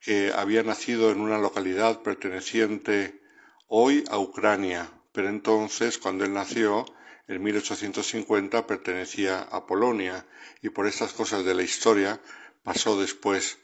[0.00, 3.20] que había nacido en una localidad perteneciente
[3.68, 6.86] hoy a Ucrania, pero entonces, cuando él nació,
[7.28, 10.26] en 1850 pertenecía a Polonia
[10.62, 12.20] y por estas cosas de la historia
[12.64, 13.58] pasó después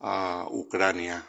[0.00, 1.26] a Ucrania.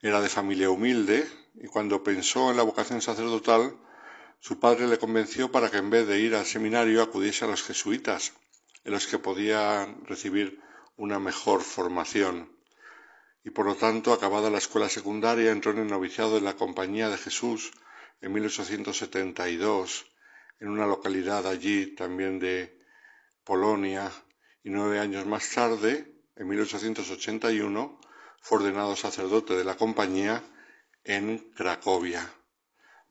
[0.00, 3.76] Era de familia humilde y cuando pensó en la vocación sacerdotal,
[4.38, 7.62] su padre le convenció para que en vez de ir al seminario acudiese a los
[7.62, 8.34] jesuitas,
[8.84, 10.60] en los que podía recibir
[10.96, 12.54] una mejor formación
[13.44, 17.10] y por lo tanto, acabada la escuela secundaria, entró en el noviciado de la Compañía
[17.10, 17.72] de Jesús
[18.22, 20.06] en 1872,
[20.60, 22.80] en una localidad allí también de
[23.44, 24.10] Polonia,
[24.62, 28.00] y nueve años más tarde, en 1881,
[28.40, 30.42] fue ordenado sacerdote de la Compañía
[31.04, 32.26] en Cracovia.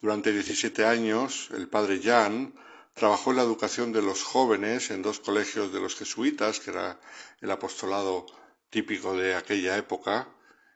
[0.01, 2.55] Durante 17 años, el padre Jan
[2.93, 6.99] Trabajó en la educación de los jóvenes en dos colegios de los jesuitas, que era
[7.41, 8.27] el apostolado
[8.69, 10.27] típico de aquella época,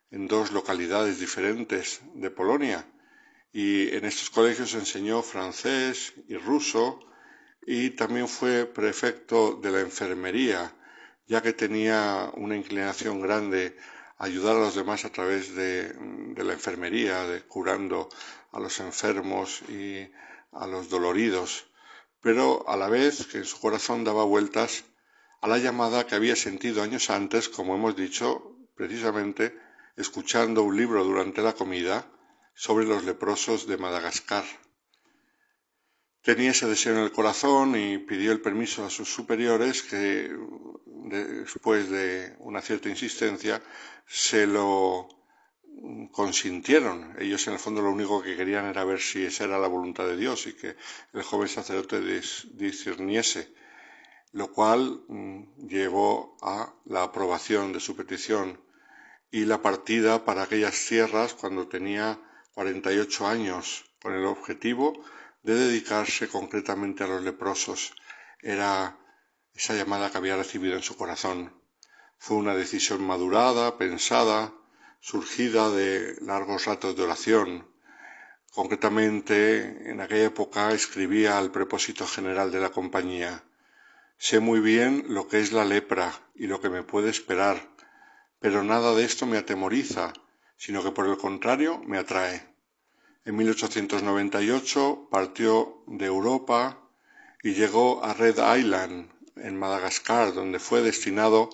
[0.09, 2.85] en dos localidades diferentes de Polonia.
[3.53, 6.99] Y en estos colegios enseñó francés y ruso
[7.61, 10.73] y también fue prefecto de la enfermería,
[11.27, 13.77] ya que tenía una inclinación grande
[14.17, 18.09] a ayudar a los demás a través de, de la enfermería, de curando
[18.53, 20.09] a los enfermos y
[20.51, 21.66] a los doloridos
[22.27, 24.83] pero a la vez que en su corazón daba vueltas
[25.39, 29.57] a la llamada que había sentido años antes, como hemos dicho, precisamente
[29.95, 32.05] escuchando un libro durante la comida
[32.53, 34.43] sobre los leprosos de Madagascar.
[36.21, 40.29] tenía ese deseo en el corazón y pidió el permiso a sus superiores que
[41.05, 43.61] después de una cierta insistencia
[44.05, 45.07] se lo
[46.11, 47.15] consintieron.
[47.19, 50.05] Ellos en el fondo lo único que querían era ver si esa era la voluntad
[50.05, 50.75] de Dios y que
[51.13, 53.53] el joven sacerdote discerniese,
[54.31, 58.59] lo cual mm, llevó a la aprobación de su petición
[59.31, 62.19] y la partida para aquellas tierras cuando tenía
[62.53, 64.93] 48 años con el objetivo
[65.43, 67.93] de dedicarse concretamente a los leprosos.
[68.41, 68.97] Era
[69.53, 71.53] esa llamada que había recibido en su corazón.
[72.17, 74.53] Fue una decisión madurada, pensada,
[74.99, 77.67] surgida de largos ratos de oración.
[78.51, 83.43] Concretamente, en aquella época escribía al propósito general de la compañía.
[84.17, 87.69] Sé muy bien lo que es la lepra y lo que me puede esperar,
[88.39, 90.13] pero nada de esto me atemoriza,
[90.55, 92.47] sino que por el contrario me atrae.
[93.25, 96.79] En 1898 partió de Europa
[97.43, 101.49] y llegó a Red Island, en Madagascar, donde fue destinado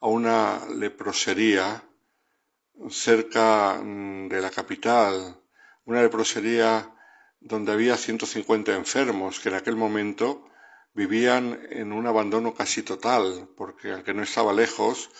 [0.00, 1.82] a una leprosería
[2.90, 5.40] cerca mm, de la capital,
[5.84, 6.90] una leprosería
[7.40, 10.48] donde había 150 enfermos que en aquel momento
[10.94, 15.10] vivían en un abandono casi total, porque aunque no estaba lejos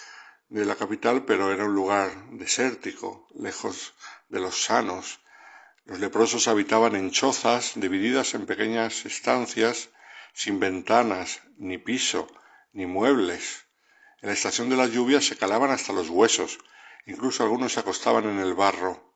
[0.49, 3.95] de la capital, pero era un lugar desértico, lejos
[4.29, 5.21] de los sanos,
[5.85, 9.89] los leprosos habitaban en chozas divididas en pequeñas estancias
[10.33, 12.29] sin ventanas, ni piso,
[12.73, 13.67] ni muebles.
[14.21, 16.59] En la estación de las lluvias se calaban hasta los huesos,
[17.07, 19.15] incluso algunos se acostaban en el barro.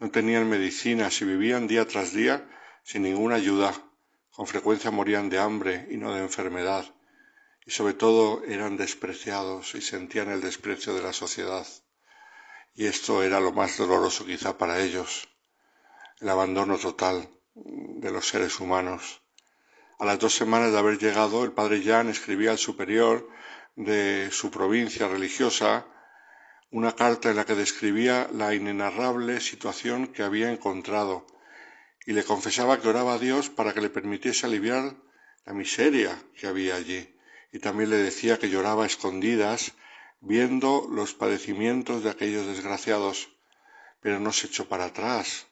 [0.00, 2.48] No tenían medicinas y vivían día tras día
[2.82, 3.74] sin ninguna ayuda.
[4.30, 6.84] Con frecuencia morían de hambre y no de enfermedad.
[7.66, 11.66] Y sobre todo eran despreciados y sentían el desprecio de la sociedad.
[12.74, 15.28] Y esto era lo más doloroso quizá para ellos
[16.20, 19.20] el abandono total de los seres humanos.
[19.98, 23.28] A las dos semanas de haber llegado, el padre Jan escribía al superior
[23.74, 25.86] de su provincia religiosa
[26.70, 31.26] una carta en la que describía la inenarrable situación que había encontrado
[32.06, 34.96] y le confesaba que oraba a Dios para que le permitiese aliviar
[35.44, 37.14] la miseria que había allí.
[37.52, 39.72] Y también le decía que lloraba a escondidas
[40.20, 43.28] viendo los padecimientos de aquellos desgraciados,
[44.00, 45.46] pero no se echó para atrás,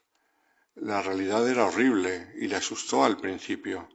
[0.77, 3.89] la realidad era horrible y le asustó al principio,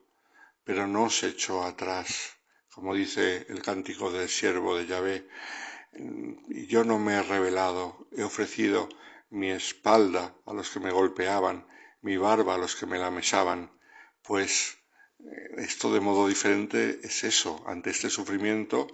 [0.64, 2.38] pero no se echó atrás,
[2.74, 5.28] como dice el cántico del siervo de Yahvé.
[5.94, 8.90] Y yo no me he revelado, he ofrecido
[9.30, 11.68] mi espalda a los que me golpeaban,
[12.02, 13.72] mi barba a los que me la mesaban,
[14.24, 14.78] pues
[15.20, 18.88] eh, esto de modo diferente es eso, ante este sufrimiento,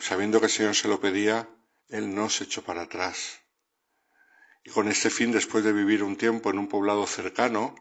[0.00, 1.48] sabiendo que el Señor se lo pedía,
[1.88, 3.40] Él no se echó para atrás,
[4.64, 7.74] y con este fin, después de vivir un tiempo en un poblado cercano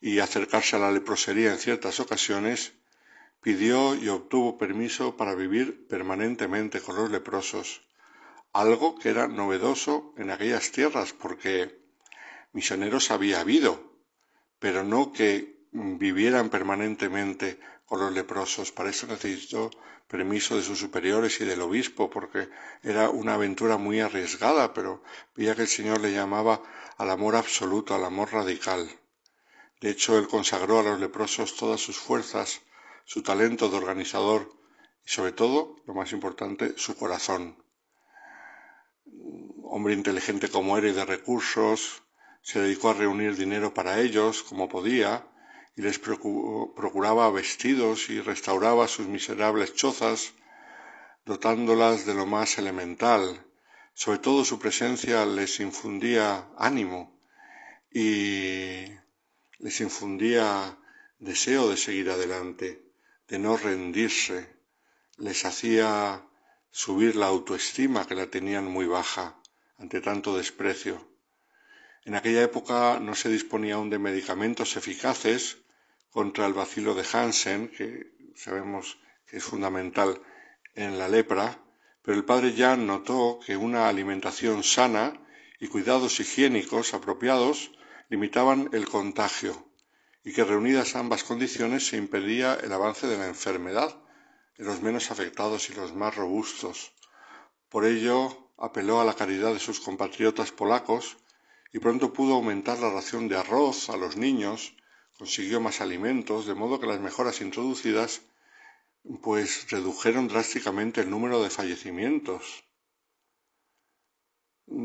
[0.00, 2.72] y acercarse a la leprosería en ciertas ocasiones,
[3.42, 7.82] pidió y obtuvo permiso para vivir permanentemente con los leprosos,
[8.52, 11.82] algo que era novedoso en aquellas tierras porque
[12.52, 13.92] misioneros había habido,
[14.58, 18.70] pero no que vivieran permanentemente con los leprosos.
[18.70, 19.70] Para eso necesitó
[20.06, 22.48] permiso de sus superiores y del obispo, porque
[22.82, 25.02] era una aventura muy arriesgada, pero
[25.34, 26.62] veía que el Señor le llamaba
[26.98, 28.88] al amor absoluto, al amor radical.
[29.80, 32.60] De hecho, él consagró a los leprosos todas sus fuerzas,
[33.04, 34.52] su talento de organizador
[35.04, 37.56] y sobre todo, lo más importante, su corazón.
[39.64, 42.02] Hombre inteligente como era y de recursos,
[42.42, 45.26] se dedicó a reunir dinero para ellos como podía,
[45.74, 50.34] y les procuraba vestidos y restauraba sus miserables chozas,
[51.24, 53.46] dotándolas de lo más elemental.
[53.94, 57.18] Sobre todo su presencia les infundía ánimo
[57.90, 58.84] y
[59.58, 60.78] les infundía
[61.18, 62.81] deseo de seguir adelante,
[63.32, 64.46] de no rendirse,
[65.16, 66.22] les hacía
[66.70, 69.40] subir la autoestima que la tenían muy baja
[69.78, 71.08] ante tanto desprecio.
[72.04, 75.56] En aquella época no se disponía aún de medicamentos eficaces
[76.10, 80.20] contra el bacilo de Hansen, que sabemos que es fundamental
[80.74, 81.58] en la lepra,
[82.02, 85.18] pero el padre Jan notó que una alimentación sana
[85.58, 87.72] y cuidados higiénicos apropiados
[88.10, 89.71] limitaban el contagio
[90.24, 93.96] y que reunidas ambas condiciones se impedía el avance de la enfermedad
[94.56, 96.92] en los menos afectados y los más robustos.
[97.68, 101.18] Por ello apeló a la caridad de sus compatriotas polacos
[101.72, 104.74] y pronto pudo aumentar la ración de arroz a los niños
[105.22, 108.22] consiguió más alimentos, de modo que las mejoras introducidas
[109.22, 112.64] pues redujeron drásticamente el número de fallecimientos.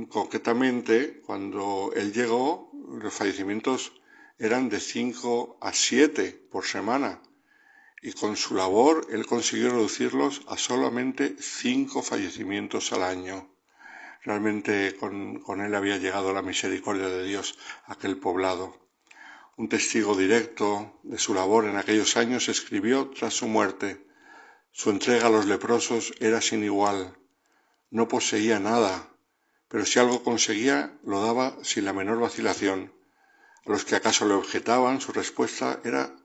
[0.09, 3.96] Concretamente, cuando él llegó, los fallecimientos
[4.39, 7.21] eran de cinco a siete por semana
[8.01, 13.49] y con su labor él consiguió reducirlos a solamente cinco fallecimientos al año.
[14.23, 18.77] Realmente con, con, él había llegado la misericordia de Dios a aquel poblado.
[19.55, 24.05] Un testigo directo de su labor en aquellos años escribió tras su muerte,
[24.71, 27.17] su entrega a los leprosos era sin igual.
[27.89, 29.09] No poseía nada,
[29.67, 32.93] pero si algo conseguía, lo daba sin la menor vacilación.
[33.65, 36.15] Los que acaso le objetaban, su respuesta era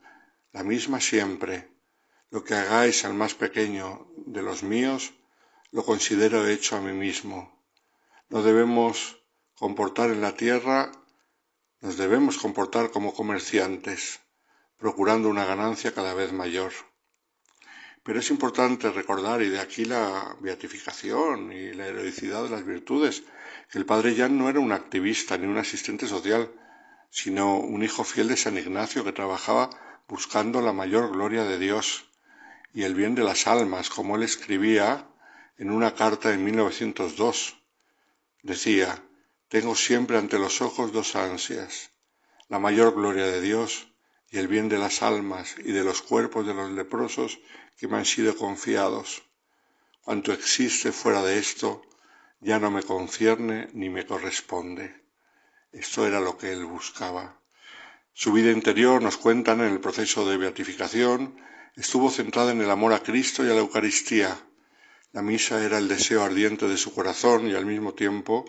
[0.52, 1.72] la misma siempre.
[2.30, 5.12] Lo que hagáis al más pequeño de los míos,
[5.70, 7.64] lo considero hecho a mí mismo.
[8.28, 9.22] No debemos
[9.54, 10.92] comportar en la tierra,
[11.80, 14.20] nos debemos comportar como comerciantes,
[14.76, 16.72] procurando una ganancia cada vez mayor.
[18.02, 23.22] Pero es importante recordar, y de aquí la beatificación y la heroicidad de las virtudes,
[23.70, 26.50] que el padre Jan no era un activista ni un asistente social,
[27.12, 29.68] sino un hijo fiel de San Ignacio que trabajaba
[30.08, 32.06] buscando la mayor gloria de Dios
[32.72, 35.06] y el bien de las almas, como él escribía
[35.58, 37.58] en una carta en 1902.
[38.42, 39.04] Decía,
[39.48, 41.90] tengo siempre ante los ojos dos ansias,
[42.48, 43.88] la mayor gloria de Dios
[44.30, 47.40] y el bien de las almas y de los cuerpos de los leprosos
[47.76, 49.22] que me han sido confiados.
[50.00, 51.82] Cuanto existe fuera de esto
[52.40, 55.01] ya no me concierne ni me corresponde.
[55.72, 57.40] Esto era lo que él buscaba.
[58.12, 61.36] Su vida interior, nos cuentan en el proceso de beatificación,
[61.76, 64.38] estuvo centrada en el amor a Cristo y a la Eucaristía.
[65.12, 68.44] La misa era el deseo ardiente de su corazón y al mismo tiempo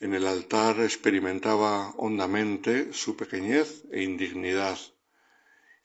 [0.00, 4.78] en el altar experimentaba hondamente su pequeñez e indignidad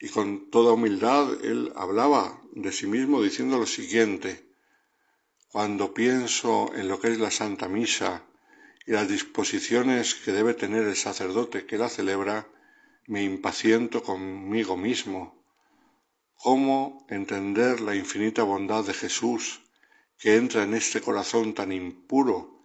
[0.00, 4.46] y con toda humildad él hablaba de sí mismo diciendo lo siguiente,
[5.48, 8.22] cuando pienso en lo que es la Santa Misa
[8.88, 12.48] y las disposiciones que debe tener el sacerdote que la celebra,
[13.06, 15.44] me impaciento conmigo mismo.
[16.36, 19.60] ¿Cómo entender la infinita bondad de Jesús
[20.18, 22.64] que entra en este corazón tan impuro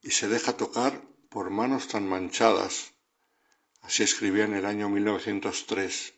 [0.00, 2.92] y se deja tocar por manos tan manchadas?
[3.82, 6.14] Así escribía en el año 1903.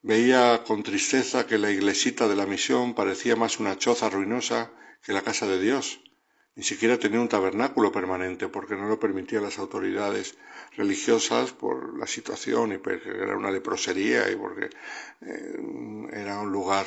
[0.00, 4.72] Veía con tristeza que la iglesita de la misión parecía más una choza ruinosa
[5.04, 6.00] que la casa de Dios.
[6.54, 10.36] Ni siquiera tenía un tabernáculo permanente porque no lo permitían las autoridades
[10.76, 14.68] religiosas por la situación y porque era una leprosería y porque
[15.22, 16.86] eh, era un lugar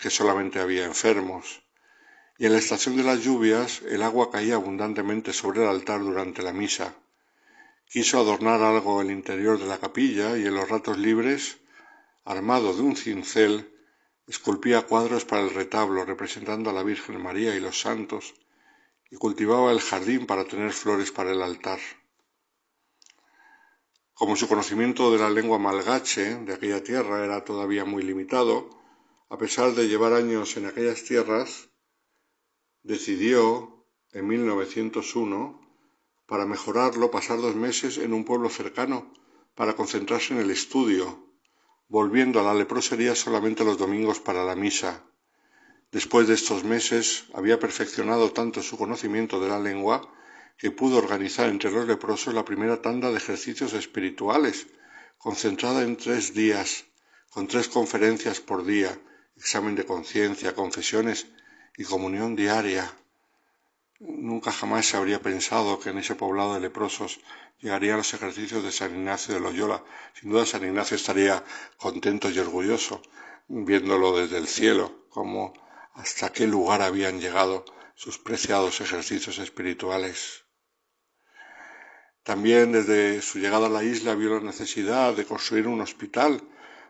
[0.00, 1.62] que solamente había enfermos.
[2.38, 6.42] Y en la estación de las lluvias el agua caía abundantemente sobre el altar durante
[6.42, 6.94] la misa.
[7.86, 11.58] Quiso adornar algo el interior de la capilla y en los ratos libres
[12.24, 13.70] armado de un cincel,
[14.26, 18.34] esculpía cuadros para el retablo representando a la Virgen María y los santos,
[19.10, 21.80] y cultivaba el jardín para tener flores para el altar.
[24.14, 28.70] Como su conocimiento de la lengua malgache de aquella tierra era todavía muy limitado,
[29.28, 31.70] a pesar de llevar años en aquellas tierras,
[32.82, 35.60] decidió en 1901,
[36.26, 39.12] para mejorarlo, pasar dos meses en un pueblo cercano
[39.54, 41.31] para concentrarse en el estudio
[41.88, 45.02] volviendo a la leprosería solamente los domingos para la misa.
[45.90, 50.10] Después de estos meses había perfeccionado tanto su conocimiento de la lengua
[50.56, 54.68] que pudo organizar entre los leprosos la primera tanda de ejercicios espirituales,
[55.18, 56.86] concentrada en tres días,
[57.30, 58.98] con tres conferencias por día,
[59.36, 61.26] examen de conciencia, confesiones
[61.76, 62.92] y comunión diaria.
[64.04, 67.20] Nunca jamás se habría pensado que en ese poblado de leprosos
[67.60, 69.84] llegarían los ejercicios de San Ignacio de Loyola.
[70.12, 71.44] Sin duda San Ignacio estaría
[71.76, 73.00] contento y orgulloso
[73.46, 75.52] viéndolo desde el cielo, como
[75.94, 77.64] hasta qué lugar habían llegado
[77.94, 80.46] sus preciados ejercicios espirituales.
[82.24, 86.42] También desde su llegada a la isla vio la necesidad de construir un hospital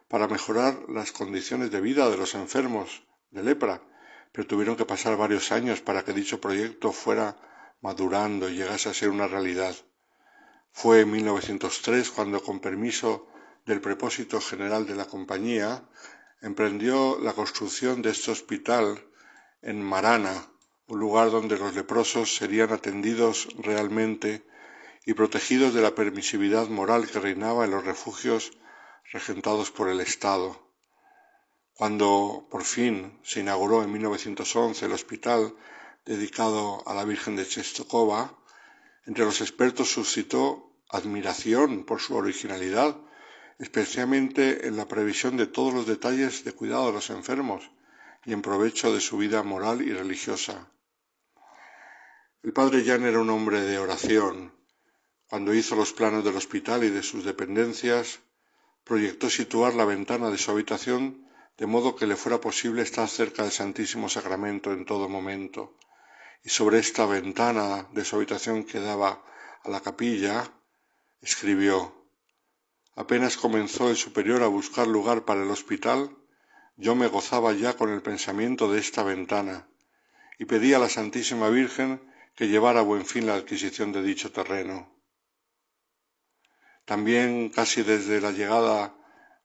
[0.09, 3.83] para mejorar las condiciones de vida de los enfermos de lepra
[4.33, 7.37] pero tuvieron que pasar varios años para que dicho proyecto fuera
[7.83, 9.75] madurando y llegase a ser una realidad.
[10.73, 13.29] Fue en 1903 cuando, con permiso
[13.67, 15.85] del propósito general de la compañía,
[16.41, 19.07] emprendió la construcción de este hospital
[19.61, 20.49] en Marana,
[20.89, 24.45] un lugar donde los leprosos serían atendidos realmente
[25.05, 28.53] y protegidos de la permisividad moral que reinaba en los refugios
[29.13, 30.72] regentados por el Estado.
[31.75, 35.55] Cuando por fin se inauguró en 1911 el hospital
[36.05, 38.39] dedicado a la Virgen de Chestokova,
[39.07, 42.97] entre los expertos suscitó admiración por su originalidad,
[43.59, 47.71] especialmente en la previsión de todos los detalles de cuidado de los enfermos
[48.25, 50.71] y en provecho de su vida moral y religiosa.
[52.43, 54.53] El padre Jan era un hombre de oración.
[55.29, 58.21] Cuando hizo los planos del hospital y de sus dependencias,
[58.85, 61.27] proyectó situar la ventana de su habitación
[61.59, 65.77] de modo que le fuera posible estar cerca del Santísimo Sacramento en todo momento.
[66.45, 69.25] Y sobre esta ventana de su habitación que daba
[69.63, 70.51] a la capilla,
[71.21, 72.03] escribió
[72.95, 76.15] Apenas comenzó el superior a buscar lugar para el hospital,
[76.77, 79.67] yo me gozaba ya con el pensamiento de esta ventana,
[80.39, 82.03] y pedí a la Santísima Virgen
[82.35, 84.93] que llevara a buen fin la adquisición de dicho terreno.
[86.85, 88.95] También casi desde la llegada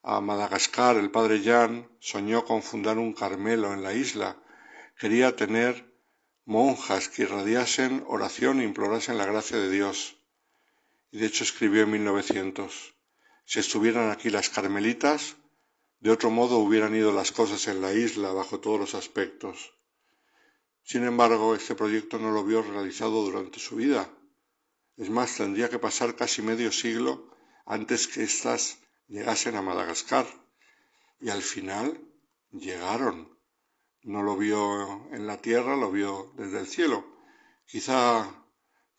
[0.03, 4.41] a Madagascar el padre Jan soñó con fundar un Carmelo en la isla.
[4.97, 5.93] Quería tener
[6.45, 10.17] monjas que irradiasen oración e implorasen la gracia de Dios.
[11.11, 12.95] Y de hecho escribió en 1900,
[13.45, 15.35] si estuvieran aquí las carmelitas,
[15.99, 19.73] de otro modo hubieran ido las cosas en la isla bajo todos los aspectos.
[20.83, 24.09] Sin embargo, este proyecto no lo vio realizado durante su vida.
[24.95, 27.29] Es más, tendría que pasar casi medio siglo
[27.65, 30.25] antes que éstas llegasen a Madagascar.
[31.19, 31.99] Y al final
[32.51, 33.35] llegaron.
[34.03, 37.05] No lo vio en la tierra, lo vio desde el cielo.
[37.65, 38.29] Quizá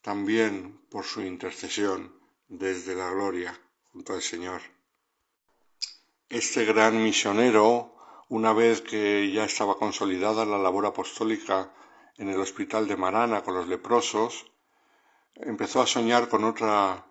[0.03, 2.19] también por su intercesión
[2.49, 3.59] desde la gloria
[3.93, 4.61] junto al Señor.
[6.29, 7.95] Este gran misionero,
[8.29, 11.73] una vez que ya estaba consolidada la labor apostólica
[12.17, 14.51] en el hospital de Marana con los leprosos,
[15.35, 17.07] empezó a soñar con otra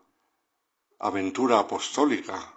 [0.99, 2.56] aventura apostólica.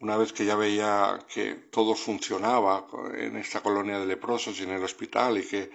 [0.00, 1.44] Una vez que ya veía que
[1.76, 5.70] todo funcionaba en esta colonia de leprosos y en el hospital y que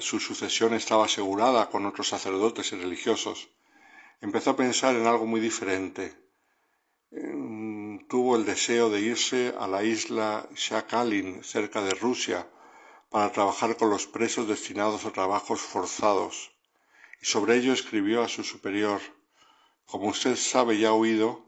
[0.00, 3.48] su sucesión estaba asegurada con otros sacerdotes y religiosos,
[4.20, 6.04] empezó a pensar en algo muy diferente.
[8.08, 12.50] tuvo el deseo de irse a la isla Shakalin, cerca de Rusia,
[13.08, 16.50] para trabajar con los presos destinados a trabajos forzados,
[17.22, 19.00] y sobre ello escribió a su superior
[19.86, 21.47] Como usted sabe y ha oído,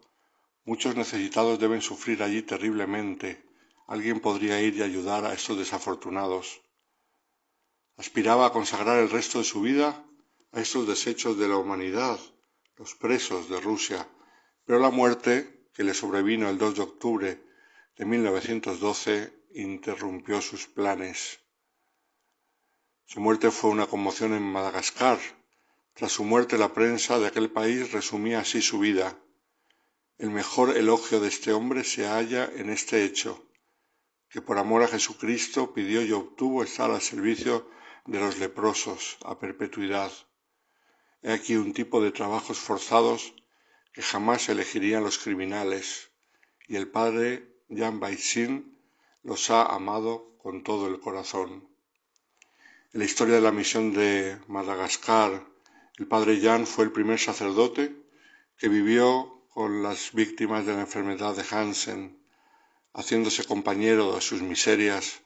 [0.65, 3.45] muchos necesitados deben sufrir allí terriblemente.
[3.87, 6.63] Alguien podría ir y ayudar a estos desafortunados.
[7.97, 10.05] Aspiraba a consagrar el resto de su vida
[10.53, 12.19] a estos desechos de la humanidad,
[12.77, 14.09] los presos de Rusia,
[14.65, 17.45] pero la muerte, que le sobrevino el 2 de octubre
[17.97, 21.41] de 1912, interrumpió sus planes.
[23.05, 25.19] Su muerte fue una conmoción en Madagascar.
[25.95, 29.19] Tras su muerte la prensa de aquel país resumía así su vida.
[30.21, 33.43] El mejor elogio de este hombre se halla en este hecho,
[34.29, 37.71] que por amor a Jesucristo pidió y obtuvo estar al servicio
[38.05, 40.13] de los leprosos a perpetuidad.
[41.23, 43.33] He aquí un tipo de trabajos forzados
[43.95, 46.11] que jamás elegirían los criminales,
[46.69, 48.79] y el padre Jan Baisin
[49.23, 51.67] los ha amado con todo el corazón.
[52.93, 55.47] En la historia de la misión de Madagascar,
[55.97, 57.97] el padre Jan fue el primer sacerdote
[58.59, 62.19] que vivió con las víctimas de la enfermedad de Hansen,
[62.95, 65.21] haciéndose compañero de sus miserias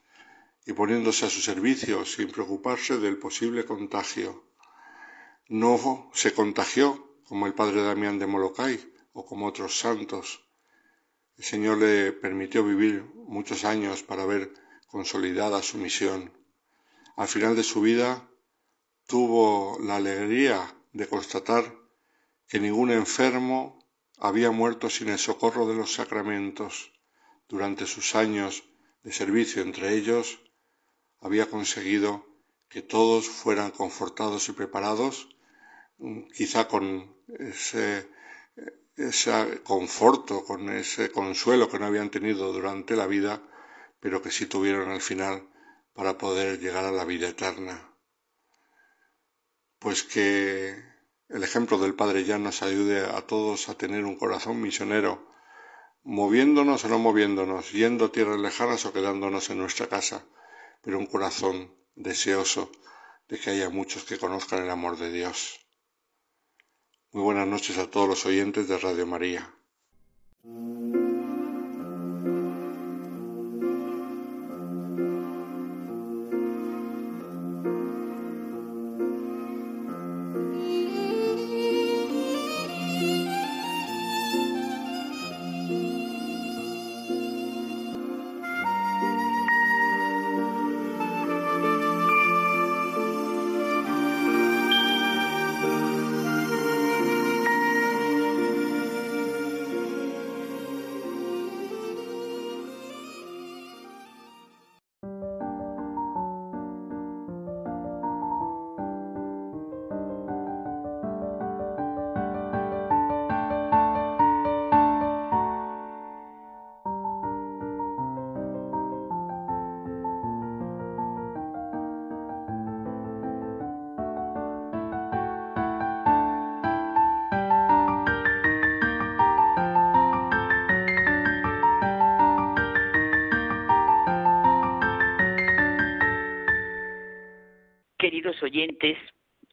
[0.66, 4.43] y poniéndose a su servicio sin preocuparse del posible contagio.
[5.47, 8.77] No se contagió como el padre Damián de Molokai
[9.12, 10.44] o como otros santos.
[11.39, 14.52] El Señor le permitió vivir muchos años para ver
[14.89, 16.32] consolidada su misión.
[17.15, 18.28] Al final de su vida
[19.06, 21.73] tuvo la alegría de constatar
[22.48, 23.84] que ningún enfermo
[24.19, 26.93] había muerto sin el socorro de los sacramentos.
[27.49, 28.65] Durante sus años
[29.03, 30.41] de servicio entre ellos,
[31.20, 32.27] había conseguido
[32.69, 35.28] que todos fueran confortados y preparados,
[36.35, 38.09] quizá con ese,
[38.97, 43.43] ese conforto, con ese consuelo que no habían tenido durante la vida,
[44.01, 45.49] pero que sí tuvieron al final
[45.93, 47.91] para poder llegar a la vida eterna.
[49.78, 50.94] Pues que
[51.29, 55.33] el ejemplo del Padre ya nos ayude a todos a tener un corazón misionero,
[56.03, 60.25] moviéndonos o no moviéndonos, yendo a tierras lejanas o quedándonos en nuestra casa,
[60.83, 62.71] pero un corazón deseoso
[63.29, 65.61] de que haya muchos que conozcan el amor de Dios.
[67.13, 69.55] Muy buenas noches a todos los oyentes de Radio María.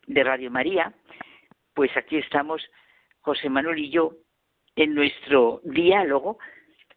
[0.07, 0.93] De Radio María,
[1.73, 2.61] pues aquí estamos
[3.21, 4.13] José Manuel y yo
[4.75, 6.39] en nuestro diálogo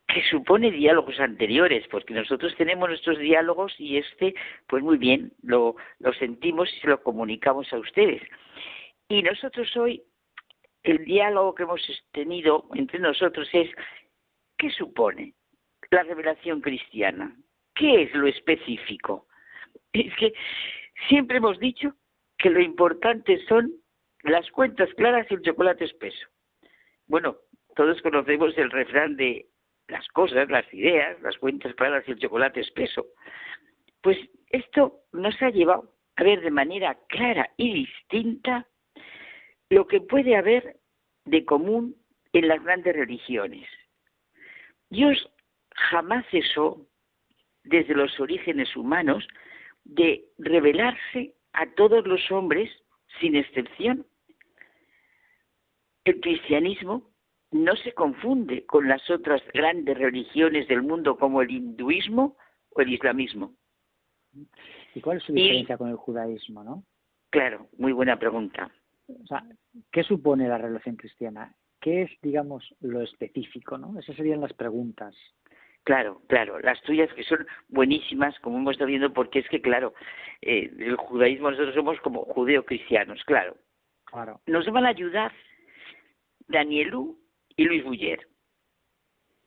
[0.07, 4.35] que supone diálogos anteriores, porque nosotros tenemos nuestros diálogos y este,
[4.69, 8.23] pues muy bien, lo, lo sentimos y se lo comunicamos a ustedes.
[9.09, 10.03] Y nosotros hoy,
[10.83, 11.83] el diálogo que hemos
[12.13, 13.71] tenido entre nosotros es,
[14.59, 15.35] ¿qué supone
[15.91, 17.35] la revelación cristiana?
[17.75, 19.27] ¿Qué es lo específico?
[19.93, 20.33] Es que
[21.09, 21.95] siempre hemos dicho
[22.39, 23.73] que lo importante son
[24.23, 26.27] las cuentas claras y el chocolate espeso.
[27.07, 27.37] Bueno,
[27.77, 29.47] todos conocemos el refrán de
[29.89, 33.07] las cosas, las ideas, las cuentas claras y el chocolate espeso.
[34.01, 34.19] Pues
[34.51, 38.67] esto nos ha llevado a ver de manera clara y distinta
[39.71, 40.77] lo que puede haber
[41.25, 41.97] de común
[42.33, 43.69] en las grandes religiones.
[44.91, 45.31] Dios
[45.75, 46.87] jamás cesó,
[47.65, 49.27] desde los orígenes humanos,
[49.85, 52.71] de revelarse a todos los hombres
[53.21, 54.07] sin excepción.
[56.05, 57.11] El cristianismo
[57.51, 62.37] no se confunde con las otras grandes religiones del mundo como el hinduismo
[62.71, 63.55] o el islamismo.
[64.95, 66.85] ¿Y cuál es su diferencia con el judaísmo, no?
[67.31, 68.71] Claro, muy buena pregunta.
[69.09, 69.45] O sea,
[69.93, 71.55] ¿qué supone la religión cristiana?
[71.81, 73.99] ¿Qué es, digamos, lo específico, no?
[73.99, 75.15] Esas serían las preguntas.
[75.85, 79.93] Claro, claro, las tuyas que son buenísimas, como hemos estado viendo, porque es que, claro,
[80.41, 83.57] eh, el judaísmo nosotros somos como judeo-cristianos, claro.
[84.07, 84.41] Claro.
[84.47, 85.33] Nos van a ayudar
[86.49, 87.19] Danielú
[87.57, 88.27] y Luis Buller.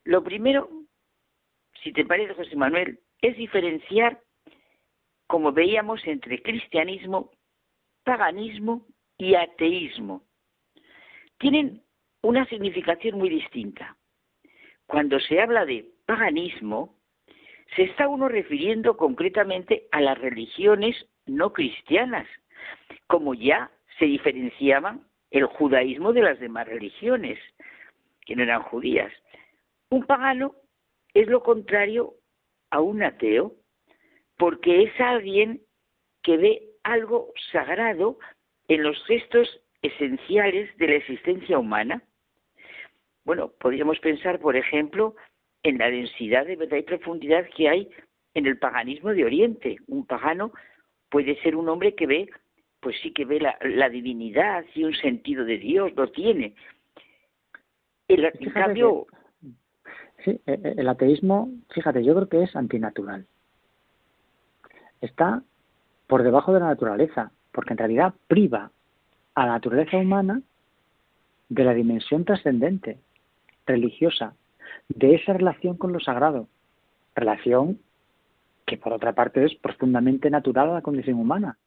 [0.03, 0.69] Lo primero,
[1.81, 4.21] si te parece, José Manuel, es diferenciar,
[5.25, 7.31] como veíamos, entre cristianismo,
[8.03, 8.85] paganismo
[9.17, 10.23] y ateísmo.
[11.39, 11.81] Tienen
[12.21, 13.97] una significación muy distinta.
[14.85, 16.95] Cuando se habla de paganismo,
[17.75, 20.95] se está uno refiriendo concretamente a las religiones
[21.27, 22.27] no cristianas,
[23.05, 23.69] como ya
[23.99, 27.37] se diferenciaban el judaísmo de las demás religiones
[28.25, 29.11] que no eran judías.
[29.89, 30.55] Un pagano
[31.13, 32.13] es lo contrario
[32.71, 33.53] a un ateo,
[34.37, 35.61] porque es alguien
[36.23, 38.17] que ve algo sagrado
[38.69, 42.01] en los gestos esenciales de la existencia humana.
[43.25, 45.15] Bueno, podríamos pensar, por ejemplo,
[45.67, 47.89] en la densidad de verdad y profundidad que hay
[48.33, 49.77] en el paganismo de Oriente.
[49.87, 50.53] Un pagano
[51.09, 52.29] puede ser un hombre que ve,
[52.79, 56.53] pues sí que ve la, la divinidad y un sentido de Dios, lo tiene,
[58.07, 59.07] el, cambio...
[60.23, 63.25] sí, e, e, el ateísmo, fíjate, yo creo que es antinatural.
[65.01, 65.43] Está
[66.07, 68.71] por debajo de la naturaleza, porque en realidad priva
[69.35, 70.41] a la naturaleza humana
[71.49, 72.99] de la dimensión trascendente,
[73.65, 74.33] religiosa,
[74.89, 76.47] de esa relación con lo sagrado,
[77.15, 77.79] relación
[78.65, 81.57] que por otra parte es profundamente natural a la condición humana.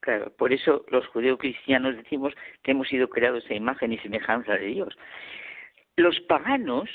[0.00, 2.32] Claro, por eso los judeocristianos decimos
[2.62, 4.96] que hemos sido creados a imagen y semejanza de Dios.
[5.96, 6.88] Los paganos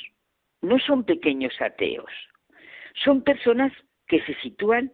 [0.62, 2.10] no son pequeños ateos,
[3.04, 3.74] son personas
[4.08, 4.92] que se sitúan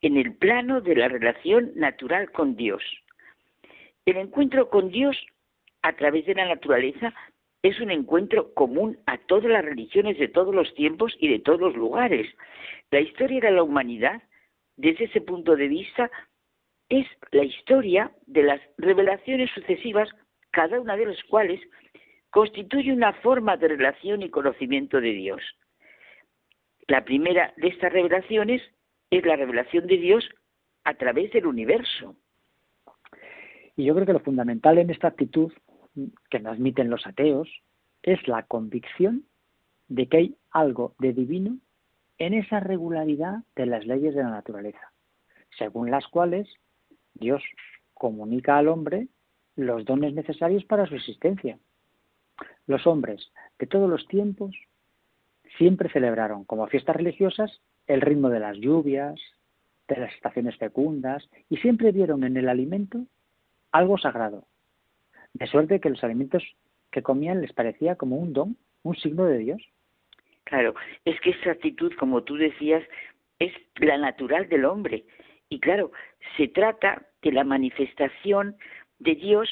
[0.00, 2.82] en el plano de la relación natural con Dios.
[4.06, 5.16] El encuentro con Dios
[5.82, 7.12] a través de la naturaleza
[7.62, 11.60] es un encuentro común a todas las religiones de todos los tiempos y de todos
[11.60, 12.28] los lugares.
[12.90, 14.22] La historia de la humanidad,
[14.76, 16.10] desde ese punto de vista,
[16.88, 20.08] es la historia de las revelaciones sucesivas,
[20.50, 21.60] cada una de las cuales
[22.30, 25.40] constituye una forma de relación y conocimiento de Dios.
[26.88, 28.60] La primera de estas revelaciones
[29.10, 30.28] es la revelación de Dios
[30.84, 32.16] a través del universo.
[33.76, 35.52] Y yo creo que lo fundamental en esta actitud
[36.30, 37.48] que nos admiten los ateos
[38.02, 39.24] es la convicción
[39.88, 41.58] de que hay algo de divino
[42.18, 44.92] en esa regularidad de las leyes de la naturaleza,
[45.58, 46.48] según las cuales
[47.14, 47.42] Dios
[47.94, 49.08] comunica al hombre
[49.56, 51.58] los dones necesarios para su existencia.
[52.66, 54.56] Los hombres de todos los tiempos
[55.58, 59.20] siempre celebraron como fiestas religiosas el ritmo de las lluvias,
[59.88, 63.04] de las estaciones fecundas, y siempre vieron en el alimento
[63.72, 64.46] algo sagrado,
[65.34, 66.42] de suerte que los alimentos
[66.90, 69.62] que comían les parecía como un don, un signo de Dios.
[70.44, 72.82] Claro, es que esa actitud, como tú decías,
[73.38, 75.04] es la natural del hombre.
[75.48, 75.92] Y claro,
[76.36, 78.56] se trata de la manifestación
[78.98, 79.48] de Dios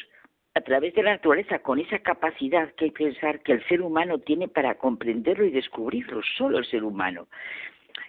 [0.55, 3.83] a través de la naturaleza, con esa capacidad que hay que pensar que el ser
[3.83, 7.29] humano tiene para comprenderlo y descubrirlo, solo el ser humano.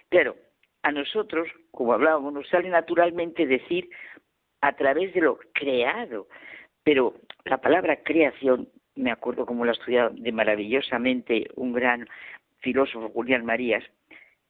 [0.08, 0.36] Claro,
[0.82, 3.88] a nosotros, como hablábamos, nos sale naturalmente decir
[4.60, 6.26] a través de lo creado,
[6.82, 7.14] pero
[7.44, 12.08] la palabra creación, me acuerdo como lo ha estudiado de maravillosamente un gran
[12.60, 13.84] filósofo, Julián Marías,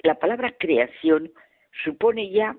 [0.03, 1.33] la palabra creación
[1.85, 2.57] supone ya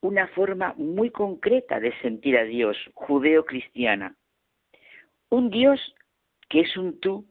[0.00, 4.14] una forma muy concreta de sentir a Dios, judeo-cristiana.
[5.30, 5.80] Un Dios
[6.48, 7.26] que es un tú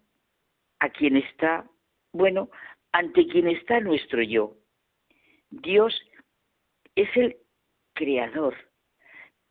[0.80, 1.66] a quien está,
[2.12, 2.50] bueno,
[2.92, 4.58] ante quien está nuestro yo.
[5.50, 5.98] Dios
[6.96, 7.38] es el
[7.94, 8.56] creador,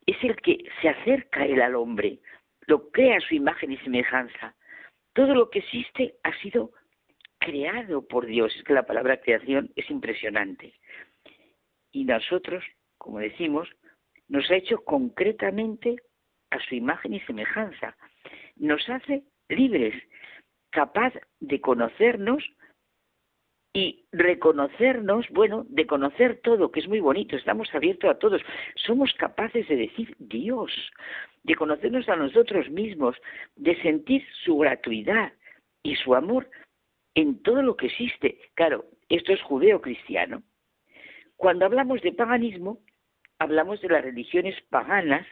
[0.06, 2.19] es el que se acerca él al hombre,
[2.66, 4.54] lo crea su imagen y semejanza.
[5.12, 6.72] Todo lo que existe ha sido
[7.38, 8.54] creado por Dios.
[8.56, 10.74] Es que la palabra creación es impresionante.
[11.92, 12.64] Y nosotros,
[12.98, 13.68] como decimos,
[14.28, 15.96] nos ha hecho concretamente
[16.50, 17.96] a su imagen y semejanza.
[18.56, 19.94] Nos hace libres,
[20.70, 22.42] capaz de conocernos
[23.76, 28.40] y reconocernos, bueno, de conocer todo, que es muy bonito, estamos abiertos a todos,
[28.76, 30.70] somos capaces de decir Dios,
[31.42, 33.16] de conocernos a nosotros mismos,
[33.56, 35.32] de sentir su gratuidad
[35.82, 36.48] y su amor
[37.16, 38.38] en todo lo que existe.
[38.55, 40.44] Claro, esto es judeo-cristiano.
[41.36, 42.78] Cuando hablamos de paganismo,
[43.40, 45.26] hablamos de las religiones paganas,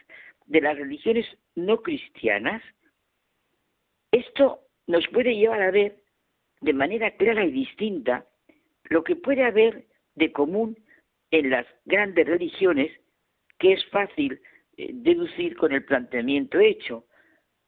[0.47, 1.25] de las religiones
[1.55, 2.61] no cristianas.
[4.11, 5.95] Esto nos puede llevar a ver
[6.59, 8.25] de manera clara y distinta
[8.93, 10.77] lo que puede haber de común
[11.31, 12.91] en las grandes religiones,
[13.57, 14.39] que es fácil
[14.77, 17.03] eh, deducir con el planteamiento hecho.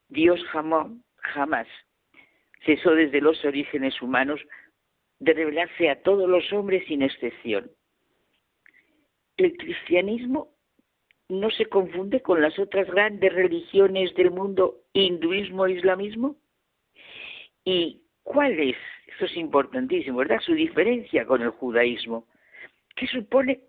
[0.08, 1.68] Dios jamás, jamás
[2.64, 4.40] cesó desde los orígenes humanos
[5.18, 7.72] de revelarse a todos los hombres sin excepción.
[9.38, 10.54] El cristianismo
[11.28, 16.36] no se confunde con las otras grandes religiones del mundo, hinduismo e islamismo.
[17.64, 18.76] ¿Y cuál es,
[19.08, 20.42] eso es importantísimo, ¿verdad?
[20.42, 22.28] Su diferencia con el judaísmo.
[22.96, 23.62] ¿Qué supone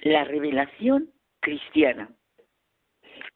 [0.00, 1.10] la revelación
[1.40, 2.10] cristiana?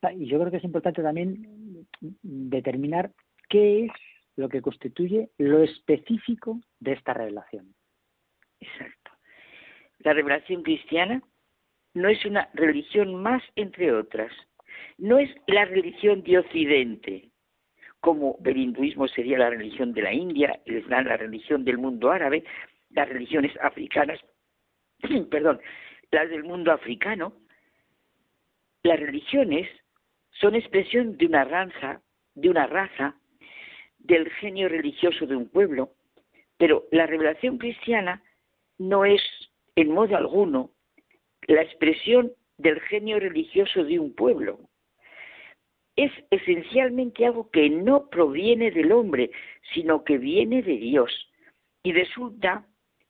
[0.03, 3.11] Ah, y yo creo que es importante también determinar
[3.49, 3.93] qué es
[4.37, 7.75] lo que constituye lo específico de esta revelación.
[8.61, 9.11] Exacto.
[10.01, 11.23] La revelación cristiana
[11.95, 14.33] no es una religión más entre otras.
[14.99, 17.32] No es la religión de Occidente,
[18.03, 22.11] como el hinduismo sería la religión de la India, el Islam la religión del mundo
[22.11, 22.43] árabe,
[22.91, 24.19] las religiones africanas,
[25.31, 25.61] perdón,
[26.11, 27.33] las del mundo africano.
[28.83, 29.69] Las religiones
[30.33, 32.03] son expresión de una raza,
[32.35, 33.15] de una raza
[34.01, 35.93] del genio religioso de un pueblo,
[36.57, 38.21] pero la revelación cristiana
[38.79, 39.23] no es
[39.77, 40.73] en modo alguno
[41.47, 44.59] la expresión del genio religioso de un pueblo.
[45.97, 49.31] Es esencialmente algo que no proviene del hombre,
[49.75, 51.11] sino que viene de Dios.
[51.83, 52.67] Y resulta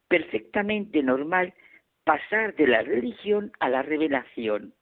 [0.08, 1.54] perfectamente normal
[2.04, 4.74] pasar de la religión a la revelación.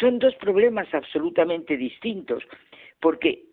[0.00, 2.42] Son dos problemas absolutamente distintos,
[3.00, 3.44] porque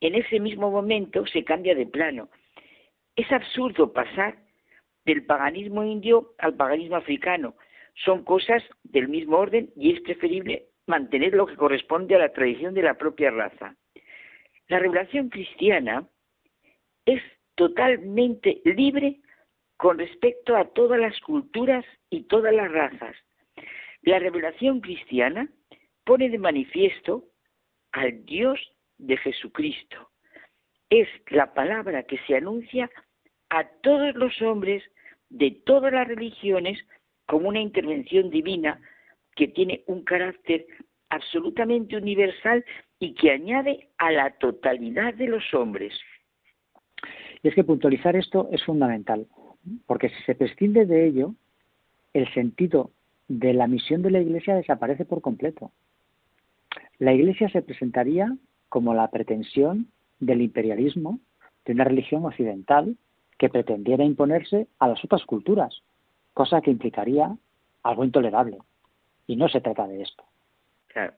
[0.00, 2.28] en ese mismo momento se cambia de plano.
[3.16, 4.36] Es absurdo pasar
[5.04, 7.54] del paganismo indio al paganismo africano.
[8.04, 12.74] Son cosas del mismo orden y es preferible mantener lo que corresponde a la tradición
[12.74, 13.76] de la propia raza.
[14.68, 16.08] La revelación cristiana
[17.04, 17.22] es
[17.54, 19.20] totalmente libre
[19.76, 23.16] con respecto a todas las culturas y todas las razas.
[24.02, 25.48] La revelación cristiana
[26.04, 27.24] pone de manifiesto
[27.92, 28.60] al Dios
[28.98, 30.10] de Jesucristo.
[30.90, 32.90] Es la palabra que se anuncia
[33.50, 34.82] a todos los hombres
[35.28, 36.78] de todas las religiones
[37.26, 38.80] como una intervención divina
[39.36, 40.66] que tiene un carácter
[41.10, 42.64] absolutamente universal
[42.98, 45.92] y que añade a la totalidad de los hombres.
[47.42, 49.26] Y es que puntualizar esto es fundamental,
[49.86, 51.34] porque si se prescinde de ello,
[52.12, 52.90] el sentido
[53.28, 55.70] de la misión de la Iglesia desaparece por completo.
[56.98, 58.34] La Iglesia se presentaría
[58.68, 59.88] como la pretensión
[60.18, 61.20] del imperialismo
[61.66, 62.96] de una religión occidental
[63.38, 65.82] que pretendiera imponerse a las otras culturas,
[66.32, 67.36] cosa que implicaría
[67.82, 68.58] algo intolerable.
[69.26, 70.24] Y no se trata de esto.
[70.88, 71.14] Claro.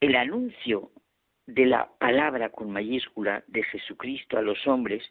[0.00, 0.90] El anuncio
[1.46, 5.02] de la palabra con mayúscula de Jesucristo a los hombres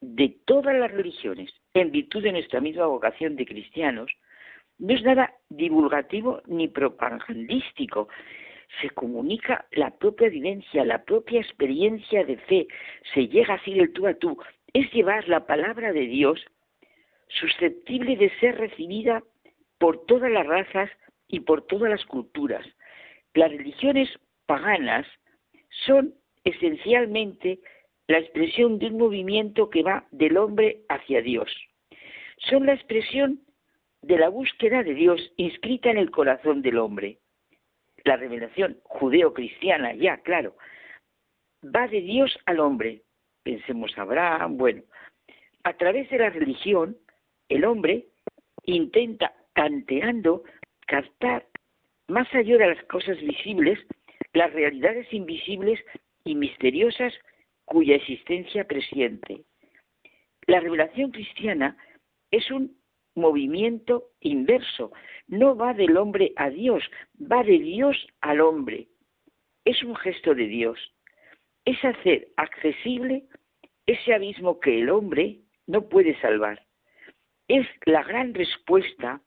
[0.00, 4.10] de todas las religiones, en virtud de nuestra misma vocación de cristianos,
[4.78, 8.08] no es nada divulgativo ni propagandístico,
[8.80, 12.66] se comunica la propia vivencia, la propia experiencia de fe,
[13.14, 14.36] se llega a ser el tú a tú,
[14.72, 16.44] es llevar la palabra de Dios
[17.28, 19.22] susceptible de ser recibida
[19.78, 20.90] por todas las razas
[21.32, 22.64] y por todas las culturas.
[23.34, 24.08] Las religiones
[24.46, 25.06] paganas
[25.86, 26.14] son
[26.44, 27.58] esencialmente
[28.06, 31.50] la expresión de un movimiento que va del hombre hacia Dios.
[32.48, 33.40] Son la expresión
[34.02, 37.18] de la búsqueda de Dios inscrita en el corazón del hombre
[38.04, 40.56] la revelación judeo-cristiana, ya, claro,
[41.64, 43.02] va de Dios al hombre.
[43.42, 44.82] Pensemos Abraham, bueno,
[45.64, 46.96] a través de la religión,
[47.48, 48.06] el hombre
[48.64, 50.42] intenta, tanteando
[50.92, 51.46] captar,
[52.06, 53.78] más allá de las cosas visibles,
[54.34, 55.80] las realidades invisibles
[56.22, 57.14] y misteriosas
[57.64, 59.44] cuya existencia presiente.
[60.46, 61.78] La revelación cristiana
[62.30, 62.76] es un
[63.14, 64.92] movimiento inverso,
[65.28, 66.84] no va del hombre a Dios,
[67.20, 68.88] va de Dios al hombre.
[69.64, 70.78] Es un gesto de Dios,
[71.64, 73.24] es hacer accesible
[73.86, 76.66] ese abismo que el hombre no puede salvar.
[77.48, 79.22] Es la gran respuesta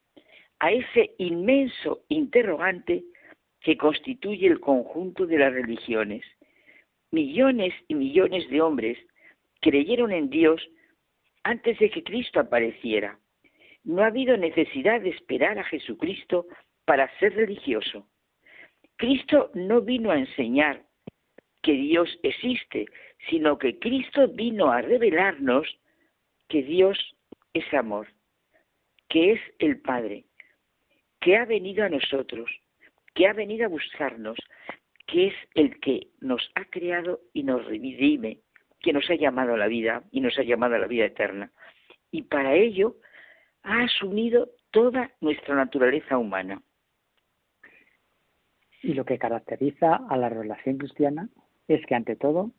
[0.66, 3.04] a ese inmenso interrogante
[3.62, 6.26] que constituye el conjunto de las religiones.
[7.12, 8.98] Millones y millones de hombres
[9.62, 10.68] creyeron en Dios
[11.44, 13.20] antes de que Cristo apareciera.
[13.84, 16.48] No ha habido necesidad de esperar a Jesucristo
[16.86, 18.08] para ser religioso.
[18.96, 20.82] Cristo no vino a enseñar
[21.62, 22.88] que Dios existe,
[23.30, 25.68] sino que Cristo vino a revelarnos
[26.50, 26.98] que Dios
[27.54, 28.08] es amor,
[29.10, 30.26] que es el Padre,
[31.26, 32.52] que ha venido a nosotros,
[33.16, 34.38] que ha venido a buscarnos,
[35.08, 38.42] que es el que nos ha creado y nos redime,
[38.80, 41.52] que nos ha llamado a la vida y nos ha llamado a la vida eterna.
[42.12, 42.98] Y para ello
[43.64, 46.62] ha asumido toda nuestra naturaleza humana.
[48.84, 51.28] Y lo que caracteriza a la relación cristiana
[51.68, 52.52] es que ante todo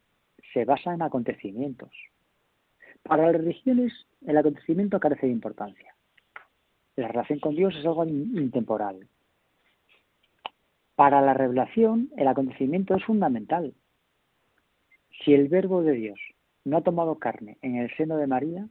[0.52, 1.92] se basa en acontecimientos.
[3.04, 3.92] Para las religiones
[4.26, 5.95] el acontecimiento carece de importancia.
[6.96, 9.06] La relación con Dios es algo intemporal.
[10.94, 13.74] Para la revelación el acontecimiento es fundamental.
[15.24, 16.18] Si el verbo de Dios
[16.64, 18.66] no ha tomado carne en el seno de María,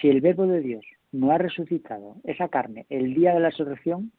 [0.00, 4.12] si el verbo de Dios no ha resucitado esa carne el día de la resurrección,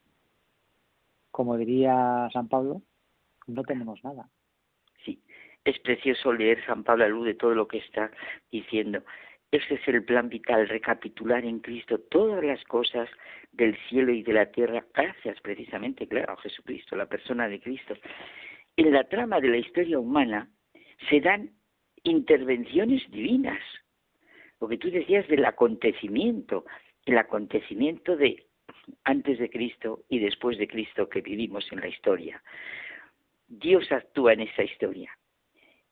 [1.30, 2.82] como diría San Pablo,
[3.46, 4.28] no tenemos nada.
[5.04, 5.20] Sí,
[5.64, 8.10] es precioso leer San Pablo a luz de todo lo que está
[8.50, 9.02] diciendo.
[9.50, 13.08] Ese es el plan vital, recapitular en Cristo todas las cosas
[13.52, 17.94] del cielo y de la tierra, gracias precisamente, claro, a Jesucristo, la persona de Cristo.
[18.76, 20.48] En la trama de la historia humana
[21.08, 21.50] se dan
[22.02, 23.60] intervenciones divinas,
[24.60, 26.66] lo que tú decías del acontecimiento,
[27.06, 28.44] el acontecimiento de
[29.04, 32.42] antes de Cristo y después de Cristo que vivimos en la historia.
[33.46, 35.10] Dios actúa en esa historia.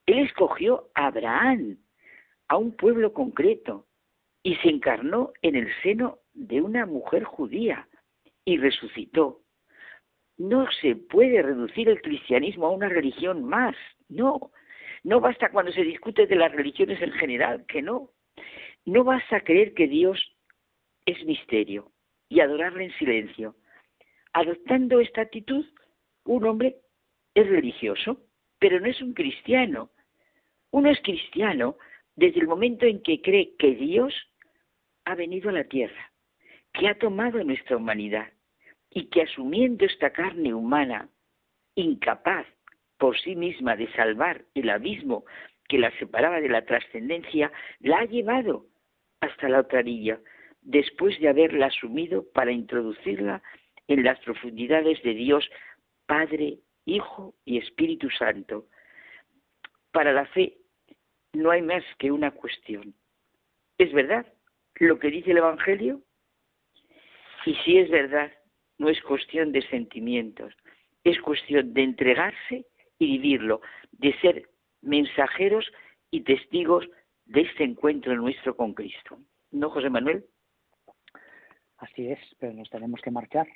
[0.05, 1.77] Él escogió a Abraham,
[2.47, 3.87] a un pueblo concreto,
[4.43, 7.87] y se encarnó en el seno de una mujer judía
[8.45, 9.41] y resucitó.
[10.37, 13.75] No se puede reducir el cristianismo a una religión más,
[14.07, 14.51] no.
[15.03, 18.11] No basta cuando se discute de las religiones en general, que no.
[18.85, 20.17] No basta creer que Dios
[21.05, 21.91] es misterio
[22.29, 23.55] y adorarle en silencio.
[24.33, 25.65] Adoptando esta actitud,
[26.25, 26.77] un hombre
[27.33, 28.21] es religioso,
[28.59, 29.89] pero no es un cristiano.
[30.71, 31.77] Uno es cristiano
[32.17, 34.13] desde el momento en que cree que Dios
[35.05, 36.11] ha venido a la tierra,
[36.73, 38.33] que ha tomado nuestra humanidad
[38.89, 41.09] y que asumiendo esta carne humana,
[41.75, 42.45] incapaz
[42.97, 45.25] por sí misma de salvar el abismo
[45.69, 48.65] que la separaba de la trascendencia, la ha llevado
[49.21, 50.19] hasta la otra orilla,
[50.61, 53.43] después de haberla asumido para introducirla
[53.87, 55.47] en las profundidades de Dios
[56.07, 58.65] Padre, Hijo y Espíritu Santo.
[59.91, 60.57] Para la fe
[61.33, 62.93] no hay más que una cuestión.
[63.77, 64.25] ¿Es verdad
[64.79, 66.01] lo que dice el Evangelio?
[67.45, 68.31] Y si es verdad,
[68.77, 70.53] no es cuestión de sentimientos,
[71.03, 72.65] es cuestión de entregarse
[72.99, 74.49] y vivirlo, de ser
[74.81, 75.71] mensajeros
[76.11, 76.87] y testigos
[77.25, 79.19] de este encuentro nuestro con Cristo.
[79.51, 80.25] ¿No, José Manuel?
[81.77, 83.47] Así es, pero nos tenemos que marchar.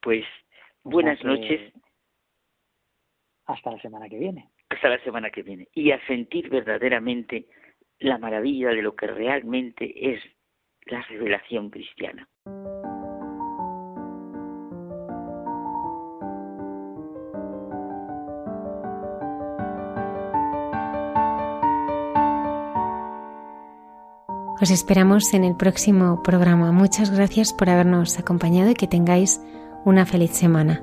[0.00, 0.24] Pues
[0.82, 1.72] buenas noches.
[3.46, 4.51] Hasta la semana que viene.
[4.72, 5.68] Hasta la semana que viene.
[5.74, 7.44] Y a sentir verdaderamente
[7.98, 10.22] la maravilla de lo que realmente es
[10.86, 12.26] la revelación cristiana.
[24.60, 26.72] Os esperamos en el próximo programa.
[26.72, 29.38] Muchas gracias por habernos acompañado y que tengáis
[29.84, 30.82] una feliz semana.